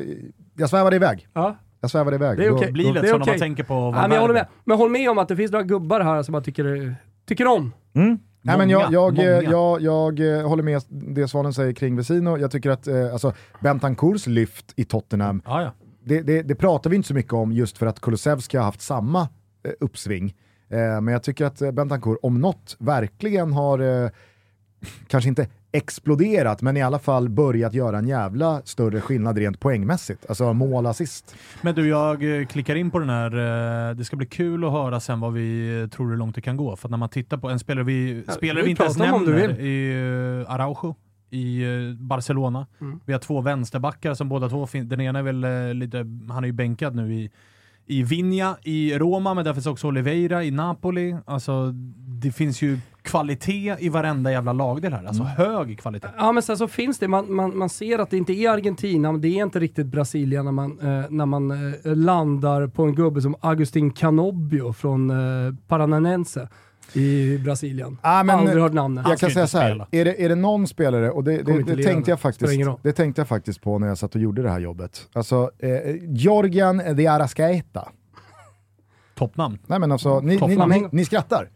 jag 0.58 0.70
svävade 0.70 0.96
iväg. 0.96 1.28
Ja, 1.34 1.56
Jag 1.82 1.92
svävade 1.92 2.16
iväg. 2.16 2.38
Det 2.38 2.46
är 2.46 2.56
okej. 2.56 2.72
Blir 2.72 2.86
Det 2.88 2.94
lätt 2.94 3.04
är 3.04 3.08
så 3.08 3.14
när 3.18 3.24
okej. 3.24 3.34
man 3.34 3.40
tänker 3.40 3.64
på 3.64 3.74
ja 3.74 4.02
men 4.02 4.12
jag 4.12 4.22
håller 4.22 4.34
med. 4.34 4.48
Men 4.64 4.78
håll 4.78 4.90
med 4.90 5.10
om 5.10 5.18
att 5.18 5.28
det 5.28 5.36
finns 5.36 5.52
några 5.52 5.64
gubbar 5.66 6.00
här 6.02 6.24
som 6.24 6.32
man 6.32 6.44
tycker, 6.44 6.96
tycker 7.28 7.48
om. 7.48 7.74
Mm. 7.96 8.20
Nej, 8.42 8.58
men 8.58 8.70
jag, 8.70 8.80
Många, 8.82 8.92
jag, 8.94 9.14
många. 9.18 9.42
jag, 9.52 9.82
jag, 9.82 10.40
eh, 10.40 10.48
håller 10.48 10.64
med 10.64 10.82
det 10.90 11.28
Svanen 11.28 11.54
säger 11.54 11.74
kring 11.74 11.96
Vesino. 11.96 12.38
Jag 12.38 12.52
tycker 12.52 12.70
att 12.70 12.88
eh, 12.88 13.12
alltså, 13.14 13.34
Bentancours 13.60 14.28
lyft 14.28 14.74
i 14.76 14.86
Tottenham, 14.86 15.42
Ja, 15.46 15.62
ja. 15.62 15.72
det, 16.04 16.22
det, 16.22 16.42
det 16.42 16.56
pratar 16.56 16.90
vi 16.90 16.96
inte 16.96 17.08
så 17.08 17.14
mycket 17.14 17.34
om 17.34 17.52
just 17.52 17.78
för 17.78 17.86
att 17.86 18.00
Kulusevski 18.02 18.58
har 18.58 18.64
haft 18.66 18.82
samma 18.82 19.22
eh, 19.22 19.72
uppsving. 19.80 20.34
Eh, 20.74 21.02
men 21.02 21.08
jag 21.08 21.24
tycker 21.24 21.46
att 21.46 21.62
eh, 21.62 21.72
Bentancourt 21.72 22.20
om 22.22 22.42
något 22.42 22.76
verkligen 22.80 23.54
har, 23.54 24.04
eh, 24.04 24.10
kanske 25.08 25.30
inte 25.30 25.48
exploderat, 25.72 26.62
men 26.62 26.78
i 26.78 26.82
alla 26.82 27.00
fall 27.00 27.30
börjat 27.30 27.74
göra 27.74 27.98
en 27.98 28.08
jävla 28.08 28.62
större 28.66 29.02
skillnad 29.02 29.38
rent 29.38 29.60
poängmässigt. 29.60 30.26
Alltså 30.30 30.54
mål, 30.54 30.86
assist. 30.86 31.36
Men 31.62 31.76
du, 31.76 31.88
jag 31.88 32.20
klickar 32.50 32.76
in 32.76 32.92
på 32.92 33.00
den 33.00 33.10
här. 33.10 33.94
Det 33.94 34.06
ska 34.06 34.16
bli 34.16 34.26
kul 34.26 34.66
att 34.66 34.72
höra 34.72 35.00
sen 35.00 35.20
vad 35.20 35.34
vi 35.34 35.90
tror 35.92 36.10
hur 36.10 36.18
långt 36.18 36.36
det 36.36 36.42
kan 36.42 36.58
gå. 36.58 36.76
För 36.76 36.88
att 36.88 36.92
när 36.92 36.98
man 36.98 37.10
tittar 37.10 37.38
på 37.38 37.50
en 37.50 37.60
spelare 37.60 37.86
vi, 37.86 38.24
Ja, 38.28 38.34
spelare 38.34 38.64
vi 38.64 38.70
inte 38.70 38.84
ens 38.84 38.98
nämner 38.98 39.60
i 39.60 40.46
Araujo 40.48 40.96
i 41.30 41.66
Barcelona. 42.00 42.68
Mm. 42.82 43.00
Vi 43.06 43.14
har 43.14 43.20
två 43.20 43.42
vänsterbackar 43.42 44.14
som 44.14 44.30
båda 44.30 44.50
två 44.50 44.68
finns. 44.68 44.90
Den 44.90 45.02
ena 45.02 45.20
är 45.20 45.24
väl 45.24 45.78
lite, 45.78 45.98
han 46.30 46.44
är 46.44 46.48
ju 46.48 46.54
bänkad 46.54 46.96
nu 46.96 47.14
i 47.14 47.32
i 47.86 48.04
Vinja 48.04 48.58
i 48.64 48.98
Roma, 48.98 49.34
men 49.34 49.46
där 49.46 49.54
finns 49.54 49.66
också 49.66 49.88
Oliveira 49.88 50.44
i 50.44 50.52
Napoli. 50.52 51.18
Alltså, 51.26 51.72
det 52.22 52.32
finns 52.32 52.62
ju 52.62 52.80
kvalitet 53.02 53.76
i 53.80 53.90
varenda 53.90 54.32
jävla 54.32 54.54
lagdel 54.54 54.94
här. 54.94 55.06
Alltså 55.06 55.24
hög 55.24 55.80
kvalitet. 55.80 56.08
Ja 56.18 56.32
men 56.32 56.44
sen 56.44 56.58
så 56.58 56.68
finns 56.68 57.00
det, 57.00 57.08
man, 57.08 57.34
man, 57.34 57.58
man 57.58 57.70
ser 57.70 58.00
att 58.00 58.10
det 58.10 58.18
inte 58.18 58.34
är 58.34 58.50
Argentina, 58.50 59.12
men 59.12 59.22
det 59.22 59.28
är 59.28 59.44
inte 59.44 59.60
riktigt 59.60 59.86
Brasilien 59.88 60.46
när 60.46 60.52
man, 60.52 60.80
eh, 60.80 61.06
när 61.10 61.26
man 61.26 61.52
eh, 61.52 61.96
landar 61.96 62.68
på 62.68 62.84
en 62.84 62.96
gubbe 62.96 63.22
som 63.22 63.36
Agustin 63.42 63.92
Canobbio 63.92 64.74
från 64.74 65.10
eh, 65.10 65.56
Paranense 65.68 66.50
i 66.94 67.38
Brasilien. 67.38 67.98
Ah, 68.02 68.24
men, 68.24 68.40
Aldrig 68.40 68.62
hört 68.64 68.74
namnet. 68.74 69.06
Jag 69.10 69.20
kan 69.20 69.32
säga 69.32 69.48
så 69.48 69.58
här, 69.58 69.86
är 69.92 70.06
det, 70.06 70.24
är 70.26 70.30
det 70.30 70.36
någon 70.36 70.68
spelare, 70.68 71.12
och 71.12 71.24
det, 71.24 71.38
det, 71.44 71.64
det, 71.64 71.84
tänkte 71.84 72.12
jag 72.12 72.20
faktiskt, 72.20 72.54
det 72.84 72.94
tänkte 72.94 73.22
jag 73.22 73.28
faktiskt 73.28 73.62
på 73.62 73.80
när 73.80 73.88
jag 73.88 73.98
satt 73.98 74.16
och 74.16 74.22
gjorde 74.22 74.42
det 74.42 74.50
här 74.50 74.60
jobbet. 74.60 75.08
Alltså, 75.14 75.52
eh, 75.60 75.70
Georgian 76.02 76.82
de 76.96 77.08
Arascaeta. 77.08 77.88
Toppnamn. 79.16 79.60
Nej 79.68 79.80
men 79.80 79.92
alltså, 79.92 80.20
ni, 80.20 80.38
ni, 80.48 80.56
ni, 80.56 80.88
ni 80.92 81.06
skrattar. 81.06 81.50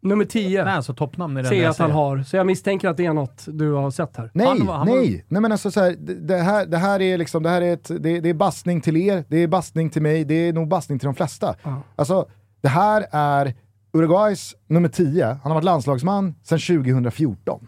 Nummer 0.00 0.24
10 0.24 0.64
Nej, 0.64 0.74
alltså 0.74 0.94
toppnamn 0.94 1.36
är 1.36 1.40
enda 1.44 1.54
jag 1.54 1.70
att 1.70 1.78
han 1.78 1.88
säger. 1.88 1.94
har, 1.94 2.22
så 2.22 2.36
jag 2.36 2.46
misstänker 2.46 2.88
att 2.88 2.96
det 2.96 3.06
är 3.06 3.12
något 3.12 3.44
du 3.46 3.72
har 3.72 3.90
sett 3.90 4.16
här. 4.16 4.30
Nej, 4.34 4.46
Han 4.46 4.66
var- 4.66 4.74
han 4.74 4.88
var- 4.88 4.96
nej. 4.96 5.24
nej 5.28 5.42
men 5.42 5.52
alltså 5.52 5.70
så 5.70 5.80
här, 5.80 5.96
det, 5.98 6.14
det, 6.14 6.36
här, 6.36 6.66
det 6.66 6.76
här 6.78 7.02
är 7.02 7.18
liksom, 7.18 7.42
det 7.42 7.48
här 7.50 7.62
är 7.62 7.72
ett, 7.72 7.88
det, 8.00 8.20
det 8.20 8.28
är 8.28 8.34
bastning 8.34 8.80
till 8.80 8.96
er, 8.96 9.24
det 9.28 9.36
är 9.36 9.46
bastning 9.46 9.90
till 9.90 10.02
mig, 10.02 10.24
det 10.24 10.34
är 10.34 10.52
nog 10.52 10.68
bastning 10.68 10.98
till 10.98 11.06
de 11.06 11.14
flesta. 11.14 11.54
Ja. 11.62 11.82
Alltså, 11.96 12.28
det 12.60 12.68
här 12.68 13.06
är 13.12 13.54
Uruguays 13.92 14.54
nummer 14.66 14.88
10, 14.88 15.26
han 15.26 15.38
har 15.42 15.54
varit 15.54 15.64
landslagsman 15.64 16.34
sedan 16.42 16.58
2014. 16.58 17.60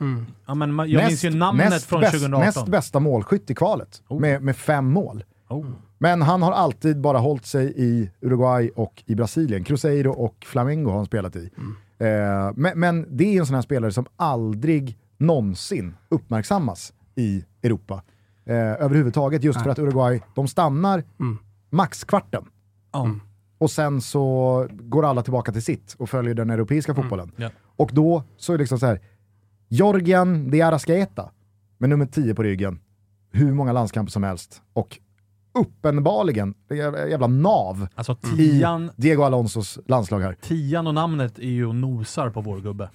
Ja, 0.46 0.54
men 0.54 0.90
jag 0.90 1.06
minns 1.06 1.24
ju 1.24 1.30
namnet 1.30 1.70
näst 1.70 1.86
från 1.86 2.00
bäst, 2.00 2.12
2018. 2.12 2.46
Näst 2.46 2.68
bästa 2.68 3.00
målskytt 3.00 3.50
i 3.50 3.54
kvalet, 3.54 4.02
med, 4.20 4.42
med 4.42 4.56
fem 4.56 4.86
mål. 4.86 5.24
Oh. 5.48 5.66
Men 5.98 6.22
han 6.22 6.42
har 6.42 6.52
alltid 6.52 7.00
bara 7.00 7.18
hållit 7.18 7.46
sig 7.46 7.72
i 7.76 8.10
Uruguay 8.20 8.70
och 8.76 9.02
i 9.06 9.14
Brasilien. 9.14 9.64
Cruzeiro 9.64 10.10
och 10.10 10.44
Flamengo 10.46 10.90
har 10.90 10.96
han 10.96 11.06
spelat 11.06 11.36
i. 11.36 11.50
Eh, 11.98 12.52
men, 12.54 12.80
men 12.80 13.16
det 13.16 13.24
är 13.24 13.40
en 13.40 13.46
sån 13.46 13.54
här 13.54 13.62
spelare 13.62 13.92
som 13.92 14.06
aldrig 14.16 14.98
någonsin 15.18 15.94
uppmärksammas 16.08 16.92
i 17.14 17.44
Europa. 17.62 18.02
Eh, 18.46 18.56
överhuvudtaget, 18.56 19.44
just 19.44 19.62
för 19.62 19.70
att 19.70 19.78
Uruguay, 19.78 20.20
de 20.34 20.48
stannar 20.48 21.04
maxkvarten. 21.70 22.44
Ja. 22.92 23.10
Och 23.64 23.70
sen 23.70 24.00
så 24.00 24.66
går 24.70 25.04
alla 25.04 25.22
tillbaka 25.22 25.52
till 25.52 25.62
sitt 25.62 25.94
och 25.98 26.10
följer 26.10 26.34
den 26.34 26.50
europeiska 26.50 26.94
fotbollen. 26.94 27.32
Ja. 27.36 27.50
Och 27.76 27.90
då 27.92 28.22
så 28.36 28.52
är 28.52 28.56
det 28.56 28.62
liksom 28.62 28.78
så 28.78 28.86
här, 28.86 29.00
Jorgen 29.68 30.50
de 30.50 30.62
Arascaeta 30.62 31.30
med 31.78 31.90
nummer 31.90 32.06
10 32.06 32.34
på 32.34 32.42
ryggen, 32.42 32.80
hur 33.32 33.52
många 33.52 33.72
landskamper 33.72 34.10
som 34.10 34.22
helst 34.22 34.62
och 34.72 34.98
uppenbarligen 35.54 36.54
jävla 37.10 37.26
nav 37.26 37.86
Alltså 37.94 38.16
i 38.22 38.36
tian, 38.36 38.90
Diego 38.96 39.22
Alonsos 39.22 39.78
landslag 39.86 40.20
här. 40.20 40.36
tian 40.42 40.86
och 40.86 40.94
namnet 40.94 41.38
är 41.38 41.42
ju 41.42 41.66
och 41.66 41.74
nosar 41.74 42.30
på 42.30 42.40
vår 42.40 42.60
gubbe. 42.60 42.90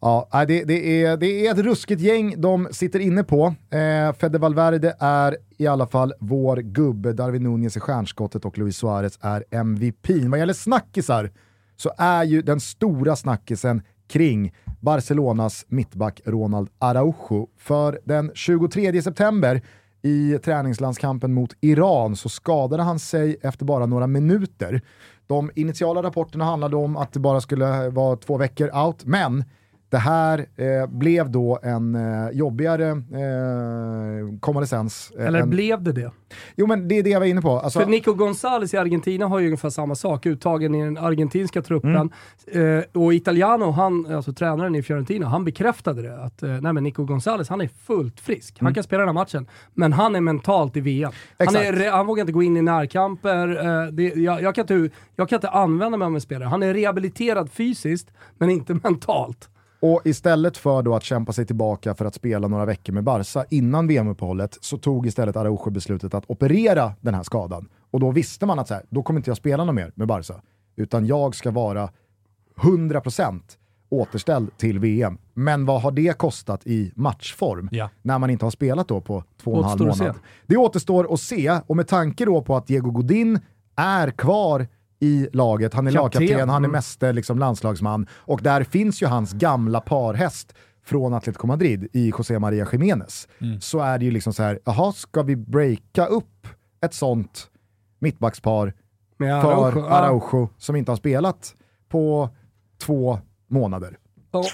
Ja, 0.00 0.28
nej, 0.32 0.46
det, 0.46 0.64
det, 0.64 1.04
är, 1.04 1.16
det 1.16 1.46
är 1.46 1.52
ett 1.52 1.58
ruskigt 1.58 2.00
gäng 2.00 2.40
de 2.40 2.68
sitter 2.72 3.00
inne 3.00 3.24
på. 3.24 3.54
Eh, 3.70 4.12
Fede 4.12 4.38
Valverde 4.38 4.96
är 5.00 5.36
i 5.56 5.66
alla 5.66 5.86
fall 5.86 6.12
vår 6.20 6.56
gubbe, 6.56 7.12
Darwin 7.12 7.42
Nunez 7.42 7.76
är 7.76 7.80
stjärnskottet 7.80 8.44
och 8.44 8.58
Luis 8.58 8.76
Suarez 8.76 9.18
är 9.20 9.44
MVP. 9.50 10.08
Vad 10.08 10.38
gäller 10.38 10.52
snackisar 10.54 11.30
så 11.76 11.92
är 11.98 12.24
ju 12.24 12.42
den 12.42 12.60
stora 12.60 13.16
snackisen 13.16 13.82
kring 14.08 14.54
Barcelonas 14.80 15.64
mittback 15.68 16.20
Ronald 16.24 16.68
Araujo. 16.78 17.48
För 17.58 18.00
den 18.04 18.30
23 18.34 19.02
september 19.02 19.62
i 20.02 20.38
träningslandskampen 20.44 21.34
mot 21.34 21.54
Iran 21.60 22.16
så 22.16 22.28
skadade 22.28 22.82
han 22.82 22.98
sig 22.98 23.36
efter 23.42 23.64
bara 23.64 23.86
några 23.86 24.06
minuter. 24.06 24.82
De 25.26 25.50
initiala 25.54 26.02
rapporterna 26.02 26.44
handlade 26.44 26.76
om 26.76 26.96
att 26.96 27.12
det 27.12 27.20
bara 27.20 27.40
skulle 27.40 27.88
vara 27.88 28.16
två 28.16 28.36
veckor 28.36 28.70
out, 28.86 29.04
men 29.04 29.44
det 29.90 29.96
här 29.98 30.38
eh, 30.56 30.86
blev 30.88 31.30
då 31.30 31.58
en 31.62 31.94
eh, 31.94 32.30
jobbigare 32.32 32.88
eh, 32.90 34.38
konvalescens. 34.40 35.12
eh, 35.18 35.26
Eller 35.26 35.40
än- 35.40 35.50
blev 35.50 35.82
det 35.82 35.92
det? 35.92 36.10
Jo 36.56 36.66
men 36.66 36.88
det 36.88 36.98
är 36.98 37.02
det 37.02 37.10
jag 37.10 37.20
var 37.20 37.26
inne 37.26 37.40
på. 37.42 37.50
Alltså, 37.60 37.78
För 37.80 37.86
Nico 37.86 38.14
Gonzales 38.14 38.74
i 38.74 38.76
Argentina 38.76 39.26
har 39.26 39.38
ju 39.38 39.46
ungefär 39.46 39.70
samma 39.70 39.94
sak, 39.94 40.26
uttagen 40.26 40.74
i 40.74 40.84
den 40.84 40.98
argentinska 40.98 41.62
truppen. 41.62 42.10
Mm. 42.52 42.78
Eh, 42.78 42.84
och 43.02 43.14
Italiano, 43.14 43.70
han, 43.70 44.14
alltså 44.14 44.32
tränaren 44.32 44.74
i 44.74 44.82
Fiorentina, 44.82 45.26
han 45.26 45.44
bekräftade 45.44 46.02
det. 46.02 46.22
Att 46.22 46.42
eh, 46.42 46.48
nej, 46.60 46.72
men 46.72 46.84
Nico 46.84 47.04
Gonzales, 47.04 47.48
han 47.48 47.60
är 47.60 47.68
fullt 47.68 48.20
frisk. 48.20 48.56
Han 48.60 48.74
kan 48.74 48.82
spela 48.82 49.00
den 49.00 49.08
här 49.08 49.14
matchen, 49.14 49.46
men 49.74 49.92
han 49.92 50.16
är 50.16 50.20
mentalt 50.20 50.76
i 50.76 50.80
VM. 50.80 51.12
Han, 51.38 51.56
är, 51.56 51.90
han 51.90 52.06
vågar 52.06 52.20
inte 52.20 52.32
gå 52.32 52.42
in 52.42 52.56
i 52.56 52.62
närkamper. 52.62 53.48
Eh, 53.66 53.86
det, 53.92 54.02
jag, 54.02 54.42
jag, 54.42 54.54
kan 54.54 54.62
inte, 54.62 54.96
jag 55.16 55.28
kan 55.28 55.36
inte 55.36 55.48
använda 55.50 55.98
mig 55.98 56.06
av 56.06 56.14
en 56.14 56.20
spelare. 56.20 56.48
Han 56.48 56.62
är 56.62 56.74
rehabiliterad 56.74 57.50
fysiskt, 57.50 58.10
men 58.38 58.50
inte 58.50 58.74
mentalt. 58.82 59.48
Och 59.80 60.00
istället 60.04 60.56
för 60.56 60.82
då 60.82 60.94
att 60.94 61.02
kämpa 61.02 61.32
sig 61.32 61.46
tillbaka 61.46 61.94
för 61.94 62.04
att 62.04 62.14
spela 62.14 62.48
några 62.48 62.64
veckor 62.64 62.92
med 62.92 63.04
Barca 63.04 63.44
innan 63.50 63.86
VM-uppehållet 63.86 64.58
så 64.60 64.78
tog 64.78 65.06
istället 65.06 65.36
Araujo 65.36 65.70
beslutet 65.70 66.14
att 66.14 66.24
operera 66.26 66.92
den 67.00 67.14
här 67.14 67.22
skadan. 67.22 67.68
Och 67.90 68.00
då 68.00 68.10
visste 68.10 68.46
man 68.46 68.58
att 68.58 68.68
så 68.68 68.74
här, 68.74 68.82
då 68.90 69.02
kommer 69.02 69.20
inte 69.20 69.30
jag 69.30 69.36
spela 69.36 69.64
något 69.64 69.74
mer 69.74 69.92
med 69.94 70.08
Barca. 70.08 70.34
Utan 70.76 71.06
jag 71.06 71.34
ska 71.34 71.50
vara 71.50 71.90
100% 72.56 73.40
återställd 73.90 74.56
till 74.56 74.78
VM. 74.78 75.18
Men 75.34 75.66
vad 75.66 75.82
har 75.82 75.90
det 75.90 76.18
kostat 76.18 76.66
i 76.66 76.92
matchform 76.94 77.68
Ja. 77.72 77.90
när 78.02 78.18
man 78.18 78.30
inte 78.30 78.46
har 78.46 78.50
spelat 78.50 78.88
då 78.88 79.00
på 79.00 79.24
två 79.42 79.50
och 79.50 79.58
en 79.58 79.64
halv 79.64 79.80
månad? 79.86 80.14
Det 80.46 80.56
återstår 80.56 81.12
att 81.14 81.20
se 81.20 81.60
och 81.66 81.76
med 81.76 81.88
tanke 81.88 82.24
då 82.24 82.42
på 82.42 82.56
att 82.56 82.66
Diego 82.66 82.90
Godin 82.90 83.40
är 83.76 84.10
kvar 84.10 84.66
i 85.00 85.28
laget, 85.32 85.74
han 85.74 85.86
är 85.86 85.90
Kapten. 85.92 86.22
lagkapten, 86.22 86.48
han 86.48 86.64
är 86.64 86.68
Mm. 86.68 86.72
mäster 86.72 87.12
liksom 87.12 87.38
landslagsman 87.38 88.06
och 88.12 88.40
där 88.42 88.64
finns 88.64 89.02
ju 89.02 89.06
hans 89.06 89.32
gamla 89.32 89.80
parhäst 89.80 90.54
från 90.84 91.14
Atletico 91.14 91.46
Madrid 91.46 91.88
i 91.92 92.08
José 92.18 92.38
Maria 92.38 92.66
Jiménez. 92.72 93.28
Så 93.60 93.78
är 93.80 93.98
det 93.98 94.04
ju 94.04 94.10
liksom 94.10 94.32
så 94.32 94.42
här, 94.42 94.58
jaha, 94.64 94.92
ska 94.92 95.22
vi 95.22 95.36
breaka 95.36 96.06
upp 96.06 96.46
ett 96.80 96.94
sånt 96.94 97.50
mittbackspar 97.98 98.74
Med 99.16 99.42
för 99.42 99.52
Araujo. 99.52 99.86
Araujo 99.86 100.48
som 100.58 100.76
inte 100.76 100.90
har 100.90 100.96
spelat 100.96 101.54
på 101.88 102.30
två 102.80 103.18
månader? 103.48 103.98
Ja. 104.30 104.44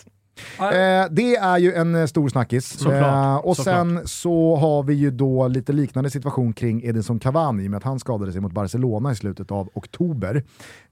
Eh, 0.58 1.06
det 1.10 1.36
är 1.36 1.58
ju 1.58 1.72
en 1.72 1.94
eh, 1.94 2.06
stor 2.06 2.28
snackis. 2.28 2.86
Eh, 2.86 3.36
och 3.36 3.56
såklart. 3.56 3.64
sen 3.76 4.00
så 4.08 4.56
har 4.56 4.82
vi 4.82 4.94
ju 4.94 5.10
då 5.10 5.48
lite 5.48 5.72
liknande 5.72 6.10
situation 6.10 6.52
kring 6.52 6.84
Edinson 6.84 7.18
Cavani 7.18 7.68
med 7.68 7.76
att 7.76 7.82
han 7.84 7.98
skadade 7.98 8.32
sig 8.32 8.40
mot 8.40 8.52
Barcelona 8.52 9.12
i 9.12 9.14
slutet 9.16 9.50
av 9.50 9.68
oktober. 9.74 10.42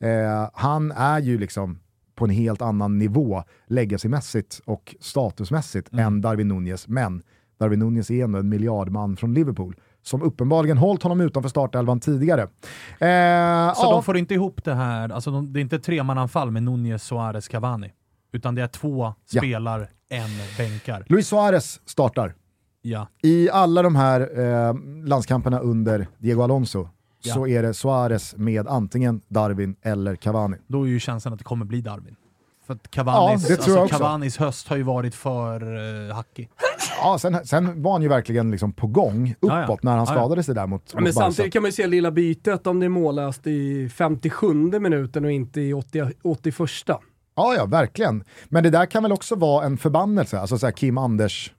Eh, 0.00 0.48
han 0.54 0.92
är 0.92 1.18
ju 1.20 1.38
liksom 1.38 1.78
på 2.14 2.24
en 2.24 2.30
helt 2.30 2.62
annan 2.62 2.98
nivå 2.98 3.42
legacymässigt 3.66 4.60
och 4.64 4.94
statusmässigt 5.00 5.92
Mm. 5.92 6.06
än 6.06 6.20
Darwin 6.20 6.48
Nunez. 6.48 6.88
Men 6.88 7.22
Darwin 7.60 7.78
Nunez 7.78 8.10
är 8.10 8.24
ändå 8.24 8.38
en 8.38 8.48
miljardman 8.48 9.16
från 9.16 9.34
Liverpool 9.34 9.76
som 10.02 10.22
uppenbarligen 10.22 10.78
hållit 10.78 11.02
honom 11.02 11.20
utanför 11.20 11.48
startelvan 11.50 12.00
tidigare. 12.00 12.42
Eh, 12.42 12.48
Så 13.74 13.84
ja, 13.86 13.90
de 13.90 14.02
får 14.02 14.16
inte 14.16 14.34
ihop 14.34 14.64
det 14.64 14.74
här, 14.74 15.08
alltså 15.08 15.30
de, 15.30 15.52
det 15.52 15.60
är 15.60 15.62
inte 15.62 15.78
tremananfall 15.78 16.50
med 16.50 16.62
Nunez, 16.62 17.02
Suarez, 17.02 17.48
Cavani. 17.48 17.90
Utan 18.32 18.54
det 18.54 18.62
är 18.62 18.66
två 18.66 19.14
Ja. 19.30 19.40
spelar, 19.40 19.88
en 20.08 20.30
bänkar. 20.58 21.04
Luis 21.08 21.28
Suarez 21.28 21.80
startar. 21.84 22.34
Ja. 22.82 23.08
I 23.22 23.50
alla 23.50 23.82
de 23.82 23.96
här 23.96 24.20
eh, 24.68 24.74
landskamperna 25.04 25.58
under 25.58 26.06
Diego 26.18 26.42
Alonso 26.42 26.88
Ja. 27.24 27.34
så 27.34 27.46
är 27.46 27.62
det 27.62 27.74
Suarez 27.74 28.34
med 28.36 28.68
antingen 28.68 29.20
Darwin 29.28 29.76
eller 29.82 30.16
Cavani. 30.16 30.56
Då 30.66 30.82
är 30.82 30.88
ju 30.88 31.00
känslan 31.00 31.32
att 31.32 31.38
det 31.38 31.44
kommer 31.44 31.64
bli 31.64 31.80
Darwin. 31.80 32.16
För 32.66 32.74
att 32.74 32.90
Cavanis, 32.90 33.50
Ja, 33.50 33.56
alltså. 33.56 33.86
Cavanis 33.98 34.36
höst 34.36 34.68
har 34.68 34.76
ju 34.76 34.82
varit 34.82 35.14
för 35.14 35.76
uh, 36.08 36.14
hackig. 36.14 36.50
Ja, 37.02 37.18
sen, 37.18 37.46
sen 37.46 37.82
var 37.82 37.92
han 37.92 38.02
ju 38.02 38.08
verkligen 38.08 38.50
liksom 38.50 38.72
på 38.72 38.86
gång 38.86 39.34
uppåt 39.40 39.50
Ja, 39.52 39.66
ja. 39.68 39.78
när 39.82 39.90
han 39.96 39.98
Ja, 40.06 40.12
ja. 40.14 40.18
skadade 40.20 40.42
sig 40.42 40.54
där 40.54 40.66
mot, 40.66 40.94
Men 40.94 41.04
mot 41.04 41.14
Barca. 41.14 41.24
samtidigt 41.24 41.52
kan 41.52 41.62
man 41.62 41.68
ju 41.68 41.72
se 41.72 41.86
lilla 41.86 42.10
bytet 42.10 42.66
om 42.66 42.80
det 42.80 42.86
är 42.86 42.90
mållöst 42.90 43.46
i 43.46 43.88
57 43.88 44.54
minuten 44.80 45.24
och 45.24 45.32
inte 45.32 45.60
i 45.60 45.74
80, 45.74 46.10
81. 46.22 46.56
Ja, 47.34 47.54
ja, 47.54 47.66
verkligen. 47.66 48.24
Men 48.48 48.62
det 48.62 48.70
där 48.70 48.86
kan 48.86 49.02
väl 49.02 49.12
också 49.12 49.34
vara 49.34 49.66
en 49.66 49.78
förbannelse, 49.78 50.40
alltså 50.40 50.58
så 50.58 50.66
här 50.66 50.72
Kim 50.72 50.98
Anders 50.98 51.52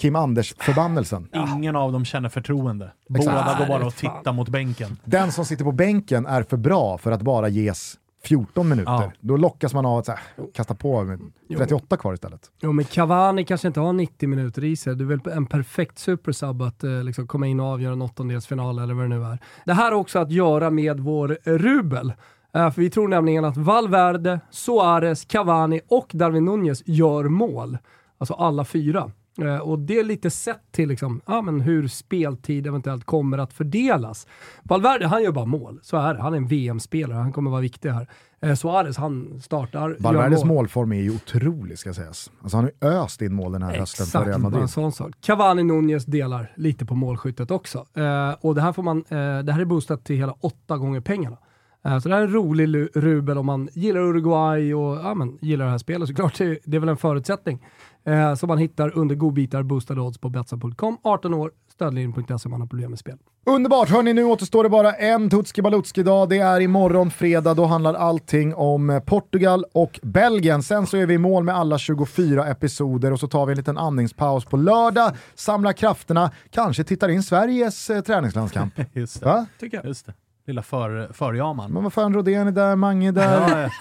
Kim 0.00 0.16
Anders-förbannelsen. 0.16 1.28
Ingen 1.56 1.76
av 1.76 1.92
dem 1.92 2.04
känner 2.04 2.28
förtroende. 2.28 2.92
Båda 3.08 3.56
går 3.58 3.66
bara 3.66 3.86
och 3.86 3.94
tittar 3.96 4.32
mot 4.32 4.48
bänken. 4.48 4.96
Den 5.04 5.32
som 5.32 5.44
sitter 5.44 5.64
på 5.64 5.72
bänken 5.72 6.26
är 6.26 6.42
för 6.42 6.56
bra 6.56 6.98
för 6.98 7.12
att 7.12 7.22
bara 7.22 7.48
ges 7.48 7.98
14 8.24 8.68
minuter. 8.68 8.92
Ja. 8.92 9.12
Då 9.20 9.36
lockas 9.36 9.74
man 9.74 9.86
av 9.86 9.98
att 9.98 10.06
så 10.06 10.12
här, 10.12 10.20
kasta 10.54 10.74
på 10.74 11.04
med 11.04 11.20
38 11.56 11.96
kvar 11.96 12.14
istället. 12.14 12.50
Jo 12.60 12.72
men 12.72 12.84
Cavani 12.84 13.44
kanske 13.44 13.66
inte 13.66 13.80
har 13.80 13.92
90 13.92 14.28
minuter 14.28 14.64
i 14.64 14.76
sig. 14.76 14.96
Det 14.96 15.04
är 15.04 15.06
väl 15.06 15.20
en 15.32 15.46
perfekt 15.46 15.98
supersub 15.98 16.62
att 16.62 16.84
eh, 16.84 17.02
liksom 17.02 17.26
komma 17.26 17.46
in 17.46 17.60
och 17.60 17.66
avgöra 17.66 17.92
en 17.92 18.02
åttondelsfinal 18.02 18.78
eller 18.78 18.94
vad 18.94 19.04
det 19.04 19.08
nu 19.08 19.24
är. 19.24 19.38
Det 19.64 19.72
här 19.72 19.84
har 19.84 19.98
också 19.98 20.18
att 20.18 20.30
göra 20.30 20.70
med 20.70 21.00
vår 21.00 21.38
rubel. 21.44 22.12
Eh, 22.54 22.70
för 22.70 22.82
vi 22.82 22.90
tror 22.90 23.08
nämligen 23.08 23.44
att 23.44 23.56
Valverde, 23.56 24.40
Suarez, 24.50 25.24
Cavani 25.24 25.80
och 25.88 26.10
Darwin 26.12 26.44
Nunez 26.44 26.82
gör 26.86 27.24
mål. 27.24 27.78
Alltså 28.18 28.34
alla 28.34 28.64
fyra. 28.64 29.10
Eh, 29.40 29.58
och 29.58 29.78
det 29.78 29.98
är 29.98 30.04
lite 30.04 30.30
sett 30.30 30.72
till 30.72 30.88
liksom, 30.88 31.20
ja, 31.26 31.42
men 31.42 31.60
hur 31.60 31.88
speltid 31.88 32.66
eventuellt 32.66 33.04
kommer 33.04 33.38
att 33.38 33.52
fördelas. 33.52 34.26
Valverde, 34.62 35.06
han 35.06 35.22
gör 35.22 35.32
bara 35.32 35.44
mål. 35.46 35.80
Så 35.82 35.96
är 35.96 36.14
det. 36.14 36.22
Han 36.22 36.32
är 36.32 36.36
en 36.36 36.46
VM-spelare. 36.46 37.18
Han 37.18 37.32
kommer 37.32 37.50
vara 37.50 37.60
viktig 37.60 37.90
här. 37.90 38.08
Eh, 38.42 38.54
Suarez, 38.54 38.96
han 38.96 39.40
startar, 39.42 39.96
Valverdes 39.98 40.44
mål. 40.44 40.54
målform 40.54 40.92
är 40.92 41.00
ju 41.00 41.14
otrolig 41.14 41.78
ska 41.78 41.94
sägas. 41.94 42.30
Alltså 42.42 42.56
han 42.56 42.70
har 42.80 42.88
öst 42.88 43.22
in 43.22 43.34
mål 43.34 43.52
den 43.52 43.62
här 43.62 43.78
hösten 43.78 44.06
för 44.06 44.18
Real 44.18 44.28
Exakt, 44.28 44.42
Madrid. 44.42 44.62
en 44.62 44.68
sån 44.68 44.92
sak. 44.92 45.10
Cavani 45.20 45.62
Nunez 45.62 46.04
delar 46.04 46.52
lite 46.56 46.86
på 46.86 46.94
målskyttet 46.94 47.50
också. 47.50 47.78
Eh, 47.94 48.30
och 48.40 48.54
det 48.54 48.60
här, 48.60 48.72
får 48.72 48.82
man, 48.82 48.98
eh, 48.98 49.38
det 49.38 49.52
här 49.52 49.60
är 49.60 49.64
boostat 49.64 50.04
till 50.04 50.16
hela 50.16 50.32
åtta 50.40 50.76
gånger 50.76 51.00
pengarna. 51.00 51.36
Eh, 51.84 51.98
så 51.98 52.08
det 52.08 52.14
här 52.14 52.22
är 52.22 52.26
en 52.26 52.32
rolig 52.32 52.88
rubel 52.94 53.38
om 53.38 53.46
man 53.46 53.68
gillar 53.72 54.00
Uruguay 54.00 54.74
och 54.74 54.96
ja, 54.96 55.14
men, 55.14 55.38
gillar 55.40 55.64
det 55.64 55.70
här 55.70 55.78
spelet 55.78 56.08
såklart. 56.08 56.38
Det, 56.38 56.58
det 56.64 56.76
är 56.76 56.80
väl 56.80 56.88
en 56.88 56.96
förutsättning. 56.96 57.58
Eh, 58.04 58.34
som 58.34 58.48
man 58.48 58.58
hittar 58.58 58.98
under 58.98 59.14
godbitar 59.14 59.62
boostade 59.62 60.00
odds 60.00 60.18
på 60.18 60.28
Betsson.com. 60.28 60.98
18 61.02 61.34
år, 61.34 61.50
stödlinjen.se 61.72 62.34
om 62.44 62.50
man 62.50 62.60
har 62.60 62.68
problem 62.68 62.90
med 62.90 62.98
spel. 62.98 63.18
Underbart! 63.46 63.88
Hörni, 63.88 64.12
nu 64.12 64.24
återstår 64.24 64.62
det 64.62 64.70
bara 64.70 64.92
en 64.92 65.30
Tutski 65.30 65.62
Balutski-dag. 65.62 66.28
Det 66.28 66.38
är 66.38 66.60
imorgon 66.60 67.10
fredag. 67.10 67.54
Då 67.54 67.64
handlar 67.64 67.94
allting 67.94 68.54
om 68.54 68.90
eh, 68.90 69.00
Portugal 69.00 69.64
och 69.72 70.00
Belgien. 70.02 70.62
Sen 70.62 70.86
så 70.86 70.96
är 70.96 71.06
vi 71.06 71.14
i 71.14 71.18
mål 71.18 71.44
med 71.44 71.54
alla 71.54 71.78
24 71.78 72.46
episoder 72.46 73.12
och 73.12 73.20
så 73.20 73.28
tar 73.28 73.46
vi 73.46 73.52
en 73.52 73.58
liten 73.58 73.78
andningspaus 73.78 74.44
på 74.44 74.56
lördag, 74.56 75.12
samlar 75.34 75.72
krafterna, 75.72 76.30
kanske 76.50 76.84
tittar 76.84 77.08
in 77.08 77.22
Sveriges 77.22 77.90
eh, 77.90 78.00
träningslandskamp. 78.00 78.74
Just 78.92 79.20
det. 79.20 79.26
Va? 79.26 79.46
Tycker 79.60 79.76
jag. 79.76 79.86
Just 79.86 80.06
det. 80.06 80.14
Lilla 80.50 80.62
för, 80.62 81.12
förjaman. 81.12 81.72
Men 81.72 81.82
vad 81.82 81.92
fan, 81.92 82.14
Rodén 82.14 82.48
är 82.48 82.52
där, 82.52 82.76
Mange 82.76 83.08
är 83.08 83.12
där. 83.12 83.50
Ja, 83.50 83.60
ja. 83.60 83.70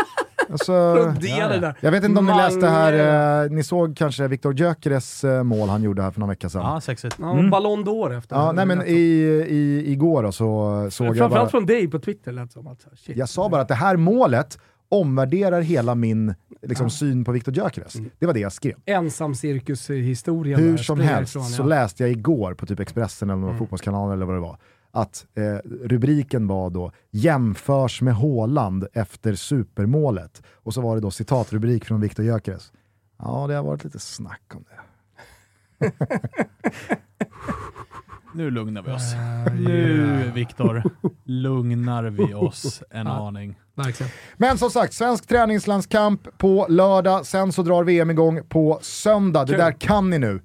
Alltså, 0.52 0.74
jag 1.80 1.92
vet 1.92 2.04
inte 2.04 2.20
om 2.20 2.26
ni 2.26 2.32
läste 2.38 2.68
här, 2.68 3.44
eh, 3.44 3.52
ni 3.52 3.64
såg 3.64 3.98
kanske 3.98 4.28
Viktor 4.28 4.54
Gyökeres 4.54 5.24
eh, 5.24 5.44
mål 5.44 5.70
han 5.70 5.84
gjorde 5.84 6.02
här 6.02 6.12
för 6.12 6.20
några 6.20 6.32
veckor 6.32 6.50
sedan. 6.50 6.62
Ja, 6.62 6.74
ja, 6.74 6.82
sexigt. 6.82 7.16
Ja, 7.20 7.50
Ballon 7.52 7.86
d'Or 7.86 8.18
efter. 8.18 8.54
nej 8.54 8.66
men 8.66 8.82
i, 8.88 8.94
i, 9.50 9.92
igår 9.92 10.24
då 10.24 10.32
så 10.32 10.88
såg 10.92 11.08
jag 11.08 11.16
bara... 11.16 11.20
Framförallt 11.20 11.52
från 11.52 11.66
dig 11.66 11.88
på 11.88 12.00
Twitter 12.00 12.32
lät 12.32 12.52
som 12.52 12.68
att, 12.68 12.88
shit. 12.96 13.18
Jag 13.18 13.30
sa 13.30 13.50
bara 13.50 13.62
att 13.62 13.68
det 13.68 13.76
här 13.76 13.98
målet 13.98 14.60
omvärderar 14.90 15.62
hela 15.62 15.96
min 15.96 16.36
liksom, 16.62 16.90
syn 16.90 17.24
på 17.24 17.32
Viktor 17.32 17.54
Gyökeres. 17.54 17.94
Det 18.20 18.26
var 18.26 18.34
det 18.34 18.40
jag 18.40 18.54
skrev. 18.54 18.76
Ensam 18.86 19.36
cirkushistorien. 19.36 20.60
Hur 20.60 20.72
där, 20.72 20.78
som 20.78 21.00
helst 21.00 21.32
ifrån, 21.32 21.46
så 21.46 21.62
ja. 21.62 21.66
läste 21.66 22.04
jag 22.04 22.12
igår 22.12 22.54
på 22.54 22.66
typ 22.66 22.80
Expressen 22.80 23.30
eller 23.30 23.42
någon 23.42 23.58
fotbollskanal 23.58 24.14
eller 24.14 24.26
vad 24.26 24.36
det 24.36 24.42
var, 24.42 24.58
att 24.92 25.26
eh, 25.36 25.70
rubriken 25.88 26.48
var 26.48 26.70
då 26.70 26.92
“Jämförs 27.12 28.02
med 28.02 28.16
Haaland 28.16 28.88
efter 28.94 29.34
supermålet” 29.36 30.44
och 30.54 30.74
så 30.74 30.82
var 30.82 30.96
det 30.96 31.02
då 31.02 31.12
citatrubrik 31.12 31.86
från 31.86 32.02
Viktor 32.02 32.26
Gyökeres. 32.26 32.72
Ja, 33.18 33.46
det 33.48 33.54
har 33.56 33.64
varit 33.64 33.84
lite 33.84 34.00
snack 34.00 34.42
om 34.56 34.64
det. 34.70 34.80
Nu 38.34 38.52
lugnar 38.52 38.82
vi 38.82 38.92
oss. 38.92 39.14
Eh, 39.14 39.54
Nu, 39.54 40.32
Viktor, 40.36 40.84
lugnar 41.24 42.04
vi 42.04 42.34
oss 42.34 42.84
en 42.90 43.08
aning. 43.08 43.60
Verkligen. 43.76 44.12
Men 44.38 44.58
som 44.58 44.70
sagt, 44.72 44.94
svensk 44.94 45.28
träningslandskamp 45.28 46.38
på 46.38 46.66
lördag, 46.70 47.26
sen 47.26 47.52
så 47.52 47.62
drar 47.62 47.84
VM 47.84 48.10
igång 48.10 48.42
på 48.50 48.80
söndag. 48.82 49.46
Det 49.46 49.48
Kul. 49.52 49.58
där 49.58 49.72
kan 49.72 50.10
ni 50.10 50.20
nu. 50.20 50.42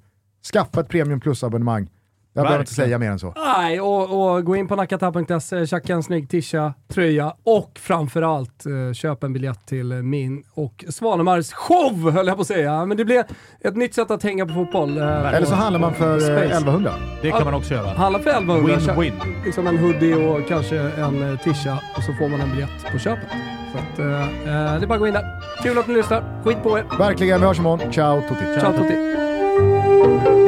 Skaffa 0.53 0.81
ett 0.81 0.89
Premium 0.89 1.19
Plus-abonnemang. 1.19 1.89
Jag 2.37 2.43
behöver 2.43 2.61
inte 2.61 2.73
säga 2.73 2.97
mer 2.99 3.11
än 3.11 3.19
så. 3.19 3.33
Nej, 3.57 3.81
och, 3.81 4.35
och 4.35 4.43
gå 4.45 4.55
in 4.55 4.67
på 4.67 4.75
nakata.se, 4.75 5.67
tjacka 5.67 5.93
en 5.93 6.03
snygg 6.03 6.29
tisha, 6.29 6.73
tröja 6.87 7.33
och 7.43 7.71
framförallt 7.81 8.65
eh, 8.65 8.93
köp 8.93 9.23
en 9.23 9.33
biljett 9.33 9.65
till 9.65 9.85
min 9.93 10.43
och 10.53 10.85
Svanemars 10.89 11.51
show 11.53 12.11
höll 12.11 12.27
jag 12.27 12.35
på 12.35 12.41
att 12.41 12.47
säga. 12.47 12.85
Men 12.85 12.97
det 12.97 13.05
blir 13.05 13.23
ett 13.61 13.75
nytt 13.75 13.93
sätt 13.95 14.11
att 14.11 14.23
hänga 14.23 14.45
på 14.45 14.53
fotboll. 14.53 14.97
eh, 14.97 15.33
Eller 15.33 15.45
så 15.45 15.55
handlar 15.55 15.79
man 15.79 15.93
för 15.93 16.13
eh, 16.13 16.19
Space. 16.19 16.57
1100. 16.57 16.91
Det 17.21 17.31
kan 17.31 17.43
man 17.45 17.53
också 17.53 17.73
göra. 17.73 17.87
Handla 17.89 18.19
för 18.19 18.29
1100, 18.29 18.79
köp 18.79 18.97
Win-win. 18.97 19.43
liksom 19.45 19.67
en 19.67 19.77
hoodie 19.77 20.13
och 20.13 20.47
kanske 20.47 20.79
en 20.79 21.31
eh, 21.31 21.39
tisha 21.39 21.79
och 21.97 22.03
så 22.03 22.13
får 22.13 22.29
man 22.29 22.41
en 22.41 22.49
biljett 22.51 22.91
på 22.91 22.99
köpet. 22.99 23.27
Så 23.71 23.77
att, 23.77 23.99
eh, 23.99 24.21
eh, 24.21 24.79
det 24.79 24.85
är 24.85 24.87
bara 24.87 24.93
att 24.93 24.99
gå 24.99 25.07
in 25.07 25.13
där. 25.13 25.25
Kul 25.63 25.77
att 25.77 25.87
ni 25.87 25.93
lyssnar. 25.93 26.43
Skit 26.43 26.63
på 26.63 26.77
er. 26.79 26.85
Verkligen, 26.99 27.39
vi 27.41 27.47
hörs 27.47 27.59
imorgon. 27.59 27.91
Ciao 27.93 28.21
tutti. 28.21 28.59
Ciao 28.59 28.71
tutti. 28.73 28.95
Dicen 28.95 30.44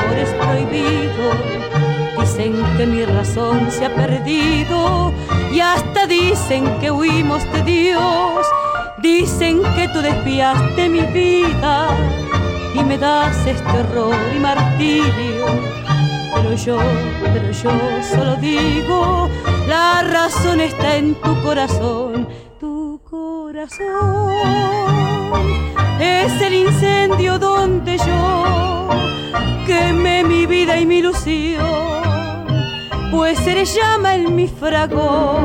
amor 0.00 0.18
es 0.18 0.30
prohibido, 0.30 1.30
dicen 2.18 2.54
que 2.76 2.86
mi 2.86 3.04
razón 3.04 3.70
se 3.70 3.86
ha 3.86 3.94
perdido 3.94 5.12
y 5.52 5.60
hasta 5.60 6.06
dicen 6.06 6.78
que 6.80 6.90
huimos 6.90 7.42
de 7.52 7.62
Dios, 7.62 8.46
dicen 8.98 9.62
que 9.74 9.88
tú 9.88 10.00
desviaste 10.00 10.88
mi 10.88 11.00
vida 11.00 11.88
y 12.74 12.84
me 12.84 12.96
das 12.98 13.36
este 13.46 13.78
horror 13.78 14.14
y 14.34 14.38
martirio. 14.38 15.46
Pero 16.34 16.54
yo, 16.54 16.78
pero 17.32 17.50
yo 17.50 17.70
solo 18.14 18.36
digo, 18.36 19.28
la 19.68 20.02
razón 20.02 20.60
está 20.60 20.96
en 20.96 21.14
tu 21.16 21.42
corazón, 21.42 22.28
tu 22.58 23.00
corazón. 23.04 24.32
Es 26.00 26.40
el 26.40 26.54
incendio 26.54 27.38
llama 33.64 34.14
en 34.14 34.34
mi 34.34 34.48
fragor. 34.48 35.38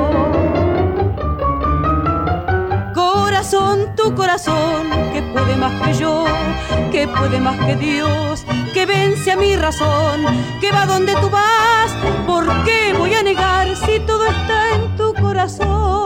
Corazón, 2.93 3.93
tu 3.95 4.15
corazón, 4.15 4.89
que 5.13 5.21
puede 5.21 5.55
más 5.55 5.81
que 5.81 5.93
yo, 5.93 6.25
que 6.91 7.07
puede 7.07 7.39
más 7.39 7.57
que 7.65 7.75
Dios, 7.75 8.45
que 8.73 8.85
vence 8.85 9.31
a 9.31 9.35
mi 9.35 9.55
razón, 9.55 10.25
que 10.61 10.71
va 10.71 10.85
donde 10.85 11.13
tú 11.15 11.29
vas. 11.29 11.91
¿Por 12.25 12.45
qué 12.63 12.93
voy 12.97 13.13
a 13.13 13.23
negar 13.23 13.75
si 13.75 13.99
todo 13.99 14.25
está 14.25 14.75
en 14.75 14.95
tu 14.95 15.13
corazón? 15.15 16.04